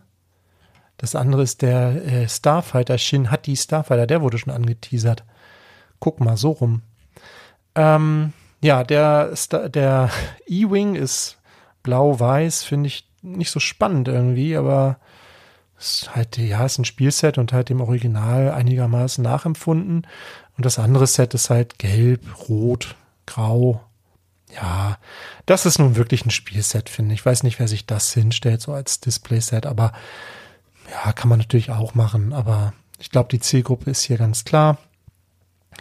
Das 0.99 1.15
andere 1.15 1.43
ist 1.43 1.63
der 1.63 2.05
äh, 2.07 2.29
Starfighter, 2.29 2.97
Shin 2.97 3.31
Hati 3.31 3.57
Starfighter, 3.57 4.07
der 4.07 4.23
wurde 4.23 4.39
schon 4.39 4.53
angeteasert. 4.53 5.25
Guck 5.99 6.21
mal, 6.21 6.37
so 6.37 6.53
rum. 6.53 6.83
Ähm, 7.75 8.33
ja, 8.63 8.85
der, 8.85 9.35
der 9.69 10.11
E-Wing 10.47 10.95
ist 10.95 11.39
blau-weiß, 11.83 12.63
finde 12.63 12.87
ich 12.87 13.09
nicht 13.21 13.51
so 13.51 13.59
spannend 13.59 14.07
irgendwie, 14.07 14.57
aber 14.57 14.99
ist 15.77 16.15
halt, 16.15 16.39
ja, 16.39 16.65
ist 16.65 16.79
ein 16.79 16.85
Spielset 16.85 17.37
und 17.37 17.53
halt 17.53 17.69
dem 17.69 17.81
Original 17.81 18.53
einigermaßen 18.53 19.23
nachempfunden. 19.23 20.07
Und 20.57 20.65
das 20.65 20.79
andere 20.79 21.07
Set 21.07 21.35
ist 21.35 21.51
halt 21.51 21.79
gelb, 21.79 22.49
rot, 22.49 22.95
grau, 23.27 23.86
ja, 24.55 24.99
das 25.45 25.67
ist 25.67 25.79
nun 25.79 25.97
wirklich 25.97 26.25
ein 26.25 26.31
Spielset, 26.31 26.89
finde 26.89 27.15
ich. 27.15 27.21
Ich 27.21 27.27
weiß 27.27 27.43
nicht, 27.43 27.59
wer 27.59 27.69
sich 27.69 27.87
das 27.87 28.13
hinstellt, 28.13 28.61
so 28.61 28.73
als 28.73 29.01
Displayset, 29.01 29.67
aber 29.67 29.93
ja, 30.91 31.13
kann 31.13 31.29
man 31.29 31.39
natürlich 31.39 31.71
auch 31.71 31.95
machen. 31.95 32.33
Aber 32.33 32.73
ich 32.99 33.11
glaube, 33.11 33.29
die 33.31 33.41
Zielgruppe 33.41 33.91
ist 33.91 34.03
hier 34.03 34.19
ganz 34.19 34.45
klar. 34.45 34.79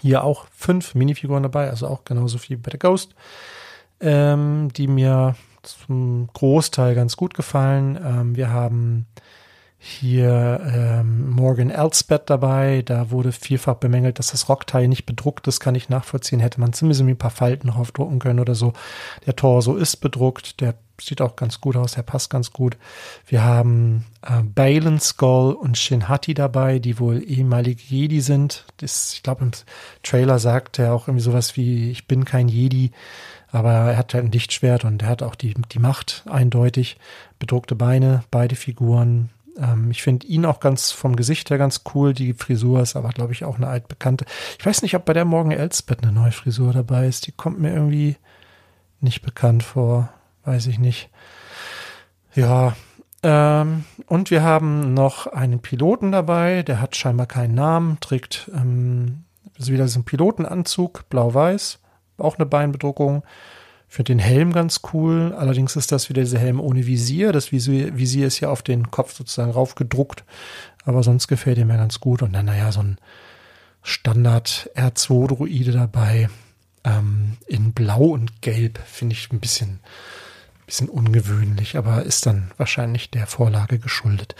Hier 0.02 0.24
auch 0.24 0.48
fünf 0.56 0.96
Minifiguren 0.96 1.44
dabei, 1.44 1.70
also 1.70 1.88
auch 1.88 2.04
genauso 2.04 2.38
viel 2.38 2.58
bei 2.58 2.70
der 2.70 2.80
Ghost, 2.80 3.16
ähm, 4.02 4.70
die 4.76 4.88
mir 4.88 5.36
zum 5.64 6.28
Großteil 6.34 6.96
ganz 6.96 7.16
gut 7.16 7.34
gefallen. 7.34 7.98
Ähm, 8.04 8.36
wir 8.36 8.50
haben 8.50 9.08
hier 9.78 10.62
ähm, 10.66 11.30
Morgan 11.30 11.70
Elsbeth 11.70 12.30
dabei. 12.30 12.82
Da 12.84 13.12
wurde 13.12 13.32
vielfach 13.32 13.76
bemängelt, 13.76 14.18
dass 14.18 14.32
das 14.32 14.50
Rockteil 14.50 14.88
nicht 14.88 15.06
bedruckt 15.06 15.48
ist. 15.48 15.60
Kann 15.60 15.76
ich 15.76 15.90
nachvollziehen. 15.90 16.40
Hätte 16.40 16.60
man 16.60 16.74
zumindest 16.74 17.02
ein 17.02 17.18
paar 17.18 17.30
Falten 17.30 17.68
drauf 17.70 17.92
drucken 17.92 18.20
können 18.20 18.40
oder 18.40 18.56
so. 18.56 18.74
Der 19.26 19.36
Torso 19.36 19.76
ist 19.76 19.98
bedruckt. 19.98 20.60
Der 20.62 20.76
sieht 21.00 21.22
auch 21.22 21.36
ganz 21.36 21.62
gut 21.62 21.76
aus. 21.76 21.94
Der 21.94 22.02
passt 22.02 22.30
ganz 22.30 22.52
gut. 22.52 22.78
Wir 23.28 23.44
haben 23.44 24.06
äh, 24.24 24.42
Balen 24.42 25.00
Skull 25.00 25.54
und 25.54 25.78
Shinhati 25.78 26.34
dabei, 26.34 26.80
die 26.80 27.00
wohl 27.00 27.22
ehemalige 27.24 27.84
Jedi 27.88 28.22
sind. 28.22 28.66
Das, 28.78 29.14
ich 29.14 29.24
glaube, 29.24 29.44
im 29.46 29.52
Trailer 30.04 30.40
sagt 30.40 30.80
er 30.80 30.94
auch 30.94 31.08
irgendwie 31.08 31.24
sowas 31.24 31.58
wie, 31.58 31.92
ich 31.92 32.08
bin 32.08 32.26
kein 32.26 32.48
Jedi. 32.48 32.92
Aber 33.52 33.72
er 33.72 33.98
hat 33.98 34.14
halt 34.14 34.26
ein 34.26 34.32
Lichtschwert 34.32 34.84
und 34.84 35.04
er 35.04 35.10
hat 35.10 35.22
auch 35.22 35.36
die, 35.36 35.54
die 35.54 35.80
Macht 35.80 36.24
eindeutig. 36.30 36.98
Bedruckte 37.40 37.76
Beine, 37.76 38.24
beide 38.32 38.56
Figuren, 38.56 39.30
ähm, 39.58 39.92
ich 39.92 40.04
finde 40.04 40.28
ihn 40.28 40.46
auch 40.46 40.60
ganz 40.60 40.92
vom 40.92 41.16
Gesicht 41.16 41.50
her 41.50 41.58
ganz 41.58 41.82
cool. 41.94 42.14
Die 42.14 42.34
Frisur 42.34 42.82
ist 42.82 42.96
aber, 42.96 43.10
glaube 43.10 43.34
ich, 43.34 43.44
auch 43.44 43.58
eine 43.58 43.68
altbekannte. 43.68 44.26
Ich 44.60 44.66
weiß 44.66 44.82
nicht, 44.82 44.96
ob 44.96 45.06
bei 45.06 45.14
der 45.14 45.26
Morgen 45.26 45.52
Elsbeth 45.52 46.04
eine 46.04 46.12
neue 46.12 46.32
Frisur 46.32 46.74
dabei 46.74 47.08
ist. 47.08 47.28
Die 47.28 47.32
kommt 47.32 47.60
mir 47.60 47.74
irgendwie 47.74 48.18
nicht 49.00 49.22
bekannt 49.22 49.64
vor. 49.64 50.10
Weiß 50.44 50.68
ich 50.68 50.80
nicht. 50.80 51.10
Ja. 52.34 52.76
Ähm, 53.24 53.86
und 54.08 54.30
wir 54.30 54.44
haben 54.44 54.94
noch 54.94 55.28
einen 55.28 55.60
Piloten 55.60 56.12
dabei. 56.12 56.64
Der 56.64 56.82
hat 56.82 56.96
scheinbar 56.96 57.26
keinen 57.26 57.56
Namen, 57.56 58.00
trägt 58.00 58.52
ähm, 58.54 59.24
wieder 59.58 59.88
so 59.88 59.98
einen 59.98 60.06
Pilotenanzug, 60.06 61.10
blau-weiß. 61.10 61.80
Auch 62.18 62.38
eine 62.38 62.46
Beinbedruckung. 62.46 63.24
Ich 63.96 63.98
finde 63.98 64.12
den 64.12 64.20
Helm 64.20 64.52
ganz 64.52 64.82
cool. 64.92 65.34
Allerdings 65.38 65.78
ist 65.78 65.90
das 65.90 66.10
wieder 66.10 66.22
dieser 66.22 66.38
Helm 66.38 66.60
ohne 66.60 66.86
Visier. 66.86 67.32
Das 67.32 67.54
Visier, 67.54 67.98
Visier 67.98 68.28
ist 68.28 68.42
ja 68.42 68.50
auf 68.50 68.62
den 68.62 68.92
Kopf 68.92 69.16
sozusagen 69.16 69.52
raufgedruckt. 69.52 70.26
Aber 70.84 71.02
sonst 71.02 71.30
gefällt 71.30 71.58
er 71.58 71.64
mir 71.64 71.78
ganz 71.78 72.02
gut. 72.02 72.22
Und 72.22 72.34
dann, 72.34 72.48
naja, 72.48 72.74
so 72.74 72.82
ein 72.82 72.98
Standard 73.84 74.70
R2-Droide 74.76 75.72
dabei. 75.72 76.28
Ähm, 76.84 77.38
in 77.48 77.72
Blau 77.72 78.08
und 78.08 78.42
Gelb 78.42 78.80
finde 78.86 79.14
ich 79.14 79.32
ein 79.32 79.40
bisschen, 79.40 79.80
bisschen 80.66 80.90
ungewöhnlich, 80.90 81.78
aber 81.78 82.04
ist 82.04 82.26
dann 82.26 82.52
wahrscheinlich 82.58 83.12
der 83.12 83.28
Vorlage 83.28 83.80
geschuldet. 83.80 84.36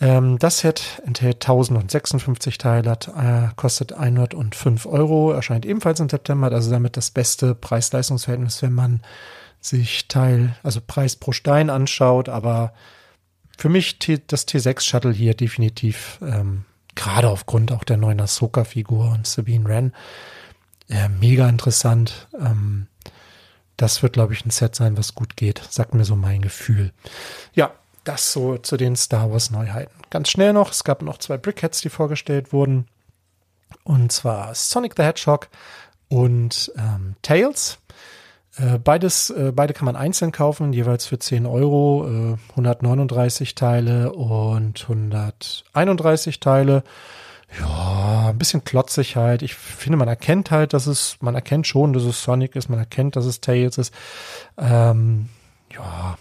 Ähm, 0.00 0.38
das 0.38 0.58
Set 0.58 1.00
enthält 1.06 1.36
1056 1.36 2.58
Teile, 2.58 2.90
hat, 2.90 3.08
äh, 3.08 3.48
kostet 3.56 3.92
105 3.92 4.86
Euro, 4.86 5.32
erscheint 5.32 5.64
ebenfalls 5.64 6.00
im 6.00 6.08
September, 6.08 6.52
also 6.52 6.70
damit 6.70 6.96
das 6.96 7.10
beste 7.10 7.54
Preis-Leistungsverhältnis, 7.54 8.60
wenn 8.62 8.74
man 8.74 9.00
sich 9.60 10.06
Teil, 10.08 10.54
also 10.62 10.80
Preis 10.86 11.16
pro 11.16 11.32
Stein 11.32 11.70
anschaut, 11.70 12.28
aber 12.28 12.72
für 13.56 13.68
mich 13.70 13.98
das 13.98 14.46
T6 14.46 14.82
Shuttle 14.82 15.12
hier 15.12 15.34
definitiv, 15.34 16.18
ähm, 16.22 16.66
gerade 16.94 17.30
aufgrund 17.30 17.72
auch 17.72 17.84
der 17.84 17.96
neuen 17.96 18.20
Ahsoka-Figur 18.20 19.10
und 19.10 19.26
Sabine 19.26 19.64
Wren, 19.64 19.92
äh, 20.90 21.08
mega 21.08 21.48
interessant. 21.48 22.28
Ähm, 22.38 22.86
das 23.78 24.02
wird, 24.02 24.12
glaube 24.12 24.34
ich, 24.34 24.44
ein 24.44 24.50
Set 24.50 24.74
sein, 24.74 24.96
was 24.96 25.14
gut 25.14 25.36
geht, 25.36 25.62
sagt 25.70 25.94
mir 25.94 26.04
so 26.04 26.16
mein 26.16 26.42
Gefühl. 26.42 26.92
Ja, 27.54 27.72
das 28.08 28.32
so 28.32 28.58
zu 28.58 28.76
den 28.76 28.96
Star 28.96 29.30
Wars 29.30 29.50
Neuheiten. 29.50 29.94
Ganz 30.10 30.30
schnell 30.30 30.52
noch, 30.52 30.70
es 30.70 30.84
gab 30.84 31.02
noch 31.02 31.18
zwei 31.18 31.36
Brickheads, 31.36 31.80
die 31.80 31.88
vorgestellt 31.88 32.52
wurden. 32.52 32.86
Und 33.84 34.12
zwar 34.12 34.54
Sonic 34.54 34.94
the 34.96 35.02
Hedgehog 35.02 35.48
und 36.08 36.72
ähm, 36.76 37.16
Tails. 37.22 37.78
Äh, 38.56 38.78
beides, 38.78 39.30
äh, 39.30 39.52
beide 39.54 39.74
kann 39.74 39.84
man 39.84 39.96
einzeln 39.96 40.32
kaufen, 40.32 40.72
jeweils 40.72 41.06
für 41.06 41.18
10 41.18 41.46
Euro, 41.46 42.06
äh, 42.08 42.36
139 42.50 43.54
Teile 43.54 44.12
und 44.12 44.82
131 44.82 46.40
Teile. 46.40 46.82
Ja, 47.60 48.30
ein 48.30 48.38
bisschen 48.38 48.64
klotzig 48.64 49.16
halt. 49.16 49.42
Ich 49.42 49.54
finde, 49.54 49.98
man 49.98 50.08
erkennt 50.08 50.50
halt, 50.50 50.72
dass 50.72 50.86
es, 50.86 51.16
man 51.20 51.34
erkennt 51.34 51.66
schon, 51.66 51.92
dass 51.92 52.02
es 52.02 52.22
Sonic 52.22 52.56
ist, 52.56 52.68
man 52.68 52.78
erkennt, 52.78 53.16
dass 53.16 53.24
es 53.24 53.40
Tails 53.40 53.78
ist. 53.78 53.94
Ähm, 54.58 55.28
ja, 55.72 56.16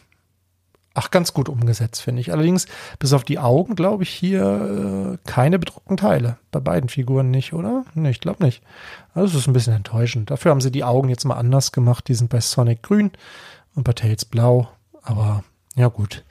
ach, 0.96 1.12
ganz 1.12 1.34
gut 1.34 1.50
umgesetzt, 1.50 2.02
finde 2.02 2.22
ich. 2.22 2.32
Allerdings, 2.32 2.66
bis 2.98 3.14
auf 3.14 3.24
die 3.24 3.38
Augen, 3.38 3.76
glaube 3.76 4.04
ich, 4.04 4.10
hier 4.10 5.18
äh, 5.24 5.30
keine 5.30 5.60
bedruckten 5.60 5.98
Teile. 5.98 6.38
Bei 6.52 6.60
beiden 6.60 6.90
Figuren 6.90 7.30
nicht, 7.30 7.54
oder? 7.54 7.86
Nee, 7.94 8.10
ich 8.10 8.22
glaube 8.22 8.44
nicht. 8.44 8.64
Also 9.14 9.38
es 9.38 9.44
ist 9.44 9.48
ein 9.48 9.54
bisschen 9.54 9.74
enttäuschend. 9.74 10.32
Dafür 10.32 10.52
haben 10.52 10.62
sie 10.62 10.72
die 10.72 10.84
Augen 10.84 11.10
jetzt 11.10 11.26
mal 11.26 11.36
anders 11.36 11.72
gemacht. 11.72 12.08
Die 12.08 12.16
sind 12.16 12.30
bei 12.30 12.40
Sonic 12.40 12.82
grün 12.82 13.12
und 13.76 13.84
bei 13.84 13.94
Tails 13.94 14.26
blau. 14.26 14.70
Aber 15.04 15.44
ja 15.76 15.90
gut. 15.90 16.24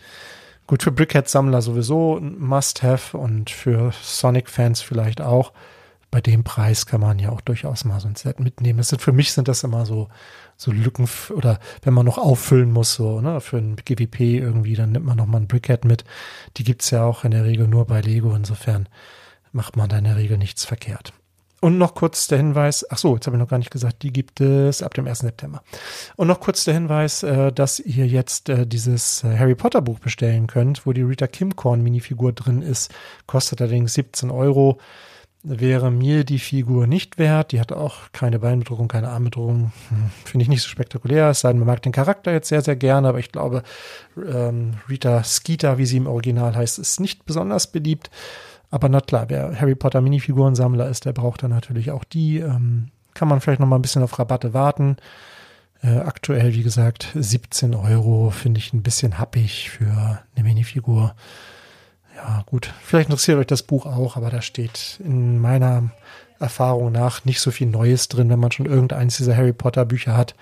Gut 0.66 0.82
für 0.82 0.92
Brickhead-Sammler 0.92 1.60
sowieso 1.60 2.16
ein 2.16 2.38
Must-Have 2.38 3.18
und 3.18 3.50
für 3.50 3.92
Sonic-Fans 4.02 4.80
vielleicht 4.80 5.20
auch. 5.20 5.52
Bei 6.10 6.22
dem 6.22 6.42
Preis 6.42 6.86
kann 6.86 7.00
man 7.00 7.18
ja 7.18 7.30
auch 7.30 7.42
durchaus 7.42 7.84
mal 7.84 8.00
so 8.00 8.08
ein 8.08 8.14
Set 8.14 8.40
mitnehmen. 8.40 8.78
Das 8.78 8.88
sind, 8.88 9.02
für 9.02 9.12
mich 9.12 9.32
sind 9.32 9.46
das 9.46 9.62
immer 9.62 9.84
so 9.84 10.08
so 10.64 10.72
Lücken 10.72 11.08
oder 11.30 11.58
wenn 11.82 11.94
man 11.94 12.06
noch 12.06 12.18
auffüllen 12.18 12.72
muss, 12.72 12.94
so, 12.94 13.20
ne, 13.20 13.40
für 13.40 13.58
ein 13.58 13.76
GWP 13.76 14.20
irgendwie, 14.20 14.74
dann 14.74 14.92
nimmt 14.92 15.06
man 15.06 15.16
noch 15.16 15.26
mal 15.26 15.38
ein 15.38 15.46
Brickhead 15.46 15.84
mit. 15.84 16.04
Die 16.56 16.64
gibt's 16.64 16.90
ja 16.90 17.04
auch 17.04 17.24
in 17.24 17.30
der 17.30 17.44
Regel 17.44 17.68
nur 17.68 17.86
bei 17.86 18.00
Lego, 18.00 18.34
insofern 18.34 18.88
macht 19.52 19.76
man 19.76 19.88
da 19.88 19.98
in 19.98 20.04
der 20.04 20.16
Regel 20.16 20.38
nichts 20.38 20.64
verkehrt. 20.64 21.12
Und 21.60 21.78
noch 21.78 21.94
kurz 21.94 22.26
der 22.26 22.36
Hinweis, 22.36 22.84
ach 22.90 22.98
so, 22.98 23.14
jetzt 23.14 23.26
habe 23.26 23.38
ich 23.38 23.40
noch 23.40 23.48
gar 23.48 23.56
nicht 23.56 23.70
gesagt, 23.70 24.02
die 24.02 24.12
gibt 24.12 24.40
es 24.42 24.82
ab 24.82 24.92
dem 24.92 25.06
1. 25.06 25.20
September. 25.20 25.62
Und 26.16 26.28
noch 26.28 26.40
kurz 26.40 26.64
der 26.64 26.74
Hinweis, 26.74 27.22
äh, 27.22 27.52
dass 27.52 27.80
ihr 27.80 28.06
jetzt 28.06 28.50
äh, 28.50 28.66
dieses 28.66 29.24
äh, 29.24 29.38
Harry 29.38 29.54
Potter 29.54 29.80
Buch 29.80 29.98
bestellen 29.98 30.46
könnt, 30.46 30.84
wo 30.84 30.92
die 30.92 31.00
Rita 31.00 31.26
Kimcorn 31.26 31.82
Minifigur 31.82 32.34
drin 32.34 32.60
ist, 32.60 32.92
kostet 33.26 33.62
allerdings 33.62 33.94
17 33.94 34.30
Euro 34.30 34.78
wäre 35.44 35.90
mir 35.90 36.24
die 36.24 36.38
Figur 36.38 36.86
nicht 36.86 37.18
wert. 37.18 37.52
Die 37.52 37.60
hat 37.60 37.70
auch 37.70 38.10
keine 38.12 38.38
Beinbedruckung, 38.38 38.88
keine 38.88 39.10
Armbedruckung. 39.10 39.72
Hm, 39.90 40.10
Finde 40.24 40.42
ich 40.42 40.48
nicht 40.48 40.62
so 40.62 40.68
spektakulär. 40.68 41.28
Es 41.28 41.40
sei 41.40 41.50
denn, 41.50 41.58
man 41.58 41.68
mag 41.68 41.82
den 41.82 41.92
Charakter 41.92 42.32
jetzt 42.32 42.48
sehr, 42.48 42.62
sehr 42.62 42.76
gerne, 42.76 43.08
aber 43.08 43.18
ich 43.18 43.30
glaube, 43.30 43.62
ähm, 44.16 44.74
Rita 44.88 45.22
Skeeter, 45.22 45.76
wie 45.76 45.86
sie 45.86 45.98
im 45.98 46.06
Original 46.06 46.56
heißt, 46.56 46.78
ist 46.78 46.98
nicht 46.98 47.26
besonders 47.26 47.70
beliebt. 47.70 48.10
Aber 48.70 48.88
na 48.88 49.00
klar, 49.00 49.26
wer 49.28 49.60
Harry 49.60 49.74
Potter 49.74 50.00
Minifigurensammler 50.00 50.88
ist, 50.88 51.04
der 51.04 51.12
braucht 51.12 51.42
dann 51.42 51.50
natürlich 51.50 51.90
auch 51.90 52.04
die. 52.04 52.38
Ähm, 52.38 52.88
kann 53.12 53.28
man 53.28 53.40
vielleicht 53.40 53.60
noch 53.60 53.68
mal 53.68 53.76
ein 53.76 53.82
bisschen 53.82 54.02
auf 54.02 54.18
Rabatte 54.18 54.54
warten. 54.54 54.96
Äh, 55.82 55.98
aktuell, 55.98 56.54
wie 56.54 56.62
gesagt, 56.62 57.08
17 57.14 57.74
Euro 57.74 58.30
finde 58.30 58.58
ich 58.58 58.72
ein 58.72 58.82
bisschen 58.82 59.18
happig 59.18 59.70
für 59.70 60.20
eine 60.34 60.44
Minifigur 60.44 61.14
ja, 62.16 62.44
gut, 62.46 62.72
vielleicht 62.82 63.08
interessiert 63.08 63.38
euch 63.38 63.46
das 63.46 63.62
Buch 63.62 63.86
auch, 63.86 64.16
aber 64.16 64.30
da 64.30 64.42
steht 64.42 65.00
in 65.02 65.38
meiner 65.38 65.90
Erfahrung 66.38 66.92
nach 66.92 67.24
nicht 67.24 67.40
so 67.40 67.50
viel 67.50 67.66
Neues 67.66 68.08
drin. 68.08 68.30
Wenn 68.30 68.38
man 68.38 68.52
schon 68.52 68.66
irgendeins 68.66 69.16
dieser 69.16 69.36
Harry 69.36 69.52
Potter 69.52 69.84
Bücher 69.84 70.16
hat, 70.16 70.34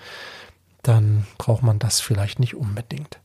dann 0.81 1.25
braucht 1.37 1.63
man 1.63 1.79
das 1.79 2.01
vielleicht 2.01 2.39
nicht 2.39 2.55
unbedingt. 2.55 3.19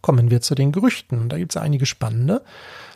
Kommen 0.00 0.30
wir 0.30 0.40
zu 0.40 0.54
den 0.54 0.72
Gerüchten. 0.72 1.28
Da 1.28 1.36
gibt 1.36 1.52
es 1.52 1.60
einige 1.60 1.86
spannende. 1.86 2.42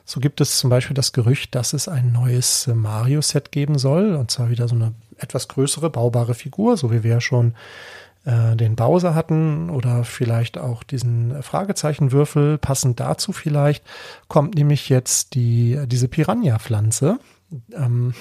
So 0.06 0.20
gibt 0.20 0.40
es 0.40 0.58
zum 0.58 0.70
Beispiel 0.70 0.94
das 0.94 1.12
Gerücht, 1.12 1.54
dass 1.54 1.72
es 1.72 1.88
ein 1.88 2.12
neues 2.12 2.66
Mario-Set 2.66 3.52
geben 3.52 3.78
soll. 3.78 4.14
Und 4.14 4.30
zwar 4.30 4.50
wieder 4.50 4.68
so 4.68 4.74
eine 4.74 4.94
etwas 5.18 5.48
größere, 5.48 5.90
baubare 5.90 6.34
Figur, 6.34 6.76
so 6.76 6.90
wie 6.90 7.02
wir 7.02 7.12
ja 7.12 7.20
schon 7.20 7.54
äh, 8.24 8.56
den 8.56 8.76
Bowser 8.76 9.14
hatten 9.14 9.70
oder 9.70 10.04
vielleicht 10.04 10.58
auch 10.58 10.82
diesen 10.82 11.42
Fragezeichenwürfel. 11.42 12.58
Passend 12.58 13.00
dazu 13.00 13.32
vielleicht 13.32 13.84
kommt 14.28 14.54
nämlich 14.54 14.88
jetzt 14.88 15.34
die, 15.34 15.78
diese 15.86 16.08
Piranha-Pflanze. 16.08 17.18
Ähm, 17.72 18.14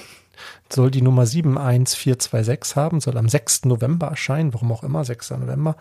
soll 0.72 0.92
die 0.92 1.02
Nummer 1.02 1.26
71426 1.26 2.76
haben, 2.76 3.00
soll 3.00 3.18
am 3.18 3.30
6. 3.30 3.66
November 3.66 4.08
erscheinen, 4.08 4.54
warum 4.54 4.72
auch 4.72 4.84
immer, 4.84 5.06
6. 5.06 5.32
November 5.32 5.76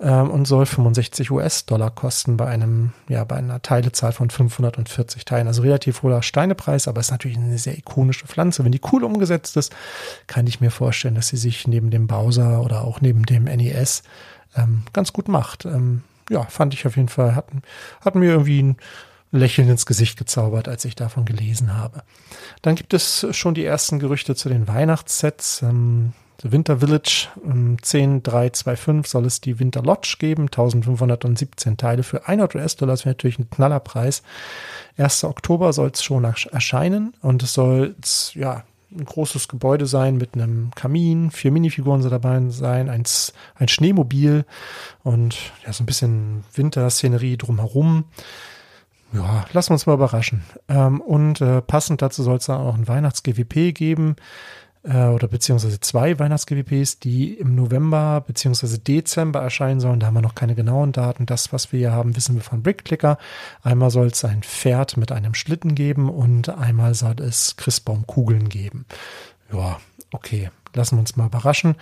ähm, 0.00 0.30
und 0.30 0.46
soll 0.46 0.66
65 0.66 1.30
US-Dollar 1.30 1.90
kosten 1.90 2.36
bei 2.36 2.46
einem, 2.46 2.92
ja, 3.08 3.24
bei 3.24 3.36
einer 3.36 3.62
Teilezahl 3.62 4.12
von 4.12 4.30
540 4.30 5.24
Teilen. 5.24 5.46
Also 5.46 5.62
relativ 5.62 6.02
hoher 6.02 6.22
Steinepreis, 6.22 6.88
aber 6.88 7.00
ist 7.00 7.10
natürlich 7.10 7.38
eine 7.38 7.58
sehr 7.58 7.78
ikonische 7.78 8.26
Pflanze. 8.26 8.64
Wenn 8.64 8.72
die 8.72 8.80
cool 8.92 9.04
umgesetzt 9.04 9.56
ist, 9.56 9.74
kann 10.26 10.46
ich 10.46 10.60
mir 10.60 10.70
vorstellen, 10.70 11.14
dass 11.14 11.28
sie 11.28 11.38
sich 11.38 11.66
neben 11.66 11.90
dem 11.90 12.06
Bowser 12.06 12.62
oder 12.62 12.82
auch 12.82 13.00
neben 13.00 13.24
dem 13.24 13.44
NES 13.44 14.02
ähm, 14.56 14.82
ganz 14.92 15.12
gut 15.12 15.28
macht. 15.28 15.64
Ähm, 15.64 16.02
ja, 16.28 16.42
fand 16.44 16.74
ich 16.74 16.86
auf 16.86 16.96
jeden 16.96 17.08
Fall, 17.08 17.34
hat, 17.34 17.46
hat 18.00 18.14
mir 18.14 18.32
irgendwie 18.32 18.62
ein 18.62 18.76
Lächeln 19.30 19.68
ins 19.68 19.86
Gesicht 19.86 20.18
gezaubert, 20.18 20.68
als 20.68 20.84
ich 20.84 20.94
davon 20.94 21.24
gelesen 21.24 21.74
habe. 21.74 22.02
Dann 22.62 22.74
gibt 22.74 22.94
es 22.94 23.26
schon 23.30 23.54
die 23.54 23.64
ersten 23.64 23.98
Gerüchte 23.98 24.34
zu 24.34 24.48
den 24.48 24.68
Weihnachtssets. 24.68 25.62
Ähm, 25.62 26.12
The 26.42 26.52
Winter 26.52 26.80
Village 26.80 27.28
um 27.42 27.78
10325 27.78 29.10
soll 29.10 29.24
es 29.24 29.40
die 29.40 29.58
Winter 29.58 29.82
Lodge 29.82 30.16
geben, 30.18 30.44
1517 30.44 31.76
Teile 31.76 32.02
für 32.02 32.26
100 32.26 32.54
US-Dollar, 32.54 32.92
das 32.92 33.04
wäre 33.04 33.14
natürlich 33.14 33.38
ein 33.38 33.50
Knallerpreis. 33.50 34.22
1. 34.98 35.24
Oktober 35.24 35.72
soll 35.72 35.90
es 35.92 36.02
schon 36.02 36.24
erscheinen 36.24 37.14
und 37.22 37.42
es 37.42 37.54
soll 37.54 37.94
ja 38.34 38.64
ein 38.92 39.04
großes 39.04 39.48
Gebäude 39.48 39.86
sein 39.86 40.16
mit 40.16 40.34
einem 40.34 40.70
Kamin, 40.74 41.30
vier 41.30 41.50
Minifiguren 41.50 42.02
soll 42.02 42.10
dabei 42.10 42.40
sein, 42.48 42.88
ein, 42.88 43.04
ein 43.54 43.68
Schneemobil 43.68 44.44
und 45.02 45.36
ja, 45.64 45.72
so 45.72 45.82
ein 45.82 45.86
bisschen 45.86 46.44
Winterszenerie 46.54 47.36
drumherum. 47.36 48.04
Ja, 49.12 49.44
lassen 49.52 49.70
wir 49.70 49.74
uns 49.74 49.86
mal 49.86 49.94
überraschen. 49.94 50.42
Ähm, 50.68 51.00
und 51.00 51.40
äh, 51.40 51.62
passend 51.62 52.02
dazu 52.02 52.22
soll 52.22 52.36
es 52.36 52.46
dann 52.46 52.60
auch 52.60 52.74
ein 52.74 52.88
Weihnachts-GWP 52.88 53.72
geben 53.72 54.16
äh, 54.86 55.06
oder 55.06 55.28
beziehungsweise 55.28 55.80
zwei 55.80 56.18
Weihnachts-GWPs, 56.18 57.00
die 57.00 57.34
im 57.34 57.54
November 57.54 58.22
beziehungsweise 58.26 58.78
Dezember 58.78 59.40
erscheinen 59.40 59.80
sollen. 59.80 60.00
Da 60.00 60.06
haben 60.06 60.14
wir 60.14 60.22
noch 60.22 60.34
keine 60.34 60.54
genauen 60.54 60.92
Daten. 60.92 61.26
Das, 61.26 61.52
was 61.52 61.72
wir 61.72 61.78
hier 61.78 61.92
haben, 61.92 62.16
wissen 62.16 62.36
wir 62.36 62.42
von 62.42 62.62
Brickclicker. 62.62 63.18
Einmal 63.62 63.90
soll 63.90 64.06
es 64.06 64.24
ein 64.24 64.42
Pferd 64.42 64.96
mit 64.96 65.12
einem 65.12 65.34
Schlitten 65.34 65.74
geben 65.74 66.08
und 66.08 66.48
einmal 66.48 66.94
soll 66.94 67.16
es 67.20 67.56
Christbaumkugeln 67.56 68.48
geben. 68.48 68.86
Ja, 69.52 69.78
okay. 70.12 70.50
Lassen 70.74 70.96
wir 70.96 71.00
uns 71.00 71.16
mal 71.16 71.26
überraschen. 71.26 71.76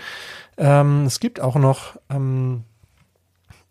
Ähm, 0.57 1.05
es 1.07 1.19
gibt 1.19 1.41
auch 1.41 1.57
noch 1.57 1.97
ähm, 2.11 2.63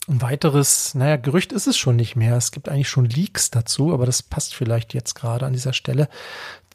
ein 0.09 0.21
weiteres, 0.21 0.95
naja, 0.95 1.15
Gerücht 1.15 1.53
ist 1.53 1.67
es 1.67 1.77
schon 1.77 1.95
nicht 1.95 2.17
mehr. 2.17 2.35
Es 2.35 2.51
gibt 2.51 2.67
eigentlich 2.67 2.89
schon 2.89 3.05
Leaks 3.05 3.51
dazu, 3.51 3.93
aber 3.93 4.05
das 4.05 4.21
passt 4.21 4.53
vielleicht 4.53 4.93
jetzt 4.93 5.13
gerade 5.13 5.45
an 5.45 5.53
dieser 5.53 5.71
Stelle. 5.71 6.09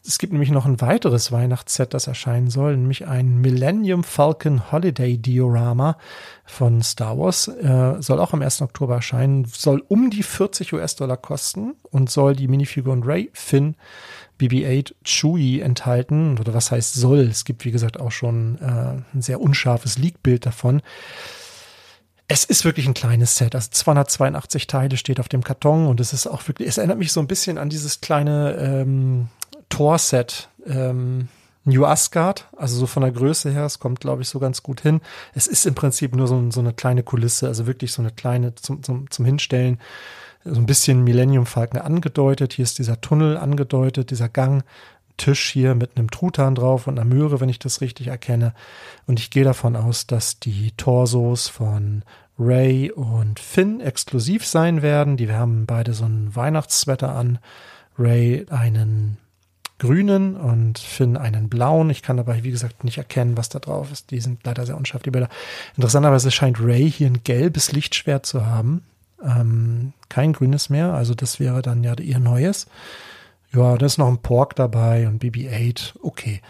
Es 0.09 0.16
gibt 0.16 0.32
nämlich 0.32 0.50
noch 0.50 0.64
ein 0.64 0.80
weiteres 0.80 1.32
Weihnachtsset, 1.32 1.92
das 1.92 2.06
erscheinen 2.06 2.48
soll, 2.48 2.78
nämlich 2.78 3.06
ein 3.06 3.42
Millennium 3.42 4.02
Falcon 4.02 4.72
Holiday 4.72 5.18
Diorama 5.18 5.98
von 6.46 6.82
Star 6.82 7.18
Wars. 7.18 7.48
Äh, 7.48 8.00
soll 8.00 8.18
auch 8.18 8.32
am 8.32 8.40
1. 8.40 8.62
Oktober 8.62 8.94
erscheinen, 8.94 9.44
soll 9.44 9.84
um 9.86 10.09
die 10.09 10.22
40 10.22 10.72
US-Dollar 10.72 11.18
kosten 11.18 11.74
und 11.90 12.09
soll 12.09 12.34
die 12.34 12.48
Minifiguren 12.48 13.02
Ray, 13.02 13.28
Finn, 13.34 13.76
BB-8, 14.40 14.94
Chewie 15.04 15.61
enthalten. 15.61 16.38
Oder 16.38 16.54
was 16.54 16.70
heißt 16.70 16.94
soll? 16.94 17.20
Es 17.20 17.44
gibt, 17.44 17.66
wie 17.66 17.70
gesagt, 17.70 18.00
auch 18.00 18.11
schon 18.11 18.56
äh, 18.62 19.02
ein 19.14 19.20
sehr 19.20 19.42
unscharfes 19.42 19.98
Leak-Bild 19.98 20.46
davon. 20.46 20.80
Es 22.28 22.44
ist 22.44 22.64
wirklich 22.64 22.86
ein 22.86 22.94
kleines 22.94 23.36
Set. 23.36 23.54
Also 23.54 23.68
282 23.72 24.66
Teile 24.68 24.96
steht 24.96 25.20
auf 25.20 25.28
dem 25.28 25.44
Karton 25.44 25.86
und 25.86 26.00
es 26.00 26.14
ist 26.14 26.26
auch 26.26 26.48
wirklich, 26.48 26.66
es 26.66 26.78
erinnert 26.78 26.98
mich 26.98 27.12
so 27.12 27.20
ein 27.20 27.26
bisschen 27.26 27.59
an 27.59 27.68
dieses 27.68 28.00
kleine 28.00 28.54
ähm, 28.59 29.28
Tor-Set 29.68 30.48
ähm, 30.66 31.28
New 31.64 31.84
Asgard, 31.84 32.48
also 32.56 32.78
so 32.78 32.86
von 32.86 33.02
der 33.02 33.12
Größe 33.12 33.50
her, 33.50 33.64
es 33.64 33.78
kommt, 33.78 34.00
glaube 34.00 34.22
ich, 34.22 34.28
so 34.28 34.38
ganz 34.38 34.62
gut 34.62 34.80
hin. 34.80 35.00
Es 35.34 35.46
ist 35.46 35.66
im 35.66 35.74
Prinzip 35.74 36.14
nur 36.14 36.26
so, 36.26 36.50
so 36.50 36.60
eine 36.60 36.72
kleine 36.72 37.02
Kulisse, 37.02 37.46
also 37.46 37.66
wirklich 37.66 37.92
so 37.92 38.00
eine 38.02 38.10
kleine 38.10 38.54
zum, 38.54 38.82
zum, 38.82 39.10
zum 39.10 39.24
Hinstellen, 39.24 39.78
so 40.44 40.58
ein 40.60 40.66
bisschen 40.66 41.04
Millennium 41.04 41.46
Falcon 41.46 41.80
angedeutet. 41.80 42.54
Hier 42.54 42.62
ist 42.62 42.78
dieser 42.78 43.00
Tunnel 43.00 43.36
angedeutet, 43.36 44.10
dieser 44.10 44.28
Gang. 44.28 44.64
Tisch 45.18 45.50
hier 45.50 45.74
mit 45.74 45.96
einem 45.96 46.12
Truthahn 46.12 46.54
drauf 46.54 46.86
und 46.86 46.96
einer 46.96 47.08
Möhre, 47.08 47.40
wenn 47.40 47.48
ich 47.48 47.58
das 47.58 47.80
richtig 47.80 48.06
erkenne. 48.06 48.54
Und 49.06 49.18
ich 49.18 49.30
gehe 49.30 49.42
davon 49.42 49.74
aus, 49.74 50.06
dass 50.06 50.38
die 50.38 50.70
Torsos 50.76 51.48
von 51.48 52.04
Ray 52.38 52.92
und 52.92 53.40
Finn 53.40 53.80
exklusiv 53.80 54.46
sein 54.46 54.80
werden. 54.80 55.16
Die 55.16 55.30
haben 55.30 55.66
beide 55.66 55.92
so 55.92 56.04
ein 56.04 56.34
Weihnachtssweater 56.36 57.12
an. 57.12 57.40
Ray 57.98 58.46
einen 58.48 59.18
grünen 59.79 60.37
und 60.37 60.79
Finn 60.79 61.16
einen 61.16 61.49
blauen. 61.49 61.91
Ich 61.91 62.03
kann 62.03 62.16
dabei, 62.16 62.43
wie 62.45 62.51
gesagt, 62.51 62.85
nicht 62.85 62.99
erkennen, 62.99 63.37
was 63.37 63.49
da 63.49 63.59
drauf 63.59 63.93
ist. 63.93 64.11
Die 64.11 64.20
sind 64.20 64.45
leider 64.45 64.66
sehr 64.66 64.76
unscharf, 64.76 65.03
die 65.03 65.11
Bilder. 65.11 65.29
Interessanterweise 65.76 66.31
scheint 66.31 66.61
Ray 66.61 66.91
hier 66.91 67.07
ein 67.07 67.22
gelbes 67.24 67.72
Lichtschwert 67.72 68.26
zu 68.26 68.47
haben. 68.47 68.83
Ähm, 69.24 69.93
kein 70.09 70.33
grünes 70.33 70.70
mehr, 70.70 70.95
also 70.95 71.14
das 71.14 71.41
wäre 71.41 71.62
dann 71.62 71.83
ja 71.83 71.95
ihr 71.99 72.18
neues. 72.18 72.66
Ja, 73.53 73.76
da 73.76 73.87
ist 73.87 73.99
noch 73.99 74.09
ein 74.09 74.18
Pork 74.18 74.55
dabei 74.57 75.09
und 75.09 75.22
BB-8. 75.22 75.95
Okay. 76.03 76.41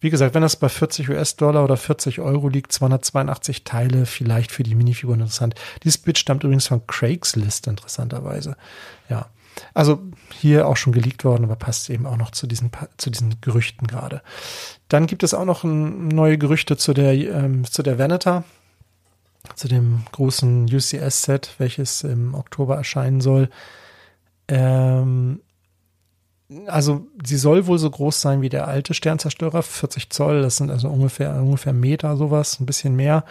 Wie 0.00 0.10
gesagt, 0.10 0.34
wenn 0.34 0.42
das 0.42 0.56
bei 0.56 0.68
40 0.68 1.10
US-Dollar 1.10 1.62
oder 1.62 1.76
40 1.76 2.20
Euro 2.20 2.48
liegt, 2.48 2.72
282 2.72 3.62
Teile, 3.62 4.04
vielleicht 4.04 4.50
für 4.50 4.64
die 4.64 4.74
Minifiguren 4.74 5.20
interessant. 5.20 5.54
Dieses 5.84 5.98
Bild 5.98 6.18
stammt 6.18 6.42
übrigens 6.42 6.66
von 6.66 6.84
Craigslist, 6.86 7.68
interessanterweise. 7.68 8.56
Ja. 9.08 9.26
Also 9.74 10.00
hier 10.30 10.66
auch 10.66 10.76
schon 10.76 10.92
geleakt 10.92 11.24
worden, 11.24 11.44
aber 11.44 11.56
passt 11.56 11.90
eben 11.90 12.06
auch 12.06 12.16
noch 12.16 12.30
zu 12.30 12.46
diesen, 12.46 12.70
zu 12.96 13.10
diesen 13.10 13.40
Gerüchten 13.40 13.86
gerade. 13.86 14.22
Dann 14.88 15.06
gibt 15.06 15.22
es 15.22 15.34
auch 15.34 15.44
noch 15.44 15.64
ein, 15.64 16.08
neue 16.08 16.38
Gerüchte 16.38 16.76
zu 16.76 16.94
der, 16.94 17.14
ähm, 17.14 17.64
zu 17.64 17.82
der 17.82 17.98
Venator. 17.98 18.44
zu 19.56 19.66
dem 19.66 20.04
großen 20.12 20.66
UCS-Set, 20.72 21.56
welches 21.58 22.04
im 22.04 22.34
Oktober 22.34 22.76
erscheinen 22.76 23.20
soll. 23.20 23.48
Ähm, 24.46 25.40
also 26.66 27.06
sie 27.24 27.36
soll 27.36 27.66
wohl 27.66 27.78
so 27.78 27.90
groß 27.90 28.20
sein 28.20 28.42
wie 28.42 28.48
der 28.48 28.68
alte 28.68 28.94
Sternzerstörer, 28.94 29.62
40 29.62 30.10
Zoll, 30.10 30.42
das 30.42 30.56
sind 30.56 30.70
also 30.70 30.88
ungefähr, 30.88 31.34
ungefähr 31.36 31.72
Meter 31.72 32.16
sowas, 32.16 32.60
ein 32.60 32.66
bisschen 32.66 32.94
mehr. 32.94 33.24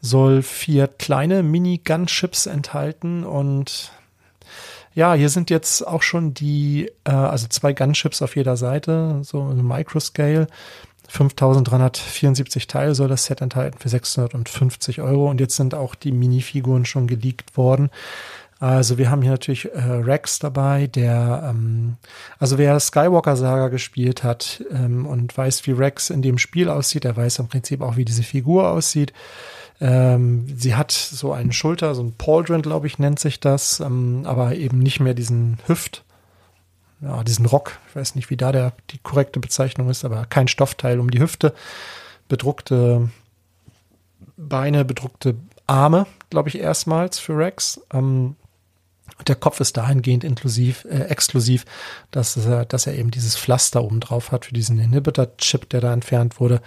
Soll 0.00 0.42
vier 0.42 0.86
kleine 0.86 1.42
Mini-Gunships 1.42 2.46
enthalten 2.46 3.24
und 3.24 3.90
ja, 4.98 5.14
hier 5.14 5.28
sind 5.28 5.48
jetzt 5.48 5.86
auch 5.86 6.02
schon 6.02 6.34
die, 6.34 6.90
äh, 7.04 7.12
also 7.12 7.46
zwei 7.46 7.72
Gunships 7.72 8.20
auf 8.20 8.34
jeder 8.34 8.56
Seite, 8.56 9.20
so 9.22 9.44
eine 9.44 9.62
Microscale. 9.62 10.48
5374 11.06 12.66
Teile 12.66 12.96
soll 12.96 13.06
das 13.06 13.24
Set 13.24 13.40
enthalten 13.40 13.78
für 13.78 13.88
650 13.88 15.00
Euro 15.00 15.30
und 15.30 15.40
jetzt 15.40 15.54
sind 15.54 15.72
auch 15.72 15.94
die 15.94 16.10
Minifiguren 16.10 16.84
schon 16.84 17.06
geleakt 17.06 17.56
worden. 17.56 17.90
Also 18.58 18.98
wir 18.98 19.08
haben 19.08 19.22
hier 19.22 19.30
natürlich 19.30 19.72
äh, 19.72 19.78
Rex 19.78 20.40
dabei, 20.40 20.88
der, 20.88 21.44
ähm, 21.48 21.94
also 22.40 22.58
wer 22.58 22.80
Skywalker 22.80 23.36
Saga 23.36 23.68
gespielt 23.68 24.24
hat 24.24 24.64
ähm, 24.72 25.06
und 25.06 25.38
weiß, 25.38 25.64
wie 25.68 25.72
Rex 25.72 26.10
in 26.10 26.22
dem 26.22 26.38
Spiel 26.38 26.68
aussieht, 26.68 27.04
der 27.04 27.16
weiß 27.16 27.38
im 27.38 27.46
Prinzip 27.46 27.82
auch, 27.82 27.96
wie 27.96 28.04
diese 28.04 28.24
Figur 28.24 28.68
aussieht. 28.68 29.12
Ähm, 29.80 30.46
sie 30.56 30.74
hat 30.74 30.90
so 30.90 31.32
einen 31.32 31.52
Schulter, 31.52 31.94
so 31.94 32.02
ein 32.02 32.12
Pauldron, 32.12 32.62
glaube 32.62 32.86
ich, 32.86 32.98
nennt 32.98 33.20
sich 33.20 33.38
das, 33.38 33.80
ähm, 33.80 34.22
aber 34.24 34.56
eben 34.56 34.80
nicht 34.80 35.00
mehr 35.00 35.14
diesen 35.14 35.58
Hüft, 35.66 36.04
ja, 37.00 37.22
diesen 37.22 37.46
Rock. 37.46 37.78
Ich 37.88 37.96
weiß 37.96 38.14
nicht, 38.16 38.30
wie 38.30 38.36
da 38.36 38.50
der, 38.50 38.72
die 38.90 38.98
korrekte 38.98 39.38
Bezeichnung 39.38 39.88
ist, 39.88 40.04
aber 40.04 40.26
kein 40.26 40.48
Stoffteil 40.48 40.98
um 40.98 41.10
die 41.10 41.20
Hüfte. 41.20 41.54
Bedruckte 42.28 43.08
Beine, 44.36 44.84
bedruckte 44.84 45.36
Arme, 45.66 46.06
glaube 46.30 46.48
ich, 46.48 46.58
erstmals 46.58 47.18
für 47.18 47.36
Rex. 47.36 47.80
Ähm, 47.92 48.36
der 49.26 49.34
Kopf 49.34 49.60
ist 49.60 49.76
dahingehend 49.76 50.24
inklusiv, 50.24 50.84
äh, 50.84 51.04
exklusiv, 51.04 51.64
dass, 52.10 52.36
er, 52.36 52.64
dass 52.64 52.86
er 52.86 52.94
eben 52.94 53.10
dieses 53.10 53.36
Pflaster 53.36 53.82
oben 53.82 54.00
drauf 54.00 54.32
hat 54.32 54.44
für 54.44 54.54
diesen 54.54 54.78
Inhibitor-Chip, 54.78 55.68
der 55.70 55.80
da 55.80 55.92
entfernt 55.92 56.40
wurde. 56.40 56.60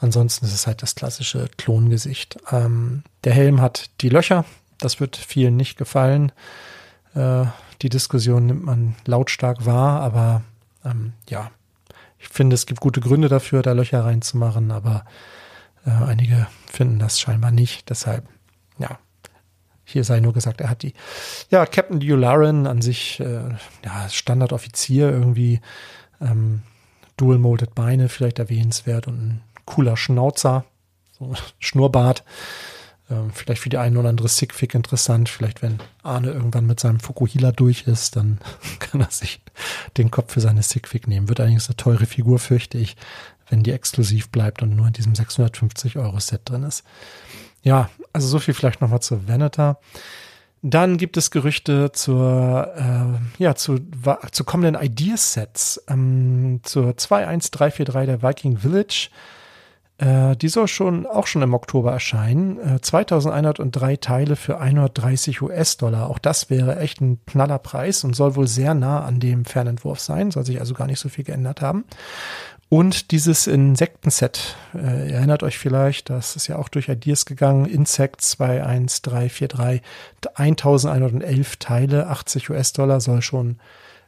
Ansonsten 0.00 0.46
ist 0.46 0.54
es 0.54 0.66
halt 0.66 0.82
das 0.82 0.94
klassische 0.94 1.48
Klongesicht. 1.56 2.38
Ähm, 2.50 3.02
der 3.24 3.32
Helm 3.32 3.60
hat 3.60 3.90
die 4.00 4.08
Löcher. 4.08 4.44
Das 4.78 4.98
wird 4.98 5.16
vielen 5.16 5.56
nicht 5.56 5.78
gefallen. 5.78 6.32
Äh, 7.14 7.44
die 7.82 7.88
Diskussion 7.88 8.46
nimmt 8.46 8.64
man 8.64 8.96
lautstark 9.06 9.64
wahr, 9.64 10.00
aber 10.00 10.42
ähm, 10.84 11.12
ja, 11.28 11.50
ich 12.18 12.28
finde, 12.28 12.54
es 12.54 12.66
gibt 12.66 12.80
gute 12.80 13.00
Gründe 13.00 13.28
dafür, 13.28 13.62
da 13.62 13.72
Löcher 13.72 14.04
reinzumachen, 14.04 14.70
aber 14.70 15.04
äh, 15.84 15.90
einige 15.90 16.46
finden 16.70 16.98
das 16.98 17.20
scheinbar 17.20 17.50
nicht. 17.50 17.90
Deshalb, 17.90 18.28
ja, 18.78 18.98
hier 19.84 20.04
sei 20.04 20.20
nur 20.20 20.32
gesagt, 20.32 20.60
er 20.60 20.70
hat 20.70 20.82
die. 20.82 20.94
Ja, 21.50 21.66
Captain 21.66 22.00
Yularen 22.00 22.66
an 22.66 22.82
sich, 22.82 23.20
äh, 23.20 23.50
ja, 23.84 24.08
Standardoffizier 24.08 25.10
irgendwie, 25.10 25.60
ähm, 26.20 26.62
Dual-Molded 27.16 27.74
Beine 27.74 28.08
vielleicht 28.08 28.38
erwähnenswert 28.38 29.06
und 29.06 29.14
ein 29.14 29.42
cooler 29.64 29.96
Schnauzer, 29.96 30.64
so 31.18 31.34
Schnurrbart. 31.58 32.24
Ähm, 33.10 33.30
vielleicht 33.32 33.62
für 33.62 33.68
die 33.68 33.78
einen 33.78 33.96
oder 33.96 34.08
andere 34.08 34.28
Sickfick 34.28 34.74
interessant. 34.74 35.28
Vielleicht, 35.28 35.62
wenn 35.62 35.78
Arne 36.02 36.30
irgendwann 36.30 36.66
mit 36.66 36.80
seinem 36.80 37.00
Fukuhila 37.00 37.52
durch 37.52 37.86
ist, 37.86 38.16
dann 38.16 38.38
kann 38.78 39.00
er 39.00 39.10
sich 39.10 39.40
den 39.96 40.10
Kopf 40.10 40.32
für 40.32 40.40
seine 40.40 40.62
Sickfick 40.62 41.06
nehmen. 41.06 41.28
Wird 41.28 41.40
allerdings 41.40 41.68
eine 41.68 41.76
teure 41.76 42.06
Figur, 42.06 42.38
fürchte 42.38 42.78
ich, 42.78 42.96
wenn 43.48 43.62
die 43.62 43.72
exklusiv 43.72 44.30
bleibt 44.30 44.62
und 44.62 44.74
nur 44.74 44.86
in 44.86 44.92
diesem 44.92 45.14
650 45.14 45.98
Euro 45.98 46.18
Set 46.20 46.42
drin 46.44 46.62
ist. 46.62 46.84
Ja, 47.62 47.88
also 48.12 48.26
so 48.28 48.38
viel 48.38 48.54
vielleicht 48.54 48.80
nochmal 48.80 49.00
zur 49.00 49.26
Venator. 49.28 49.78
Dann 50.62 50.96
gibt 50.96 51.16
es 51.16 51.32
Gerüchte 51.32 51.90
zur, 51.92 52.72
äh, 52.76 53.42
ja, 53.42 53.56
zu, 53.56 53.80
zu 54.30 54.44
kommenden 54.44 54.80
Ideasets, 54.80 55.82
ähm, 55.88 56.60
zur 56.62 56.96
21343 56.96 58.06
der 58.06 58.22
Viking 58.22 58.58
Village. 58.58 59.10
Äh, 59.98 60.36
die 60.36 60.48
soll 60.48 60.68
schon 60.68 61.06
auch 61.06 61.26
schon 61.26 61.42
im 61.42 61.54
Oktober 61.54 61.92
erscheinen. 61.92 62.58
Äh, 62.58 62.80
2103 62.80 63.96
Teile 63.96 64.36
für 64.36 64.60
130 64.60 65.42
US-Dollar. 65.42 66.08
Auch 66.08 66.18
das 66.18 66.48
wäre 66.48 66.78
echt 66.78 67.00
ein 67.00 67.18
knaller 67.26 67.58
Preis 67.58 68.04
und 68.04 68.14
soll 68.14 68.36
wohl 68.36 68.46
sehr 68.46 68.74
nah 68.74 69.04
an 69.04 69.20
dem 69.20 69.44
Fernentwurf 69.44 70.00
sein, 70.00 70.30
soll 70.30 70.44
sich 70.44 70.60
also 70.60 70.74
gar 70.74 70.86
nicht 70.86 71.00
so 71.00 71.08
viel 71.08 71.24
geändert 71.24 71.60
haben. 71.60 71.84
Und 72.72 73.10
dieses 73.10 73.48
Insektenset, 73.48 74.56
äh, 74.72 75.12
erinnert 75.12 75.42
euch 75.42 75.58
vielleicht, 75.58 76.08
das 76.08 76.36
ist 76.36 76.46
ja 76.46 76.56
auch 76.56 76.70
durch 76.70 76.88
Ideas 76.88 77.26
gegangen, 77.26 77.66
Insect 77.66 78.22
21343, 78.22 79.82
1111 80.32 81.56
Teile, 81.58 82.06
80 82.06 82.48
US-Dollar, 82.48 83.02
soll 83.02 83.20
schon 83.20 83.58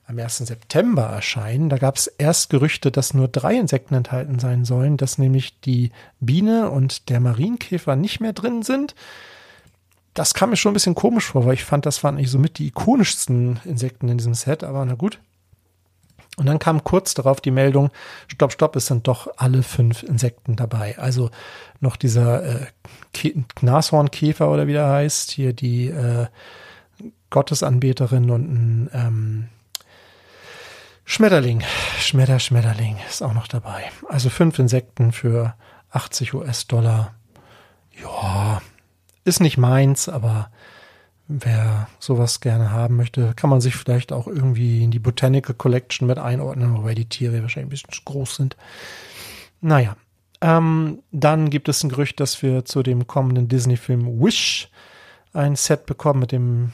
am 0.06 0.18
1. 0.18 0.46
September 0.46 1.02
erscheinen. 1.02 1.68
Da 1.68 1.76
gab 1.76 1.96
es 1.96 2.06
erst 2.06 2.48
Gerüchte, 2.48 2.90
dass 2.90 3.12
nur 3.12 3.28
drei 3.28 3.54
Insekten 3.54 3.96
enthalten 3.96 4.38
sein 4.38 4.64
sollen, 4.64 4.96
dass 4.96 5.18
nämlich 5.18 5.60
die 5.60 5.90
Biene 6.20 6.70
und 6.70 7.10
der 7.10 7.20
Marienkäfer 7.20 7.96
nicht 7.96 8.20
mehr 8.20 8.32
drin 8.32 8.62
sind. 8.62 8.94
Das 10.14 10.32
kam 10.32 10.48
mir 10.48 10.56
schon 10.56 10.70
ein 10.70 10.72
bisschen 10.72 10.94
komisch 10.94 11.26
vor, 11.26 11.44
weil 11.44 11.52
ich 11.52 11.64
fand, 11.64 11.84
das 11.84 12.02
waren 12.02 12.16
eigentlich 12.16 12.30
somit 12.30 12.56
die 12.56 12.68
ikonischsten 12.68 13.60
Insekten 13.66 14.08
in 14.08 14.16
diesem 14.16 14.32
Set, 14.32 14.64
aber 14.64 14.82
na 14.86 14.94
gut. 14.94 15.18
Und 16.36 16.46
dann 16.46 16.58
kam 16.58 16.82
kurz 16.82 17.14
darauf 17.14 17.40
die 17.40 17.52
Meldung, 17.52 17.90
stopp, 18.26 18.52
stopp, 18.52 18.74
es 18.76 18.86
sind 18.86 19.06
doch 19.06 19.28
alle 19.36 19.62
fünf 19.62 20.02
Insekten 20.02 20.56
dabei. 20.56 20.98
Also 20.98 21.30
noch 21.80 21.96
dieser 21.96 22.62
äh, 22.62 22.66
Nashornkäfer 23.60 24.50
oder 24.50 24.66
wie 24.66 24.72
der 24.72 24.88
heißt, 24.88 25.30
hier 25.30 25.52
die 25.52 25.88
äh, 25.88 26.26
Gottesanbeterin 27.30 28.30
und 28.30 28.52
ein 28.52 28.90
ähm, 28.92 29.48
Schmetterling, 31.04 31.62
Schmetter, 31.98 32.38
Schmetterling 32.38 32.96
ist 33.08 33.22
auch 33.22 33.34
noch 33.34 33.46
dabei. 33.46 33.84
Also 34.08 34.30
fünf 34.30 34.58
Insekten 34.58 35.12
für 35.12 35.54
80 35.90 36.34
US-Dollar. 36.34 37.14
Ja, 38.02 38.62
ist 39.24 39.40
nicht 39.40 39.58
meins, 39.58 40.08
aber 40.08 40.50
wer 41.28 41.88
sowas 41.98 42.40
gerne 42.40 42.70
haben 42.70 42.96
möchte, 42.96 43.32
kann 43.34 43.50
man 43.50 43.60
sich 43.60 43.76
vielleicht 43.76 44.12
auch 44.12 44.26
irgendwie 44.26 44.84
in 44.84 44.90
die 44.90 44.98
Botanical 44.98 45.54
Collection 45.54 46.06
mit 46.06 46.18
einordnen, 46.18 46.76
wobei 46.76 46.94
die 46.94 47.08
Tiere 47.08 47.42
wahrscheinlich 47.42 47.84
ein 47.84 47.88
bisschen 47.88 48.04
groß 48.04 48.36
sind. 48.36 48.56
Naja, 49.60 49.96
ähm, 50.40 51.02
dann 51.10 51.48
gibt 51.48 51.68
es 51.68 51.82
ein 51.82 51.88
Gerücht, 51.88 52.20
dass 52.20 52.42
wir 52.42 52.64
zu 52.64 52.82
dem 52.82 53.06
kommenden 53.06 53.48
Disney-Film 53.48 54.20
Wish 54.20 54.68
ein 55.32 55.56
Set 55.56 55.86
bekommen 55.86 56.20
mit 56.20 56.32
dem 56.32 56.72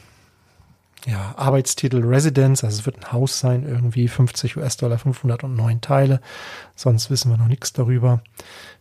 ja, 1.05 1.33
Arbeitstitel 1.35 2.05
Residence, 2.05 2.63
also 2.63 2.79
es 2.79 2.85
wird 2.85 2.97
ein 2.97 3.11
Haus 3.11 3.39
sein, 3.39 3.63
irgendwie 3.63 4.07
50 4.07 4.57
US-Dollar, 4.57 4.99
509 4.99 5.81
Teile. 5.81 6.21
Sonst 6.75 7.09
wissen 7.09 7.31
wir 7.31 7.37
noch 7.37 7.47
nichts 7.47 7.73
darüber. 7.73 8.21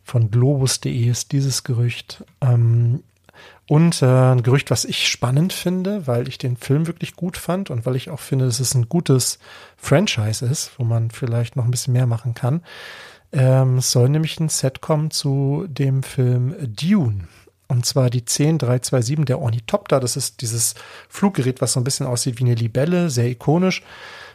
Von 0.02 0.30
globus.de 0.30 1.08
ist 1.08 1.32
dieses 1.32 1.64
Gerücht. 1.64 2.24
Ähm, 2.42 3.02
und 3.68 4.03
äh, 4.03 4.07
ein 4.07 4.43
Gerücht, 4.43 4.70
was 4.70 4.84
ich 4.84 5.09
spannend 5.09 5.53
finde, 5.53 6.07
weil 6.07 6.26
ich 6.26 6.38
den 6.38 6.57
Film 6.57 6.86
wirklich 6.86 7.14
gut 7.14 7.36
fand 7.36 7.70
und 7.70 7.86
weil 7.86 7.95
ich 7.95 8.11
auch 8.11 8.18
finde, 8.18 8.47
dass 8.47 8.59
es 8.59 8.74
ein 8.74 8.88
gutes 8.88 9.38
Franchise 9.76 10.45
ist, 10.45 10.72
wo 10.78 10.84
man 10.84 11.11
vielleicht 11.11 11.55
noch 11.55 11.64
ein 11.64 11.70
bisschen 11.70 11.93
mehr 11.93 12.07
machen 12.07 12.34
kann. 12.34 12.62
Ähm, 13.32 13.78
es 13.78 13.93
soll 13.93 14.09
nämlich 14.09 14.41
ein 14.41 14.49
Set 14.49 14.80
kommen 14.80 15.11
zu 15.11 15.66
dem 15.68 16.03
Film 16.03 16.55
Dune. 16.61 17.28
Und 17.68 17.86
zwar 17.86 18.11
die 18.11 18.24
10327, 18.24 19.24
der 19.26 19.38
Ornithopter. 19.41 20.01
Das 20.01 20.16
ist 20.16 20.41
dieses 20.41 20.74
Fluggerät, 21.09 21.61
was 21.61 21.74
so 21.74 21.80
ein 21.80 21.84
bisschen 21.84 22.07
aussieht 22.07 22.41
wie 22.41 22.45
eine 22.45 22.57
Libelle, 22.57 23.11
sehr 23.11 23.28
ikonisch. 23.28 23.84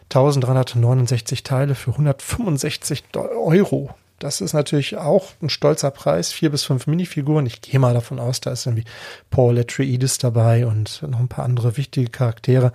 1369 0.05 1.43
Teile 1.43 1.75
für 1.75 1.91
165 1.91 3.03
Euro. 3.15 3.93
Das 4.19 4.41
ist 4.41 4.53
natürlich 4.53 4.97
auch 4.97 5.31
ein 5.41 5.49
stolzer 5.49 5.91
Preis. 5.91 6.31
Vier 6.31 6.49
bis 6.49 6.63
fünf 6.63 6.87
Minifiguren. 6.87 7.45
Ich 7.45 7.61
gehe 7.61 7.79
mal 7.79 7.93
davon 7.93 8.19
aus, 8.19 8.41
da 8.41 8.51
ist 8.51 8.65
irgendwie 8.65 8.85
Paul 9.29 9.57
Atreides 9.59 10.17
dabei 10.17 10.65
und 10.65 11.03
noch 11.03 11.19
ein 11.19 11.27
paar 11.27 11.45
andere 11.45 11.77
wichtige 11.77 12.09
Charaktere. 12.09 12.71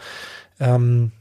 Ähm, 0.59 1.13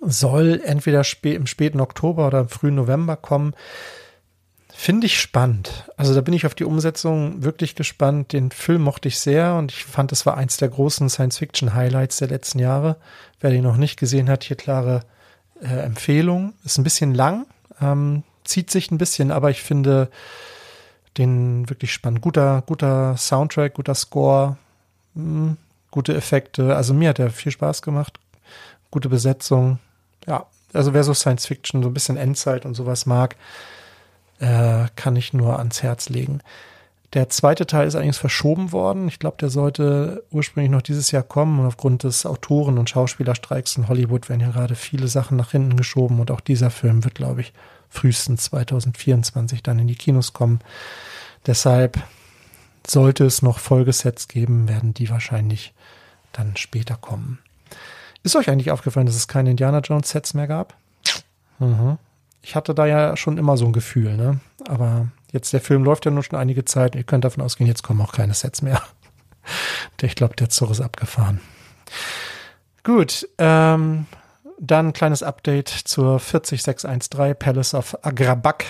soll 0.00 0.60
entweder 0.64 1.04
spä 1.04 1.34
im 1.34 1.46
späten 1.46 1.80
Oktober 1.80 2.26
oder 2.26 2.40
im 2.40 2.48
frühen 2.48 2.74
November 2.74 3.16
kommen. 3.16 3.54
Finde 4.72 5.06
ich 5.06 5.20
spannend. 5.20 5.90
Also 5.96 6.14
da 6.14 6.22
bin 6.22 6.32
ich 6.32 6.46
auf 6.46 6.54
die 6.54 6.64
Umsetzung 6.64 7.42
wirklich 7.42 7.74
gespannt. 7.74 8.32
Den 8.32 8.50
Film 8.50 8.82
mochte 8.82 9.08
ich 9.08 9.18
sehr 9.18 9.56
und 9.56 9.72
ich 9.72 9.84
fand, 9.84 10.10
das 10.10 10.24
war 10.24 10.38
eins 10.38 10.56
der 10.56 10.70
großen 10.70 11.10
Science-Fiction-Highlights 11.10 12.16
der 12.16 12.28
letzten 12.28 12.60
Jahre. 12.60 12.96
Wer 13.40 13.50
den 13.50 13.62
noch 13.62 13.76
nicht 13.76 13.98
gesehen 13.98 14.30
hat, 14.30 14.44
hier 14.44 14.56
klare 14.56 15.00
äh, 15.60 15.66
Empfehlung. 15.66 16.54
Ist 16.64 16.78
ein 16.78 16.84
bisschen 16.84 17.14
lang. 17.14 17.46
Ähm, 17.82 18.22
zieht 18.50 18.70
sich 18.70 18.90
ein 18.90 18.98
bisschen, 18.98 19.30
aber 19.30 19.50
ich 19.50 19.62
finde 19.62 20.10
den 21.18 21.68
wirklich 21.68 21.92
spannend. 21.92 22.20
Guter, 22.20 22.62
guter 22.66 23.16
Soundtrack, 23.16 23.74
guter 23.74 23.94
Score, 23.94 24.56
hm, 25.14 25.56
gute 25.90 26.14
Effekte. 26.14 26.76
Also 26.76 26.94
mir 26.94 27.10
hat 27.10 27.18
er 27.18 27.30
viel 27.30 27.52
Spaß 27.52 27.82
gemacht. 27.82 28.18
Gute 28.90 29.08
Besetzung. 29.08 29.78
Ja, 30.26 30.46
also 30.72 30.94
wer 30.94 31.04
so 31.04 31.14
Science 31.14 31.46
Fiction, 31.46 31.82
so 31.82 31.88
ein 31.88 31.94
bisschen 31.94 32.16
Endzeit 32.16 32.64
und 32.64 32.74
sowas 32.74 33.06
mag, 33.06 33.36
äh, 34.38 34.86
kann 34.96 35.16
ich 35.16 35.32
nur 35.32 35.58
ans 35.58 35.82
Herz 35.82 36.08
legen. 36.08 36.40
Der 37.12 37.28
zweite 37.28 37.66
Teil 37.66 37.88
ist 37.88 37.96
allerdings 37.96 38.18
verschoben 38.18 38.70
worden. 38.70 39.08
Ich 39.08 39.18
glaube, 39.18 39.36
der 39.40 39.50
sollte 39.50 40.22
ursprünglich 40.30 40.70
noch 40.70 40.82
dieses 40.82 41.10
Jahr 41.10 41.24
kommen 41.24 41.58
und 41.58 41.66
aufgrund 41.66 42.04
des 42.04 42.24
Autoren- 42.24 42.78
und 42.78 42.88
Schauspielerstreiks 42.88 43.76
in 43.76 43.88
Hollywood 43.88 44.28
werden 44.28 44.42
ja 44.42 44.50
gerade 44.50 44.76
viele 44.76 45.08
Sachen 45.08 45.36
nach 45.36 45.50
hinten 45.50 45.76
geschoben 45.76 46.20
und 46.20 46.30
auch 46.30 46.40
dieser 46.40 46.70
Film 46.70 47.02
wird, 47.02 47.16
glaube 47.16 47.40
ich, 47.40 47.52
frühestens 47.90 48.44
2024 48.44 49.62
dann 49.62 49.78
in 49.78 49.88
die 49.88 49.94
Kinos 49.94 50.32
kommen. 50.32 50.60
Deshalb 51.46 52.02
sollte 52.86 53.24
es 53.24 53.42
noch 53.42 53.58
Folgesets 53.58 54.28
geben, 54.28 54.68
werden 54.68 54.94
die 54.94 55.10
wahrscheinlich 55.10 55.74
dann 56.32 56.56
später 56.56 56.96
kommen. 56.96 57.38
Ist 58.22 58.36
euch 58.36 58.48
eigentlich 58.48 58.70
aufgefallen, 58.70 59.06
dass 59.06 59.16
es 59.16 59.28
keine 59.28 59.50
Indiana 59.50 59.80
Jones 59.80 60.10
Sets 60.10 60.34
mehr 60.34 60.46
gab? 60.46 60.76
Mhm. 61.58 61.98
Ich 62.42 62.54
hatte 62.54 62.74
da 62.74 62.86
ja 62.86 63.16
schon 63.16 63.36
immer 63.36 63.56
so 63.56 63.66
ein 63.66 63.72
Gefühl, 63.72 64.16
ne? 64.16 64.40
Aber 64.66 65.08
Jetzt, 65.32 65.52
der 65.52 65.60
Film 65.60 65.84
läuft 65.84 66.04
ja 66.04 66.10
nur 66.10 66.22
schon 66.22 66.38
einige 66.38 66.64
Zeit. 66.64 66.94
Ihr 66.94 67.04
könnt 67.04 67.24
davon 67.24 67.42
ausgehen, 67.42 67.68
jetzt 67.68 67.82
kommen 67.82 68.00
auch 68.00 68.12
keine 68.12 68.34
Sets 68.34 68.62
mehr. 68.62 68.82
ich 70.02 70.14
glaube, 70.16 70.34
der 70.36 70.48
Zug 70.48 70.70
ist 70.70 70.80
abgefahren. 70.80 71.40
Gut, 72.82 73.28
ähm, 73.38 74.06
dann 74.60 74.88
ein 74.88 74.92
kleines 74.92 75.22
Update 75.22 75.68
zur 75.68 76.20
40613 76.20 77.34
Palace 77.36 77.74
of 77.74 77.96
Agrabak 78.02 78.64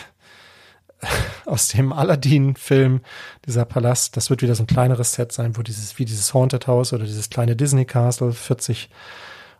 aus 1.46 1.68
dem 1.68 1.92
Aladdin-Film, 1.92 3.00
dieser 3.46 3.64
Palast. 3.64 4.16
Das 4.16 4.30
wird 4.30 4.42
wieder 4.42 4.54
so 4.54 4.62
ein 4.62 4.68
kleineres 4.68 5.12
Set 5.12 5.32
sein, 5.32 5.56
wo 5.56 5.62
dieses, 5.62 5.98
wie 5.98 6.04
dieses 6.04 6.32
Haunted 6.32 6.66
House 6.66 6.92
oder 6.92 7.04
dieses 7.04 7.28
kleine 7.28 7.56
Disney 7.56 7.84
Castle, 7.84 8.32
40 8.32 8.88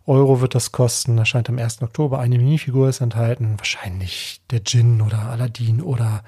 Euro 0.07 0.41
wird 0.41 0.55
das 0.55 0.73
kosten. 0.73 1.19
Erscheint 1.19 1.49
am 1.49 1.59
1. 1.59 1.83
Oktober. 1.83 2.21
Eine 2.21 2.39
Minifigur 2.39 2.89
ist 2.89 3.01
enthalten. 3.01 3.59
Wahrscheinlich 3.59 4.41
der 4.51 4.61
Djinn 4.61 5.03
oder 5.03 5.31
Aladdin 5.31 5.83
oder 5.83 6.23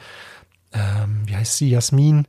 ähm, 0.72 1.22
wie 1.26 1.36
heißt 1.36 1.56
sie, 1.56 1.70
Jasmin. 1.70 2.26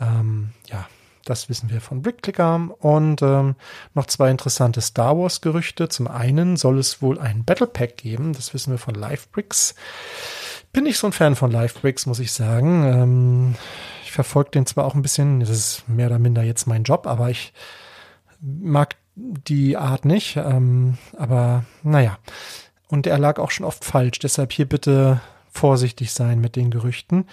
Ähm, 0.00 0.50
ja, 0.66 0.86
das 1.24 1.48
wissen 1.48 1.70
wir 1.70 1.80
von 1.80 2.02
Brickclicker. 2.02 2.70
Und 2.78 3.22
ähm, 3.22 3.56
noch 3.94 4.06
zwei 4.06 4.30
interessante 4.30 4.80
Star 4.80 5.16
Wars-Gerüchte. 5.16 5.88
Zum 5.88 6.08
einen 6.08 6.56
soll 6.56 6.78
es 6.78 7.02
wohl 7.02 7.18
ein 7.18 7.44
Battle 7.44 7.66
Pack 7.66 7.96
geben. 7.96 8.32
Das 8.32 8.54
wissen 8.54 8.72
wir 8.72 8.78
von 8.78 8.94
Livebricks. 8.94 9.74
Bin 10.72 10.86
ich 10.86 10.98
so 10.98 11.06
ein 11.06 11.12
Fan 11.12 11.36
von 11.36 11.50
Livebricks, 11.50 12.06
muss 12.06 12.18
ich 12.18 12.32
sagen. 12.32 12.84
Ähm, 12.84 13.54
ich 14.04 14.12
verfolge 14.12 14.50
den 14.50 14.66
zwar 14.66 14.84
auch 14.84 14.94
ein 14.94 15.02
bisschen, 15.02 15.40
das 15.40 15.50
ist 15.50 15.88
mehr 15.88 16.06
oder 16.06 16.18
minder 16.18 16.42
jetzt 16.42 16.66
mein 16.66 16.84
Job, 16.84 17.06
aber 17.06 17.30
ich 17.30 17.52
mag 18.40 18.96
die 19.14 19.76
Art 19.76 20.04
nicht. 20.04 20.36
Ähm, 20.36 20.98
aber 21.16 21.64
naja. 21.82 22.18
Und 22.88 23.06
er 23.06 23.18
lag 23.18 23.38
auch 23.38 23.50
schon 23.50 23.64
oft 23.64 23.84
falsch. 23.84 24.18
Deshalb 24.18 24.52
hier 24.52 24.68
bitte 24.68 25.20
vorsichtig 25.50 26.12
sein 26.12 26.40
mit 26.40 26.56
den 26.56 26.70
Gerüchten. 26.70 27.26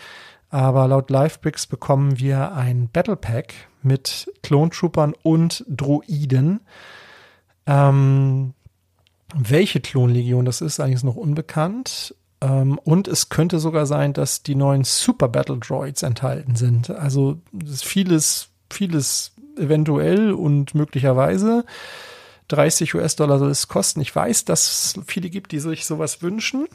Aber 0.49 0.87
laut 0.87 1.09
Livebricks 1.09 1.67
bekommen 1.67 2.19
wir 2.19 2.53
ein 2.53 2.89
Battle 2.89 3.15
Pack 3.15 3.53
mit 3.83 4.31
Klontroopern 4.41 5.13
und 5.21 5.63
Droiden. 5.67 6.61
Ähm, 7.67 8.53
welche 9.35 9.79
Klonlegion 9.79 10.45
das 10.45 10.61
ist, 10.61 10.79
eigentlich 10.79 10.95
ist 10.95 11.03
noch 11.03 11.15
unbekannt. 11.15 12.15
Ähm, 12.41 12.79
und 12.79 13.07
es 13.07 13.29
könnte 13.29 13.59
sogar 13.59 13.85
sein, 13.85 14.13
dass 14.13 14.41
die 14.41 14.55
neuen 14.55 14.83
Super 14.83 15.27
Battle 15.27 15.57
Droids 15.57 16.03
enthalten 16.03 16.55
sind. 16.55 16.89
Also 16.89 17.37
vieles, 17.75 18.49
vieles 18.71 19.33
eventuell 19.57 20.31
und 20.31 20.73
möglicherweise. 20.73 21.65
30 22.47 22.95
US-Dollar 22.95 23.37
soll 23.37 23.51
es 23.51 23.67
kosten. 23.67 24.01
Ich 24.01 24.15
weiß, 24.15 24.45
dass 24.45 24.95
es 24.95 25.03
viele 25.05 25.29
gibt, 25.29 25.51
die 25.51 25.59
sich 25.59 25.85
sowas 25.85 26.23
wünschen. 26.23 26.67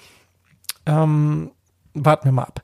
Ähm, 0.86 1.50
warten 1.94 2.26
wir 2.26 2.32
mal 2.32 2.44
ab. 2.44 2.62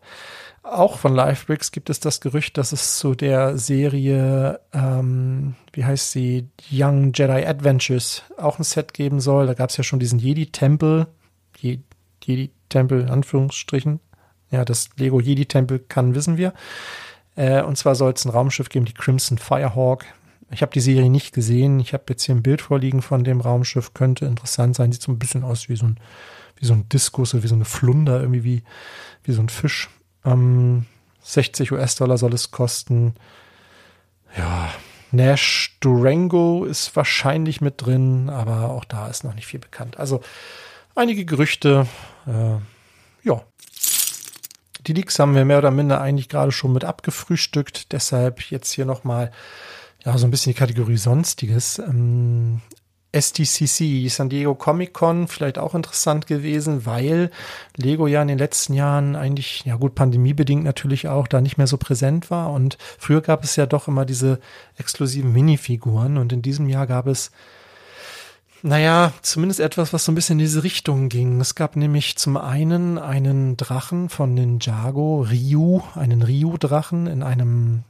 Auch 0.63 0.99
von 0.99 1.15
Livebricks 1.15 1.73
gibt 1.73 1.89
es 1.89 2.01
das 2.01 2.21
Gerücht, 2.21 2.59
dass 2.59 2.73
es 2.73 2.99
zu 2.99 3.15
der 3.15 3.57
Serie, 3.57 4.61
ähm, 4.75 5.55
wie 5.73 5.85
heißt 5.85 6.13
sie, 6.13 6.49
Young 6.71 7.13
Jedi 7.15 7.47
Adventures 7.47 8.25
auch 8.37 8.59
ein 8.59 8.65
Set 8.65 8.93
geben 8.93 9.21
soll. 9.21 9.47
Da 9.47 9.55
gab 9.55 9.71
es 9.71 9.79
ja 9.79 9.85
schon 9.85 10.01
diesen 10.01 10.19
Jedi-Tempel, 10.19 11.07
Jedi-Tempel 11.61 13.01
in 13.01 13.09
Anführungsstrichen. 13.09 14.01
Ja, 14.51 14.65
das 14.67 14.91
Lego 14.97 15.19
Jedi-Tempel 15.19 15.79
kann, 15.79 16.15
wissen 16.15 16.37
wir. 16.37 16.53
Äh, 17.37 17.63
und 17.63 17.77
zwar 17.79 17.95
soll 17.95 18.13
es 18.13 18.27
ein 18.27 18.31
Raumschiff 18.31 18.69
geben, 18.69 18.85
die 18.85 18.95
Crimson 18.95 19.39
Firehawk. 19.39 20.05
Ich 20.51 20.61
habe 20.61 20.73
die 20.73 20.81
Serie 20.81 21.09
nicht 21.09 21.33
gesehen. 21.33 21.81
Ich 21.81 21.95
habe 21.95 22.05
jetzt 22.11 22.25
hier 22.25 22.35
ein 22.35 22.43
Bild 22.43 22.61
vorliegen 22.61 23.01
von 23.01 23.25
dem 23.25 23.41
Raumschiff. 23.41 23.95
Könnte 23.95 24.27
interessant 24.27 24.77
sein. 24.77 24.93
Sieht 24.93 25.03
so 25.03 25.13
ein 25.13 25.19
bisschen 25.19 25.45
aus 25.45 25.69
wie 25.69 25.77
so 25.77 25.87
ein, 25.87 25.99
wie 26.57 26.67
so 26.67 26.75
ein 26.75 26.89
Diskus 26.89 27.33
oder 27.33 27.45
wie 27.45 27.49
so 27.49 27.55
eine 27.55 27.65
Flunder, 27.65 28.21
irgendwie 28.21 28.45
wie, 28.45 28.63
wie 29.23 29.33
so 29.33 29.41
ein 29.41 29.49
Fisch. 29.49 29.89
Ähm, 30.25 30.87
60 31.23 31.73
US-Dollar 31.73 32.18
soll 32.18 32.35
es 32.35 32.51
kosten. 32.51 33.14
Ja, 34.37 34.71
Nash 35.12 35.77
Durango 35.81 36.64
ist 36.64 36.95
wahrscheinlich 36.95 37.61
mit 37.61 37.75
drin, 37.85 38.31
aber 38.31 38.71
auch 38.71 38.85
da 38.85 39.09
ist 39.09 39.25
noch 39.25 39.35
nicht 39.35 39.47
viel 39.47 39.61
bekannt. 39.61 39.99
Also 39.99 40.21
einige 40.95 41.25
Gerüchte. 41.25 41.87
Äh, 42.27 43.29
ja. 43.29 43.43
Die 44.87 44.93
Leaks 44.93 45.18
haben 45.18 45.35
wir 45.35 45.45
mehr 45.45 45.59
oder 45.59 45.71
minder 45.71 46.01
eigentlich 46.01 46.29
gerade 46.29 46.53
schon 46.53 46.73
mit 46.73 46.85
abgefrühstückt. 46.85 47.93
Deshalb 47.93 48.41
jetzt 48.51 48.73
hier 48.73 48.87
nochmal 48.87 49.31
ja, 50.05 50.16
so 50.16 50.27
ein 50.27 50.31
bisschen 50.31 50.53
die 50.53 50.59
Kategorie 50.59 50.97
Sonstiges. 50.97 51.79
Ähm, 51.79 52.62
SDCC, 53.13 54.09
San 54.09 54.29
Diego 54.29 54.55
Comic 54.55 54.93
Con, 54.93 55.27
vielleicht 55.27 55.59
auch 55.59 55.75
interessant 55.75 56.27
gewesen, 56.27 56.87
weil 56.87 57.31
Lego 57.77 58.07
ja 58.07 58.23
in 58.23 58.29
den 58.29 58.39
letzten 58.39 58.75
Jahren 58.75 59.17
eigentlich, 59.17 59.65
ja 59.65 59.77
gut, 59.77 59.95
pandemiebedingt 59.97 60.63
natürlich 60.63 61.09
auch, 61.09 61.27
da 61.27 61.41
nicht 61.41 61.59
mehr 61.59 61.67
so 61.67 61.77
präsent 61.77 62.31
war. 62.31 62.53
Und 62.53 62.79
früher 62.99 63.21
gab 63.21 63.43
es 63.43 63.57
ja 63.57 63.67
doch 63.67 63.89
immer 63.89 64.05
diese 64.05 64.39
exklusiven 64.79 65.33
Minifiguren. 65.33 66.19
Und 66.19 66.33
in 66.33 66.43
diesem 66.43 66.69
Jahr 66.69 66.87
gab 66.87 67.09
es, 67.09 67.33
naja, 68.63 69.13
zumindest 69.23 69.59
etwas, 69.59 69.93
was 69.93 70.05
so 70.05 70.13
ein 70.13 70.15
bisschen 70.15 70.39
in 70.39 70.45
diese 70.45 70.63
Richtung 70.63 71.09
ging. 71.09 71.41
Es 71.41 71.57
gab 71.57 71.75
nämlich 71.75 72.17
zum 72.17 72.37
einen 72.37 72.99
einen 72.99 73.57
Drachen 73.57 74.09
von 74.09 74.35
Ninjago, 74.35 75.27
Ryu, 75.29 75.81
einen 75.95 76.23
Ryu-Drachen 76.23 77.07
in 77.09 77.23
einem 77.23 77.83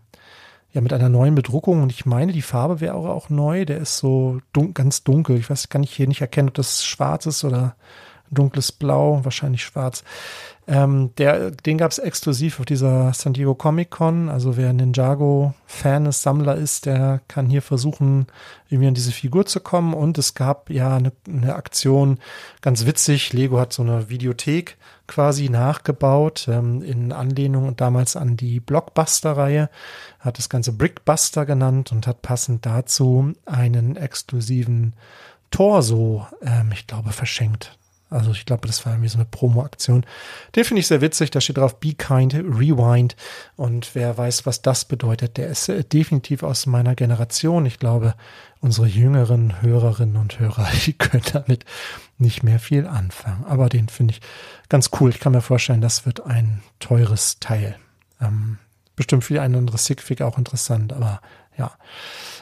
ja 0.73 0.81
mit 0.81 0.93
einer 0.93 1.09
neuen 1.09 1.35
Bedruckung 1.35 1.83
und 1.83 1.91
ich 1.91 2.07
meine, 2.07 2.33
die 2.33 2.43
Farbe 2.43 2.81
wäre 2.81 2.95
auch, 2.95 3.29
neu. 3.29 3.65
Der 3.65 3.79
ist 3.79 3.99
so 3.99 4.41
dun 4.53 4.75
ganz 4.75 5.03
dunkel. 5.03 5.37
Ich 5.37 5.51
weiß, 5.51 5.69
kann 5.69 5.83
ich 5.83 5.95
hier 5.95 6.07
nicht 6.07 6.21
erkennen, 6.21 6.49
ob 6.49 6.55
das 6.55 6.85
schwarz 6.85 7.27
ist 7.27 7.45
oder 7.45 7.75
dunkles 8.31 8.71
Blau, 8.71 9.25
wahrscheinlich 9.25 9.63
schwarz. 9.63 10.05
Ähm, 10.71 11.11
der, 11.19 11.51
den 11.51 11.79
gab 11.79 11.91
es 11.91 11.99
exklusiv 11.99 12.61
auf 12.61 12.65
dieser 12.65 13.13
San 13.13 13.33
Diego 13.33 13.57
Comic 13.57 13.91
Con. 13.91 14.29
Also 14.29 14.57
wer 14.57 14.73
Ninjago-Fan 14.73 16.07
ist, 16.07 16.23
Sammler 16.23 16.55
ist, 16.55 16.87
der 16.87 17.21
kann 17.27 17.51
hier 17.51 17.61
versuchen, 17.61 18.29
irgendwie 18.69 18.87
an 18.87 18.95
diese 18.95 19.11
Figur 19.11 19.47
zu 19.47 19.59
kommen. 19.59 19.95
Und 19.95 20.17
es 20.17 20.35
gab 20.35 20.71
ja 20.71 20.97
eine, 20.97 21.11
eine 21.27 21.57
Aktion, 21.57 22.19
ganz 22.61 22.87
witzig. 22.87 23.33
Lego 23.33 23.59
hat 23.59 23.73
so 23.73 23.83
eine 23.83 24.11
Videothek 24.11 24.77
quasi 25.09 25.49
nachgebaut, 25.49 26.47
ähm, 26.49 26.83
in 26.83 27.11
Anlehnung 27.11 27.75
damals 27.75 28.15
an 28.15 28.37
die 28.37 28.61
Blockbuster-Reihe, 28.61 29.71
hat 30.21 30.39
das 30.39 30.49
Ganze 30.49 30.73
Brickbuster 30.73 31.47
genannt 31.47 31.91
und 31.91 32.07
hat 32.07 32.23
passend 32.23 32.65
dazu 32.65 33.33
einen 33.45 33.97
exklusiven 33.97 34.95
Torso, 35.51 36.29
ähm, 36.43 36.71
ich 36.73 36.87
glaube, 36.87 37.11
verschenkt. 37.11 37.77
Also 38.11 38.33
ich 38.33 38.45
glaube, 38.45 38.67
das 38.67 38.85
war 38.85 38.93
irgendwie 38.93 39.09
so 39.09 39.19
eine 39.19 39.25
Promo-Aktion. 39.25 40.05
Den 40.57 40.65
finde 40.65 40.81
ich 40.81 40.89
sehr 40.89 41.01
witzig. 41.01 41.31
Da 41.31 41.41
steht 41.41 41.59
drauf 41.59 41.79
Be 41.79 41.95
Kind, 41.95 42.35
Rewind. 42.35 43.15
Und 43.57 43.95
wer 43.95 44.19
weiß, 44.19 44.47
was 44.47 44.63
das 44.63 44.85
bedeutet, 44.85 45.37
der 45.37 45.49
ist 45.49 45.69
äh, 45.69 45.85
definitiv 45.85 46.43
aus 46.43 46.67
meiner 46.67 46.97
Generation. 46.97 47.67
Ich 47.67 47.79
glaube, 47.79 48.15
unsere 48.61 48.89
jüngeren 48.89 49.63
Hörerinnen 49.63 50.17
und 50.17 50.39
Hörer, 50.41 50.69
die 50.87 50.93
können 50.93 51.23
damit 51.33 51.65
nicht 52.19 52.43
mehr 52.43 52.59
viel 52.59 52.87
anfangen. 52.87 53.45
Aber 53.47 53.69
den 53.69 53.89
finde 53.89 54.15
ich 54.15 54.21
ganz 54.69 54.91
cool. 55.01 55.11
Ich 55.11 55.21
kann 55.21 55.33
mir 55.33 55.41
vorstellen, 55.41 55.81
das 55.81 56.05
wird 56.05 56.27
ein 56.27 56.63
teures 56.81 57.39
Teil. 57.39 57.77
Ähm, 58.21 58.59
bestimmt 58.97 59.25
für 59.25 59.41
ein 59.41 59.55
anderes 59.55 59.85
Sigfig 59.85 60.23
auch 60.23 60.37
interessant, 60.37 60.93
aber 60.93 61.21
ja. 61.57 61.73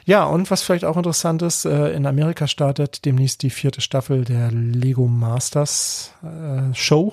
Ja, 0.08 0.24
und 0.24 0.50
was 0.50 0.62
vielleicht 0.62 0.86
auch 0.86 0.96
interessant 0.96 1.42
ist, 1.42 1.66
äh, 1.66 1.90
in 1.90 2.06
Amerika 2.06 2.46
startet 2.46 3.04
demnächst 3.04 3.42
die 3.42 3.50
vierte 3.50 3.82
Staffel 3.82 4.24
der 4.24 4.50
Lego 4.50 5.06
Masters 5.06 6.14
äh, 6.22 6.74
Show. 6.74 7.12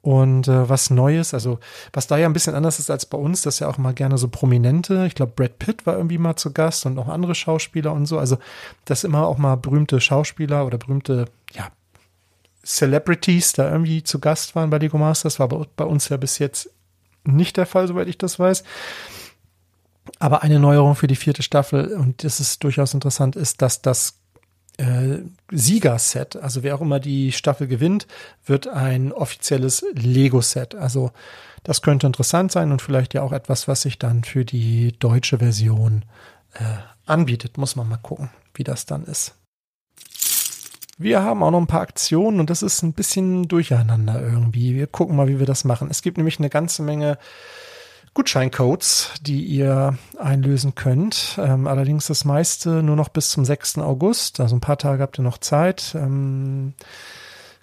Und 0.00 0.48
äh, 0.48 0.70
was 0.70 0.88
Neues, 0.88 1.34
also 1.34 1.58
was 1.92 2.06
da 2.06 2.16
ja 2.16 2.26
ein 2.26 2.32
bisschen 2.32 2.54
anders 2.54 2.78
ist 2.78 2.90
als 2.90 3.04
bei 3.04 3.18
uns, 3.18 3.42
das 3.42 3.58
ja 3.58 3.68
auch 3.68 3.76
mal 3.76 3.92
gerne 3.92 4.16
so 4.16 4.28
prominente, 4.28 5.04
ich 5.06 5.16
glaube 5.16 5.32
Brad 5.36 5.58
Pitt 5.58 5.84
war 5.84 5.96
irgendwie 5.96 6.16
mal 6.16 6.36
zu 6.36 6.50
Gast 6.50 6.86
und 6.86 6.98
auch 6.98 7.08
andere 7.08 7.34
Schauspieler 7.34 7.92
und 7.92 8.06
so, 8.06 8.18
also 8.18 8.38
dass 8.86 9.04
immer 9.04 9.26
auch 9.26 9.36
mal 9.36 9.56
berühmte 9.56 10.00
Schauspieler 10.00 10.64
oder 10.64 10.78
berühmte, 10.78 11.26
ja, 11.52 11.68
Celebrities 12.64 13.52
da 13.52 13.70
irgendwie 13.70 14.02
zu 14.02 14.18
Gast 14.18 14.54
waren 14.56 14.70
bei 14.70 14.78
Lego 14.78 14.96
Masters, 14.96 15.38
war 15.40 15.48
bei, 15.48 15.66
bei 15.76 15.84
uns 15.84 16.08
ja 16.08 16.16
bis 16.16 16.38
jetzt 16.38 16.70
nicht 17.24 17.58
der 17.58 17.66
Fall, 17.66 17.86
soweit 17.86 18.08
ich 18.08 18.16
das 18.16 18.38
weiß. 18.38 18.64
Aber 20.18 20.42
eine 20.42 20.58
Neuerung 20.58 20.94
für 20.94 21.06
die 21.06 21.16
vierte 21.16 21.42
Staffel, 21.42 21.94
und 21.94 22.24
das 22.24 22.40
ist 22.40 22.64
durchaus 22.64 22.94
interessant, 22.94 23.36
ist, 23.36 23.62
dass 23.62 23.82
das 23.82 24.18
äh, 24.78 25.18
Siegerset. 25.50 26.36
Also 26.36 26.62
wer 26.62 26.74
auch 26.74 26.80
immer 26.80 27.00
die 27.00 27.32
Staffel 27.32 27.66
gewinnt, 27.66 28.06
wird 28.46 28.68
ein 28.68 29.12
offizielles 29.12 29.84
Lego-Set. 29.92 30.74
Also 30.74 31.10
das 31.64 31.82
könnte 31.82 32.06
interessant 32.06 32.52
sein 32.52 32.72
und 32.72 32.80
vielleicht 32.80 33.14
ja 33.14 33.22
auch 33.22 33.32
etwas, 33.32 33.68
was 33.68 33.82
sich 33.82 33.98
dann 33.98 34.24
für 34.24 34.44
die 34.44 34.92
deutsche 34.98 35.38
Version 35.38 36.04
äh, 36.54 36.64
anbietet. 37.06 37.58
Muss 37.58 37.76
man 37.76 37.88
mal 37.88 37.98
gucken, 37.98 38.30
wie 38.54 38.64
das 38.64 38.86
dann 38.86 39.04
ist. 39.04 39.34
Wir 41.00 41.22
haben 41.22 41.44
auch 41.44 41.52
noch 41.52 41.60
ein 41.60 41.68
paar 41.68 41.82
Aktionen 41.82 42.40
und 42.40 42.50
das 42.50 42.62
ist 42.62 42.82
ein 42.82 42.92
bisschen 42.92 43.46
durcheinander 43.46 44.20
irgendwie. 44.20 44.74
Wir 44.74 44.88
gucken 44.88 45.14
mal, 45.14 45.28
wie 45.28 45.38
wir 45.38 45.46
das 45.46 45.64
machen. 45.64 45.88
Es 45.90 46.02
gibt 46.02 46.16
nämlich 46.16 46.40
eine 46.40 46.50
ganze 46.50 46.82
Menge 46.82 47.18
Gutscheincodes, 48.18 49.12
die 49.20 49.44
ihr 49.44 49.96
einlösen 50.18 50.74
könnt. 50.74 51.38
Ähm, 51.40 51.68
allerdings 51.68 52.08
das 52.08 52.24
meiste 52.24 52.82
nur 52.82 52.96
noch 52.96 53.10
bis 53.10 53.30
zum 53.30 53.44
6. 53.44 53.78
August. 53.78 54.40
Also 54.40 54.56
ein 54.56 54.60
paar 54.60 54.76
Tage 54.76 55.04
habt 55.04 55.20
ihr 55.20 55.22
noch 55.22 55.38
Zeit. 55.38 55.94
Ähm, 55.94 56.74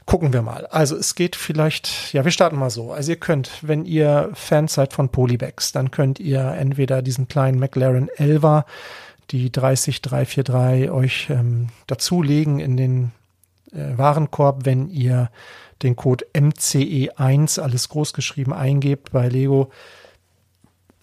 gucken 0.05 0.31
wir 0.31 0.41
mal. 0.41 0.65
Also 0.67 0.95
es 0.95 1.15
geht 1.15 1.35
vielleicht, 1.35 2.13
ja, 2.13 2.23
wir 2.23 2.31
starten 2.31 2.55
mal 2.55 2.69
so. 2.69 2.93
Also 2.93 3.11
ihr 3.11 3.19
könnt, 3.19 3.51
wenn 3.63 3.83
ihr 3.83 4.29
Fans 4.33 4.75
seid 4.75 4.93
von 4.93 5.09
Polybags, 5.09 5.73
dann 5.73 5.91
könnt 5.91 6.21
ihr 6.21 6.39
entweder 6.57 7.01
diesen 7.01 7.27
kleinen 7.27 7.59
McLaren 7.59 8.07
Elva, 8.15 8.65
die 9.31 9.51
30343 9.51 10.89
euch 10.89 11.29
ähm, 11.31 11.67
dazulegen 11.85 12.61
in 12.61 12.77
den 12.77 13.11
äh, 13.73 13.97
Warenkorb, 13.97 14.63
wenn 14.63 14.87
ihr 14.87 15.31
den 15.83 15.97
Code 15.97 16.25
MCE1 16.33 17.59
alles 17.59 17.89
groß 17.89 18.13
geschrieben 18.13 18.53
eingebt 18.53 19.11
bei 19.11 19.27
Lego. 19.27 19.69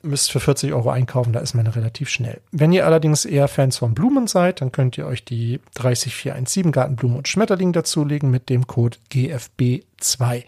Müsst 0.03 0.33
für 0.33 0.41
40 0.41 0.73
Euro 0.73 0.91
einkaufen, 0.91 1.33
da 1.33 1.41
ist 1.41 1.55
man 1.55 1.67
relativ 1.67 2.09
schnell. 2.09 2.41
Wenn 2.51 2.73
ihr 2.73 2.87
allerdings 2.87 3.25
eher 3.25 3.47
Fans 3.49 3.79
von 3.79 3.95
Blumen 3.95 4.27
seid, 4.27 4.61
dann 4.61 4.73
könnt 4.73 4.99
ihr 4.99 5.07
euch 5.07 5.25
die 5.25 5.61
30417 5.75 6.73
Gartenblume 6.73 7.19
und 7.19 7.29
Schmetterling 7.29 7.73
dazulegen 7.73 8.31
mit 8.31 8.49
dem 8.49 8.67
Code 8.67 8.99
GFB2. 9.13 10.45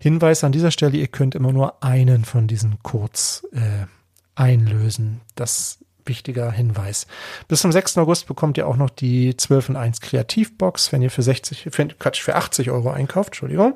Hinweis 0.00 0.44
an 0.44 0.52
dieser 0.52 0.70
Stelle, 0.70 0.96
ihr 0.96 1.08
könnt 1.08 1.34
immer 1.34 1.52
nur 1.52 1.82
einen 1.82 2.24
von 2.24 2.46
diesen 2.46 2.82
Codes 2.82 3.46
äh, 3.52 3.86
einlösen. 4.34 5.20
Das 5.34 5.78
wichtiger 6.08 6.50
Hinweis. 6.50 7.06
Bis 7.46 7.60
zum 7.60 7.70
6. 7.70 7.98
August 7.98 8.26
bekommt 8.26 8.56
ihr 8.56 8.66
auch 8.66 8.76
noch 8.76 8.90
die 8.90 9.36
12 9.36 9.70
in 9.70 9.76
1 9.76 10.00
Kreativbox, 10.00 10.92
wenn 10.92 11.02
ihr 11.02 11.10
für 11.10 11.22
60, 11.22 11.68
für, 11.70 11.86
Quatsch, 11.86 12.22
für 12.22 12.34
80 12.34 12.70
Euro 12.70 12.90
einkauft, 12.90 13.28
Entschuldigung. 13.28 13.74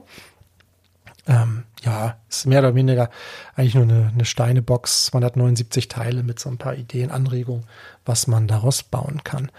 Ähm, 1.26 1.64
ja, 1.82 2.16
ist 2.28 2.46
mehr 2.46 2.58
oder 2.60 2.74
weniger 2.74 3.08
eigentlich 3.54 3.74
nur 3.74 3.84
eine, 3.84 4.10
eine 4.12 4.24
Steinebox, 4.24 5.06
279 5.06 5.88
Teile 5.88 6.22
mit 6.22 6.40
so 6.40 6.48
ein 6.48 6.58
paar 6.58 6.74
Ideen, 6.74 7.10
Anregungen, 7.10 7.64
was 8.04 8.26
man 8.26 8.48
daraus 8.48 8.82
bauen 8.82 9.22
kann. 9.22 9.50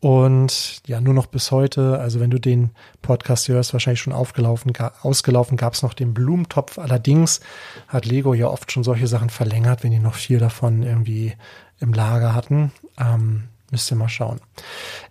Und 0.00 0.82
ja, 0.86 1.00
nur 1.00 1.14
noch 1.14 1.26
bis 1.26 1.52
heute, 1.52 2.00
also 2.00 2.18
wenn 2.18 2.30
du 2.30 2.40
den 2.40 2.70
Podcast 3.02 3.46
hörst, 3.46 3.72
wahrscheinlich 3.72 4.00
schon 4.00 4.12
aufgelaufen, 4.12 4.72
ausgelaufen, 5.02 5.56
gab 5.56 5.74
es 5.74 5.82
noch 5.82 5.94
den 5.94 6.12
Blumentopf. 6.12 6.78
Allerdings 6.78 7.40
hat 7.86 8.04
Lego 8.04 8.34
ja 8.34 8.48
oft 8.48 8.72
schon 8.72 8.82
solche 8.82 9.06
Sachen 9.06 9.30
verlängert, 9.30 9.84
wenn 9.84 9.92
die 9.92 10.00
noch 10.00 10.14
viel 10.14 10.38
davon 10.38 10.82
irgendwie 10.82 11.34
im 11.78 11.92
Lager 11.92 12.34
hatten. 12.34 12.72
Ähm, 12.98 13.44
müsst 13.72 13.90
ihr 13.90 13.96
mal 13.96 14.08
schauen. 14.08 14.40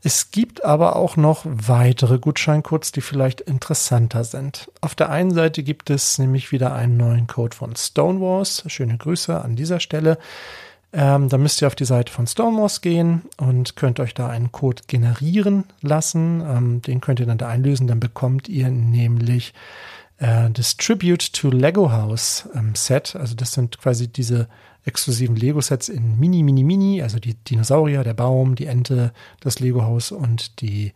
Es 0.04 0.32
gibt 0.32 0.64
aber 0.64 0.96
auch 0.96 1.18
noch 1.18 1.42
weitere 1.44 2.20
Gutscheincodes, 2.20 2.92
die 2.92 3.02
vielleicht 3.02 3.42
interessanter 3.42 4.24
sind. 4.24 4.72
Auf 4.80 4.96
der 4.96 5.10
einen 5.10 5.34
Seite 5.34 5.64
gibt 5.64 5.90
es 5.90 6.18
nämlich 6.18 6.52
wieder 6.52 6.74
einen 6.74 6.96
neuen 6.98 7.28
Code 7.28 7.56
von 7.56 7.76
Stonewalls. 7.76 8.64
Schöne 8.68 8.98
Grüße 8.98 9.42
an 9.42 9.56
dieser 9.56 9.80
Stelle. 9.80 10.18
Ähm, 10.94 11.30
da 11.30 11.38
müsst 11.38 11.62
ihr 11.62 11.68
auf 11.68 11.76
die 11.76 11.86
Seite 11.86 12.12
von 12.12 12.28
Stonewalls 12.28 12.82
gehen 12.82 13.24
und 13.38 13.76
könnt 13.76 14.00
euch 14.00 14.14
da 14.14 14.28
einen 14.28 14.52
Code 14.52 14.84
generieren 14.88 15.66
lassen. 15.82 16.42
Ähm, 16.42 16.82
den 16.82 17.02
könnt 17.02 17.20
ihr 17.20 17.26
dann 17.26 17.38
da 17.38 17.48
einlösen. 17.48 17.88
Dann 17.88 18.00
bekommt 18.00 18.50
ihr 18.50 18.70
nämlich 18.70 19.54
äh, 20.22 20.50
das 20.52 20.78
Tribute 20.78 21.34
to 21.34 21.50
Lego 21.50 21.92
House 21.92 22.48
ähm, 22.56 22.76
Set. 22.76 23.16
Also 23.16 23.36
das 23.36 23.54
sind 23.54 23.80
quasi 23.80 24.08
diese 24.08 24.48
exklusiven 24.86 25.36
Lego-Sets 25.36 25.90
in 25.90 26.20
Mini, 26.20 26.44
Mini, 26.44 26.64
Mini, 26.64 27.02
also 27.02 27.20
die 27.20 27.34
Dinosaurier, 27.34 28.04
der 28.04 28.14
Baum, 28.14 28.56
die 28.56 28.66
Ente, 28.66 29.14
das 29.40 29.60
Lego-Haus 29.60 30.12
und 30.12 30.62
die 30.62 30.94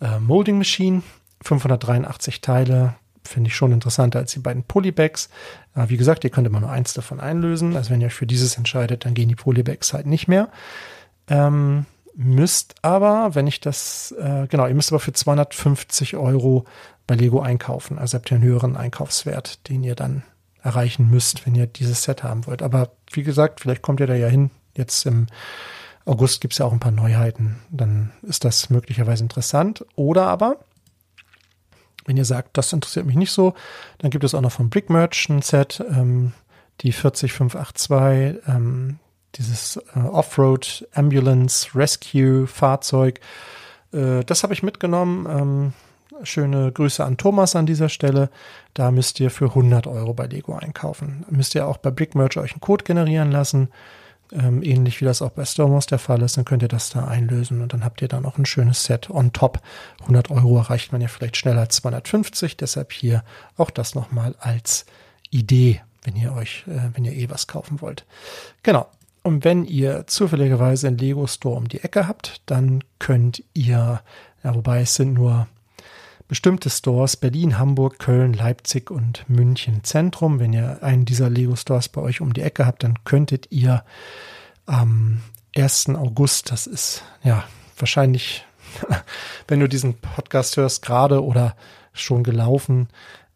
äh, 0.00 0.18
Molding 0.18 0.58
Machine. 0.58 1.02
583 1.42 2.40
Teile, 2.40 2.94
finde 3.22 3.48
ich 3.48 3.56
schon 3.56 3.72
interessanter 3.72 4.20
als 4.20 4.32
die 4.32 4.38
beiden 4.38 4.62
Polybags. 4.62 5.28
Äh, 5.74 5.88
wie 5.88 5.96
gesagt, 5.96 6.24
ihr 6.24 6.30
könnt 6.30 6.46
immer 6.46 6.60
nur 6.60 6.70
eins 6.70 6.94
davon 6.94 7.20
einlösen. 7.20 7.76
Also 7.76 7.90
wenn 7.90 8.00
ihr 8.00 8.06
euch 8.06 8.14
für 8.14 8.26
dieses 8.26 8.56
entscheidet, 8.56 9.04
dann 9.04 9.14
gehen 9.14 9.28
die 9.28 9.34
Polybags 9.34 9.92
halt 9.92 10.06
nicht 10.06 10.28
mehr. 10.28 10.48
Ähm, 11.28 11.86
müsst 12.16 12.74
aber, 12.82 13.34
wenn 13.34 13.46
ich 13.46 13.60
das, 13.60 14.12
äh, 14.18 14.46
genau, 14.48 14.66
ihr 14.66 14.74
müsst 14.74 14.92
aber 14.92 15.00
für 15.00 15.12
250 15.12 16.16
Euro 16.16 16.64
bei 17.06 17.14
Lego 17.14 17.40
einkaufen. 17.40 17.98
Also 17.98 18.16
habt 18.16 18.30
ihr 18.30 18.36
einen 18.36 18.44
höheren 18.44 18.76
Einkaufswert, 18.76 19.68
den 19.68 19.82
ihr 19.82 19.94
dann 19.94 20.22
erreichen 20.62 21.10
müsst, 21.10 21.46
wenn 21.46 21.54
ihr 21.54 21.66
dieses 21.66 22.04
Set 22.04 22.22
haben 22.22 22.46
wollt. 22.46 22.62
Aber 22.62 22.90
wie 23.12 23.22
gesagt, 23.22 23.60
vielleicht 23.60 23.82
kommt 23.82 24.00
ihr 24.00 24.06
da 24.06 24.14
ja 24.14 24.28
hin. 24.28 24.50
Jetzt 24.74 25.04
im 25.06 25.26
August 26.06 26.40
gibt 26.40 26.54
es 26.54 26.58
ja 26.58 26.66
auch 26.66 26.72
ein 26.72 26.80
paar 26.80 26.90
Neuheiten. 26.90 27.60
Dann 27.70 28.12
ist 28.22 28.44
das 28.44 28.70
möglicherweise 28.70 29.22
interessant. 29.22 29.84
Oder 29.94 30.26
aber, 30.26 30.58
wenn 32.06 32.16
ihr 32.16 32.24
sagt, 32.24 32.56
das 32.56 32.72
interessiert 32.72 33.06
mich 33.06 33.16
nicht 33.16 33.32
so, 33.32 33.54
dann 33.98 34.10
gibt 34.10 34.24
es 34.24 34.34
auch 34.34 34.40
noch 34.40 34.52
von 34.52 34.70
Brick 34.70 34.90
Merchant 34.90 35.44
Set, 35.44 35.84
ähm, 35.90 36.32
die 36.80 36.92
40582, 36.92 38.42
ähm, 38.46 38.98
dieses 39.36 39.76
äh, 39.94 40.00
Offroad 40.00 40.86
Ambulance 40.94 41.68
Rescue 41.74 42.46
Fahrzeug. 42.46 43.20
Äh, 43.92 44.24
das 44.24 44.42
habe 44.42 44.54
ich 44.54 44.62
mitgenommen. 44.62 45.26
Ähm, 45.28 45.72
Schöne 46.22 46.70
Grüße 46.70 47.04
an 47.04 47.16
Thomas 47.16 47.56
an 47.56 47.66
dieser 47.66 47.88
Stelle. 47.88 48.30
Da 48.72 48.90
müsst 48.90 49.18
ihr 49.20 49.30
für 49.30 49.46
100 49.46 49.86
Euro 49.86 50.14
bei 50.14 50.26
Lego 50.26 50.54
einkaufen. 50.54 51.24
Müsst 51.28 51.54
ihr 51.54 51.66
auch 51.66 51.76
bei 51.76 51.90
Brickmerch 51.90 52.36
euch 52.36 52.52
einen 52.52 52.60
Code 52.60 52.84
generieren 52.84 53.32
lassen. 53.32 53.68
Ähm, 54.32 54.62
ähnlich 54.62 55.00
wie 55.00 55.04
das 55.04 55.22
auch 55.22 55.30
bei 55.30 55.44
Stormos 55.44 55.86
der 55.86 55.98
Fall 55.98 56.22
ist. 56.22 56.36
Dann 56.36 56.44
könnt 56.44 56.62
ihr 56.62 56.68
das 56.68 56.90
da 56.90 57.06
einlösen 57.06 57.60
und 57.60 57.72
dann 57.72 57.84
habt 57.84 58.00
ihr 58.00 58.08
da 58.08 58.20
noch 58.20 58.38
ein 58.38 58.46
schönes 58.46 58.84
Set 58.84 59.10
on 59.10 59.32
top. 59.32 59.60
100 60.02 60.30
Euro 60.30 60.56
erreicht 60.56 60.92
man 60.92 61.00
ja 61.00 61.08
vielleicht 61.08 61.36
schneller 61.36 61.60
als 61.60 61.76
250. 61.76 62.56
Deshalb 62.56 62.92
hier 62.92 63.24
auch 63.56 63.70
das 63.70 63.94
nochmal 63.94 64.34
als 64.38 64.86
Idee, 65.30 65.82
wenn 66.04 66.16
ihr 66.16 66.32
euch, 66.32 66.64
äh, 66.68 66.94
wenn 66.94 67.04
ihr 67.04 67.12
eh 67.12 67.28
was 67.28 67.48
kaufen 67.48 67.80
wollt. 67.80 68.06
Genau. 68.62 68.86
Und 69.24 69.42
wenn 69.42 69.64
ihr 69.64 70.06
zufälligerweise 70.06 70.86
einen 70.86 70.98
Lego 70.98 71.26
Store 71.26 71.56
um 71.56 71.66
die 71.66 71.82
Ecke 71.82 72.06
habt, 72.06 72.42
dann 72.46 72.84
könnt 72.98 73.42
ihr, 73.54 74.02
ja, 74.42 74.54
wobei 74.54 74.82
es 74.82 74.94
sind 74.94 75.14
nur 75.14 75.48
bestimmte 76.28 76.68
Stores, 76.68 77.16
Berlin, 77.16 77.58
Hamburg, 77.58 77.98
Köln, 77.98 78.34
Leipzig 78.34 78.90
und 78.90 79.28
München 79.28 79.82
Zentrum. 79.82 80.40
Wenn 80.40 80.52
ihr 80.52 80.82
einen 80.82 81.06
dieser 81.06 81.30
Lego 81.30 81.56
Stores 81.56 81.88
bei 81.88 82.02
euch 82.02 82.20
um 82.20 82.34
die 82.34 82.42
Ecke 82.42 82.66
habt, 82.66 82.84
dann 82.84 83.02
könntet 83.04 83.50
ihr 83.50 83.82
am 84.66 85.22
1. 85.56 85.90
August, 85.90 86.52
das 86.52 86.66
ist 86.66 87.02
ja 87.22 87.44
wahrscheinlich, 87.78 88.44
wenn 89.48 89.60
du 89.60 89.68
diesen 89.68 89.94
Podcast 89.94 90.58
hörst, 90.58 90.82
gerade 90.82 91.24
oder 91.24 91.56
schon 91.94 92.24
gelaufen, 92.24 92.88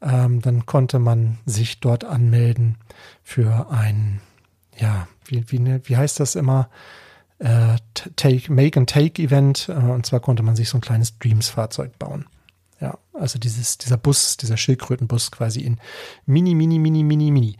ähm, 0.02 0.42
dann 0.42 0.66
konnte 0.66 0.98
man 0.98 1.38
sich 1.46 1.80
dort 1.80 2.04
anmelden 2.04 2.76
für 3.22 3.70
ein, 3.70 4.20
ja, 4.78 5.08
wie, 5.24 5.44
wie, 5.50 5.80
wie 5.84 5.96
heißt 5.96 6.20
das 6.20 6.34
immer? 6.34 6.70
Äh, 7.38 7.76
take, 8.16 8.52
Make 8.52 8.78
and 8.78 8.90
Take 8.90 9.22
Event. 9.22 9.68
Äh, 9.68 9.72
und 9.72 10.06
zwar 10.06 10.20
konnte 10.20 10.42
man 10.42 10.56
sich 10.56 10.68
so 10.68 10.78
ein 10.78 10.82
kleines 10.82 11.18
Dreams-Fahrzeug 11.18 11.98
bauen. 11.98 12.26
Ja, 12.80 12.98
also 13.12 13.38
dieses, 13.38 13.78
dieser 13.78 13.96
Bus, 13.96 14.36
dieser 14.36 14.56
Schildkrötenbus 14.56 15.30
quasi 15.30 15.60
in 15.60 15.78
mini, 16.26 16.54
mini, 16.54 16.78
mini, 16.78 17.02
mini, 17.02 17.30
mini. 17.30 17.56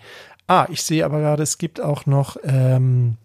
Ah, 0.47 0.67
ich 0.71 0.83
sehe 0.83 1.05
aber 1.05 1.19
gerade, 1.21 1.43
es 1.43 1.59
gibt 1.59 1.81
auch 1.81 2.07
noch 2.07 2.37
ähm, 2.45 3.17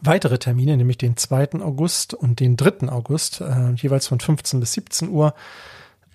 weitere 0.00 0.38
Termine, 0.38 0.76
nämlich 0.76 0.98
den 0.98 1.16
2. 1.16 1.60
August 1.60 2.14
und 2.14 2.40
den 2.40 2.56
3. 2.56 2.88
August, 2.88 3.40
äh, 3.40 3.72
jeweils 3.74 4.08
von 4.08 4.20
15 4.20 4.60
bis 4.60 4.72
17 4.72 5.08
Uhr. 5.08 5.34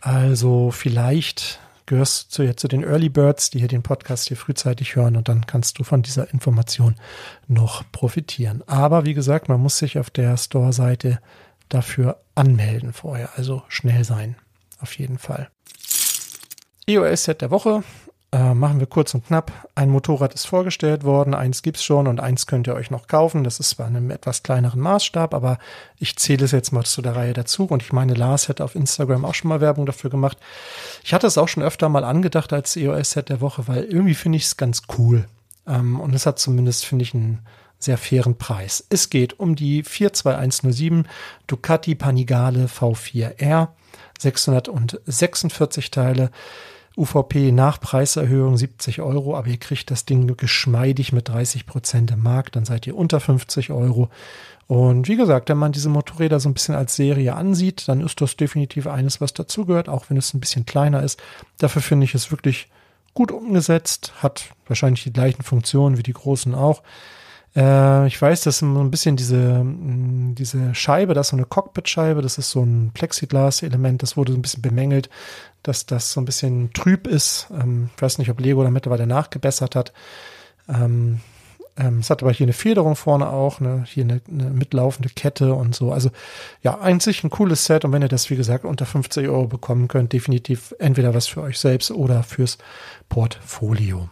Also 0.02 0.72
vielleicht 0.72 1.60
gehörst 1.86 2.38
jetzt 2.40 2.60
zu 2.60 2.68
den 2.68 2.84
Early 2.84 3.10
Birds, 3.10 3.50
die 3.50 3.60
hier 3.60 3.68
den 3.68 3.84
Podcast 3.84 4.28
hier 4.28 4.38
frühzeitig 4.38 4.96
hören 4.96 5.16
und 5.16 5.30
dann 5.30 5.46
kannst 5.46 5.80
du 5.80 5.84
von 5.84 6.02
dieser 6.02 6.32
Information 6.34 6.96
noch 7.48 7.84
profitieren. 7.92 8.64
Aber 8.68 9.06
wie 9.06 9.14
gesagt, 9.14 9.50
man 9.50 9.60
muss 9.60 9.78
sich 9.78 10.00
auf 10.00 10.10
der 10.10 10.38
Store-Seite 10.38 11.20
dafür 11.70 12.22
anmelden 12.36 12.94
vorher, 12.94 13.30
also 13.38 13.64
schnell 13.68 14.04
sein 14.04 14.36
auf 14.80 14.98
jeden 14.98 15.18
Fall. 15.18 15.50
EOS-Set 16.88 17.42
der 17.42 17.52
Woche. 17.52 17.84
Äh, 18.36 18.54
machen 18.54 18.82
wir 18.82 18.88
kurz 18.88 19.14
und 19.14 19.26
knapp. 19.26 19.70
Ein 19.76 19.90
Motorrad 19.90 20.34
ist 20.34 20.46
vorgestellt 20.46 21.06
worden, 21.06 21.34
eins 21.34 21.62
gibt 21.62 21.78
es 21.78 21.86
schon 21.86 22.06
und 22.06 22.20
eins 22.20 22.48
könnt 22.48 22.68
ihr 22.68 22.76
euch 22.76 22.92
noch 22.92 23.08
kaufen. 23.08 23.46
Das 23.46 23.62
ist 23.62 23.80
in 23.80 23.86
einem 23.86 24.12
etwas 24.12 24.44
kleineren 24.44 24.82
Maßstab, 24.82 25.34
aber 25.34 25.58
ich 26.00 26.18
zähle 26.18 26.44
es 26.44 26.52
jetzt 26.52 26.74
mal 26.74 26.84
zu 26.84 27.02
der 27.02 27.16
Reihe 27.16 27.32
dazu. 27.32 27.64
Und 27.64 27.82
ich 27.82 27.94
meine, 27.94 28.14
Lars 28.14 28.50
hätte 28.50 28.66
auf 28.66 28.76
Instagram 28.76 29.24
auch 29.24 29.36
schon 29.36 29.48
mal 29.48 29.62
Werbung 29.62 29.86
dafür 29.86 30.10
gemacht. 30.10 30.38
Ich 31.02 31.14
hatte 31.14 31.28
es 31.28 31.38
auch 31.38 31.48
schon 31.48 31.64
öfter 31.64 31.88
mal 31.88 32.04
angedacht 32.04 32.52
als 32.52 32.76
EOS-Set 32.76 33.30
der 33.30 33.40
Woche, 33.40 33.70
weil 33.70 33.86
irgendwie 33.86 34.16
finde 34.16 34.36
ich 34.36 34.44
es 34.44 34.58
ganz 34.58 34.82
cool. 34.98 35.28
Ähm, 35.66 36.02
und 36.02 36.14
es 36.14 36.26
hat 36.26 36.38
zumindest, 36.38 36.84
finde 36.84 37.04
ich, 37.04 37.14
einen 37.14 37.40
sehr 37.80 37.98
fairen 37.98 38.38
Preis. 38.38 38.86
Es 38.90 39.10
geht 39.10 39.40
um 39.40 39.56
die 39.56 39.82
42107 39.82 41.08
Ducati 41.48 41.96
Panigale 41.96 42.66
V4R, 42.66 43.70
646 44.20 45.90
Teile. 45.90 46.32
UVP 46.98 47.52
nach 47.52 47.80
Preiserhöhung 47.80 48.58
70 48.58 49.02
Euro, 49.02 49.36
aber 49.36 49.48
ihr 49.48 49.58
kriegt 49.58 49.92
das 49.92 50.06
Ding 50.06 50.36
geschmeidig 50.38 51.12
mit 51.12 51.28
30 51.28 51.66
Prozent 51.66 52.12
im 52.12 52.24
Markt, 52.24 52.56
dann 52.56 52.66
seid 52.66 52.88
ihr 52.88 52.96
unter 52.96 53.20
50 53.20 53.72
Euro. 53.72 54.10
Und 54.68 55.08
wie 55.08 55.16
gesagt, 55.16 55.50
wenn 55.50 55.58
man 55.58 55.74
diese 55.74 55.90
Motorräder 55.90 56.40
so 56.40 56.50
ein 56.50 56.54
bisschen 56.54 56.76
als 56.76 56.96
Serie 56.96 57.36
ansieht, 57.36 57.88
dann 57.88 58.02
ist 58.02 58.22
das 58.22 58.36
definitiv 58.36 58.88
eines, 58.88 59.22
was 59.22 59.34
dazugehört, 59.34 59.90
auch 59.90 60.10
wenn 60.10 60.18
es 60.18 60.34
ein 60.34 60.40
bisschen 60.40 60.66
kleiner 60.66 61.04
ist. 61.04 61.22
Dafür 61.58 61.82
finde 61.82 62.06
ich 62.06 62.16
es 62.16 62.32
wirklich 62.32 62.70
gut 63.14 63.32
umgesetzt, 63.32 64.14
hat 64.22 64.46
wahrscheinlich 64.68 65.04
die 65.04 65.14
gleichen 65.14 65.44
Funktionen 65.44 65.98
wie 65.98 66.04
die 66.04 66.14
großen 66.14 66.56
auch. 66.56 66.82
Äh, 67.56 68.08
ich 68.08 68.22
weiß, 68.22 68.42
dass 68.42 68.60
so 68.60 68.66
ein 68.66 68.92
bisschen 68.92 69.16
diese, 69.16 69.64
mm, 69.64 70.36
diese 70.36 70.76
Scheibe, 70.76 71.14
das 71.14 71.28
ist 71.28 71.32
so 71.32 71.38
eine 71.38 71.46
Cockpit-Scheibe, 71.46 72.22
das 72.22 72.38
ist 72.38 72.52
so 72.52 72.64
ein 72.64 72.92
Plexiglas-Element, 72.94 74.04
das 74.04 74.18
wurde 74.18 74.34
so 74.34 74.38
ein 74.38 74.42
bisschen 74.42 74.62
bemängelt, 74.62 75.10
dass 75.64 75.86
das 75.86 76.12
so 76.12 76.22
ein 76.22 76.26
bisschen 76.26 76.74
trüb 76.74 77.08
ist. 77.08 77.48
Ähm, 77.52 77.90
ich 77.96 78.02
weiß 78.02 78.18
nicht, 78.18 78.30
ob 78.30 78.40
Lego 78.40 78.64
da 78.64 78.72
mittlerweile 78.72 79.08
nachgebessert 79.08 79.76
hat. 79.76 79.94
Ähm, 80.68 81.22
ähm, 81.78 82.00
es 82.00 82.10
hat 82.10 82.22
aber 82.22 82.32
hier 82.32 82.46
eine 82.46 82.54
Federung 82.54 82.96
vorne 82.96 83.30
auch, 83.30 83.60
ne, 83.60 83.84
hier 83.86 84.04
eine, 84.04 84.22
eine 84.30 84.50
mitlaufende 84.50 85.10
Kette 85.10 85.54
und 85.54 85.76
so. 85.76 85.92
Also 85.92 86.10
ja, 86.62 86.80
einzig 86.80 87.24
ein 87.24 87.30
cooles 87.30 87.66
Set 87.66 87.84
und 87.86 87.92
wenn 87.92 88.02
ihr 88.02 88.08
das, 88.08 88.30
wie 88.30 88.36
gesagt, 88.36 88.66
unter 88.66 88.86
50 88.86 89.28
Euro 89.28 89.48
bekommen 89.48 89.88
könnt, 89.88 90.14
definitiv 90.14 90.74
entweder 90.80 91.14
was 91.14 91.28
für 91.28 91.42
euch 91.42 91.60
selbst 91.60 91.92
oder 91.92 92.24
fürs 92.24 92.58
Portfolio. 93.10 94.10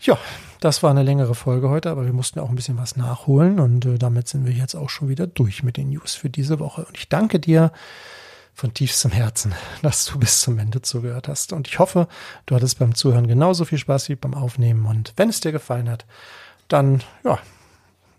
Ja, 0.00 0.18
das 0.60 0.82
war 0.82 0.90
eine 0.90 1.02
längere 1.02 1.34
Folge 1.34 1.70
heute, 1.70 1.90
aber 1.90 2.04
wir 2.04 2.12
mussten 2.12 2.38
auch 2.38 2.50
ein 2.50 2.54
bisschen 2.54 2.78
was 2.78 2.96
nachholen 2.96 3.58
und 3.58 3.84
äh, 3.86 3.98
damit 3.98 4.28
sind 4.28 4.46
wir 4.46 4.52
jetzt 4.52 4.74
auch 4.74 4.90
schon 4.90 5.08
wieder 5.08 5.26
durch 5.26 5.62
mit 5.62 5.76
den 5.76 5.90
News 5.90 6.14
für 6.14 6.30
diese 6.30 6.58
Woche. 6.58 6.84
Und 6.84 6.96
ich 6.96 7.08
danke 7.08 7.40
dir 7.40 7.72
von 8.54 8.74
tiefstem 8.74 9.10
Herzen, 9.10 9.54
dass 9.82 10.04
du 10.04 10.18
bis 10.18 10.40
zum 10.40 10.58
Ende 10.58 10.82
zugehört 10.82 11.28
hast. 11.28 11.52
Und 11.52 11.66
ich 11.66 11.78
hoffe, 11.78 12.08
du 12.46 12.54
hattest 12.54 12.78
beim 12.78 12.94
Zuhören 12.94 13.26
genauso 13.26 13.64
viel 13.64 13.78
Spaß 13.78 14.10
wie 14.10 14.16
beim 14.16 14.34
Aufnehmen. 14.34 14.84
Und 14.84 15.14
wenn 15.16 15.30
es 15.30 15.40
dir 15.40 15.52
gefallen 15.52 15.88
hat, 15.88 16.04
dann 16.68 17.02
ja, 17.24 17.38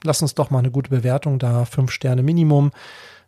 lass 0.03 0.21
uns 0.21 0.33
doch 0.33 0.49
mal 0.49 0.59
eine 0.59 0.71
gute 0.71 0.89
Bewertung 0.89 1.37
da, 1.37 1.65
fünf 1.65 1.91
Sterne 1.91 2.23
Minimum 2.23 2.71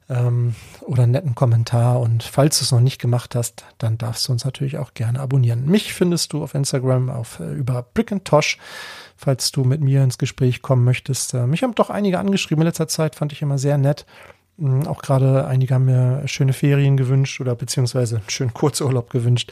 ähm, 0.10 0.56
oder 0.82 1.04
einen 1.04 1.12
netten 1.14 1.36
Kommentar. 1.36 2.00
Und 2.00 2.24
falls 2.24 2.60
du 2.60 2.66
es 2.66 2.72
noch 2.72 2.80
nicht 2.80 3.00
gemacht 3.00 3.36
hast, 3.36 3.66
dann 3.78 3.98
darfst 3.98 4.28
du 4.28 4.32
uns 4.32 4.46
natürlich 4.46 4.78
auch 4.78 4.94
gerne 4.94 5.20
abonnieren. 5.20 5.66
Mich 5.66 5.94
findest 5.94 6.34
du 6.34 6.44
auf 6.44 6.54
Instagram 6.56 7.10
auf 7.10 7.40
äh, 7.40 7.52
über 7.54 7.86
Brick 7.94 8.12
and 8.12 8.26
Tosh, 8.26 8.58
falls 9.16 9.52
du 9.52 9.64
mit 9.64 9.82
mir 9.82 10.04
ins 10.04 10.18
Gespräch 10.18 10.62
kommen 10.62 10.84
möchtest. 10.84 11.34
Äh, 11.34 11.48
mich 11.48 11.64
haben 11.64 11.76
doch 11.76 11.90
einige 11.90 12.20
angeschrieben 12.20 12.62
in 12.62 12.68
letzter 12.68 12.88
Zeit, 12.88 13.16
fand 13.16 13.32
ich 13.34 13.42
immer 13.42 13.58
sehr 13.58 13.78
nett. 13.78 14.06
Mm, 14.58 14.86
auch 14.88 15.02
gerade 15.02 15.48
einige 15.48 15.74
haben 15.74 15.86
mir 15.86 16.28
schöne 16.28 16.54
Ferien 16.54 16.98
gewünscht 16.98 17.42
oder 17.42 17.56
beziehungsweise 17.56 18.18
einen 18.18 18.30
schönen 18.30 18.54
Kurzurlaub 18.54 19.10
gewünscht. 19.10 19.52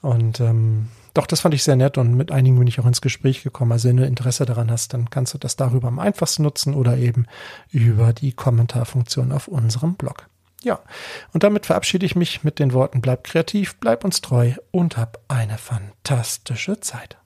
Und 0.00 0.40
ähm, 0.40 0.88
doch, 1.18 1.26
das 1.26 1.40
fand 1.40 1.52
ich 1.52 1.64
sehr 1.64 1.74
nett 1.74 1.98
und 1.98 2.14
mit 2.14 2.30
einigen 2.30 2.58
bin 2.58 2.68
ich 2.68 2.78
auch 2.78 2.86
ins 2.86 3.00
Gespräch 3.00 3.42
gekommen. 3.42 3.72
Also 3.72 3.88
wenn 3.88 3.96
du 3.96 4.06
Interesse 4.06 4.46
daran 4.46 4.70
hast, 4.70 4.94
dann 4.94 5.10
kannst 5.10 5.34
du 5.34 5.38
das 5.38 5.56
darüber 5.56 5.88
am 5.88 5.98
einfachsten 5.98 6.44
nutzen 6.44 6.74
oder 6.74 6.96
eben 6.96 7.26
über 7.70 8.12
die 8.12 8.32
Kommentarfunktion 8.32 9.32
auf 9.32 9.48
unserem 9.48 9.94
Blog. 9.94 10.28
Ja, 10.62 10.78
und 11.32 11.42
damit 11.42 11.66
verabschiede 11.66 12.06
ich 12.06 12.14
mich 12.14 12.44
mit 12.44 12.60
den 12.60 12.72
Worten, 12.72 13.00
bleib 13.00 13.24
kreativ, 13.24 13.76
bleib 13.80 14.04
uns 14.04 14.20
treu 14.20 14.52
und 14.70 14.96
hab 14.96 15.18
eine 15.26 15.58
fantastische 15.58 16.78
Zeit. 16.78 17.18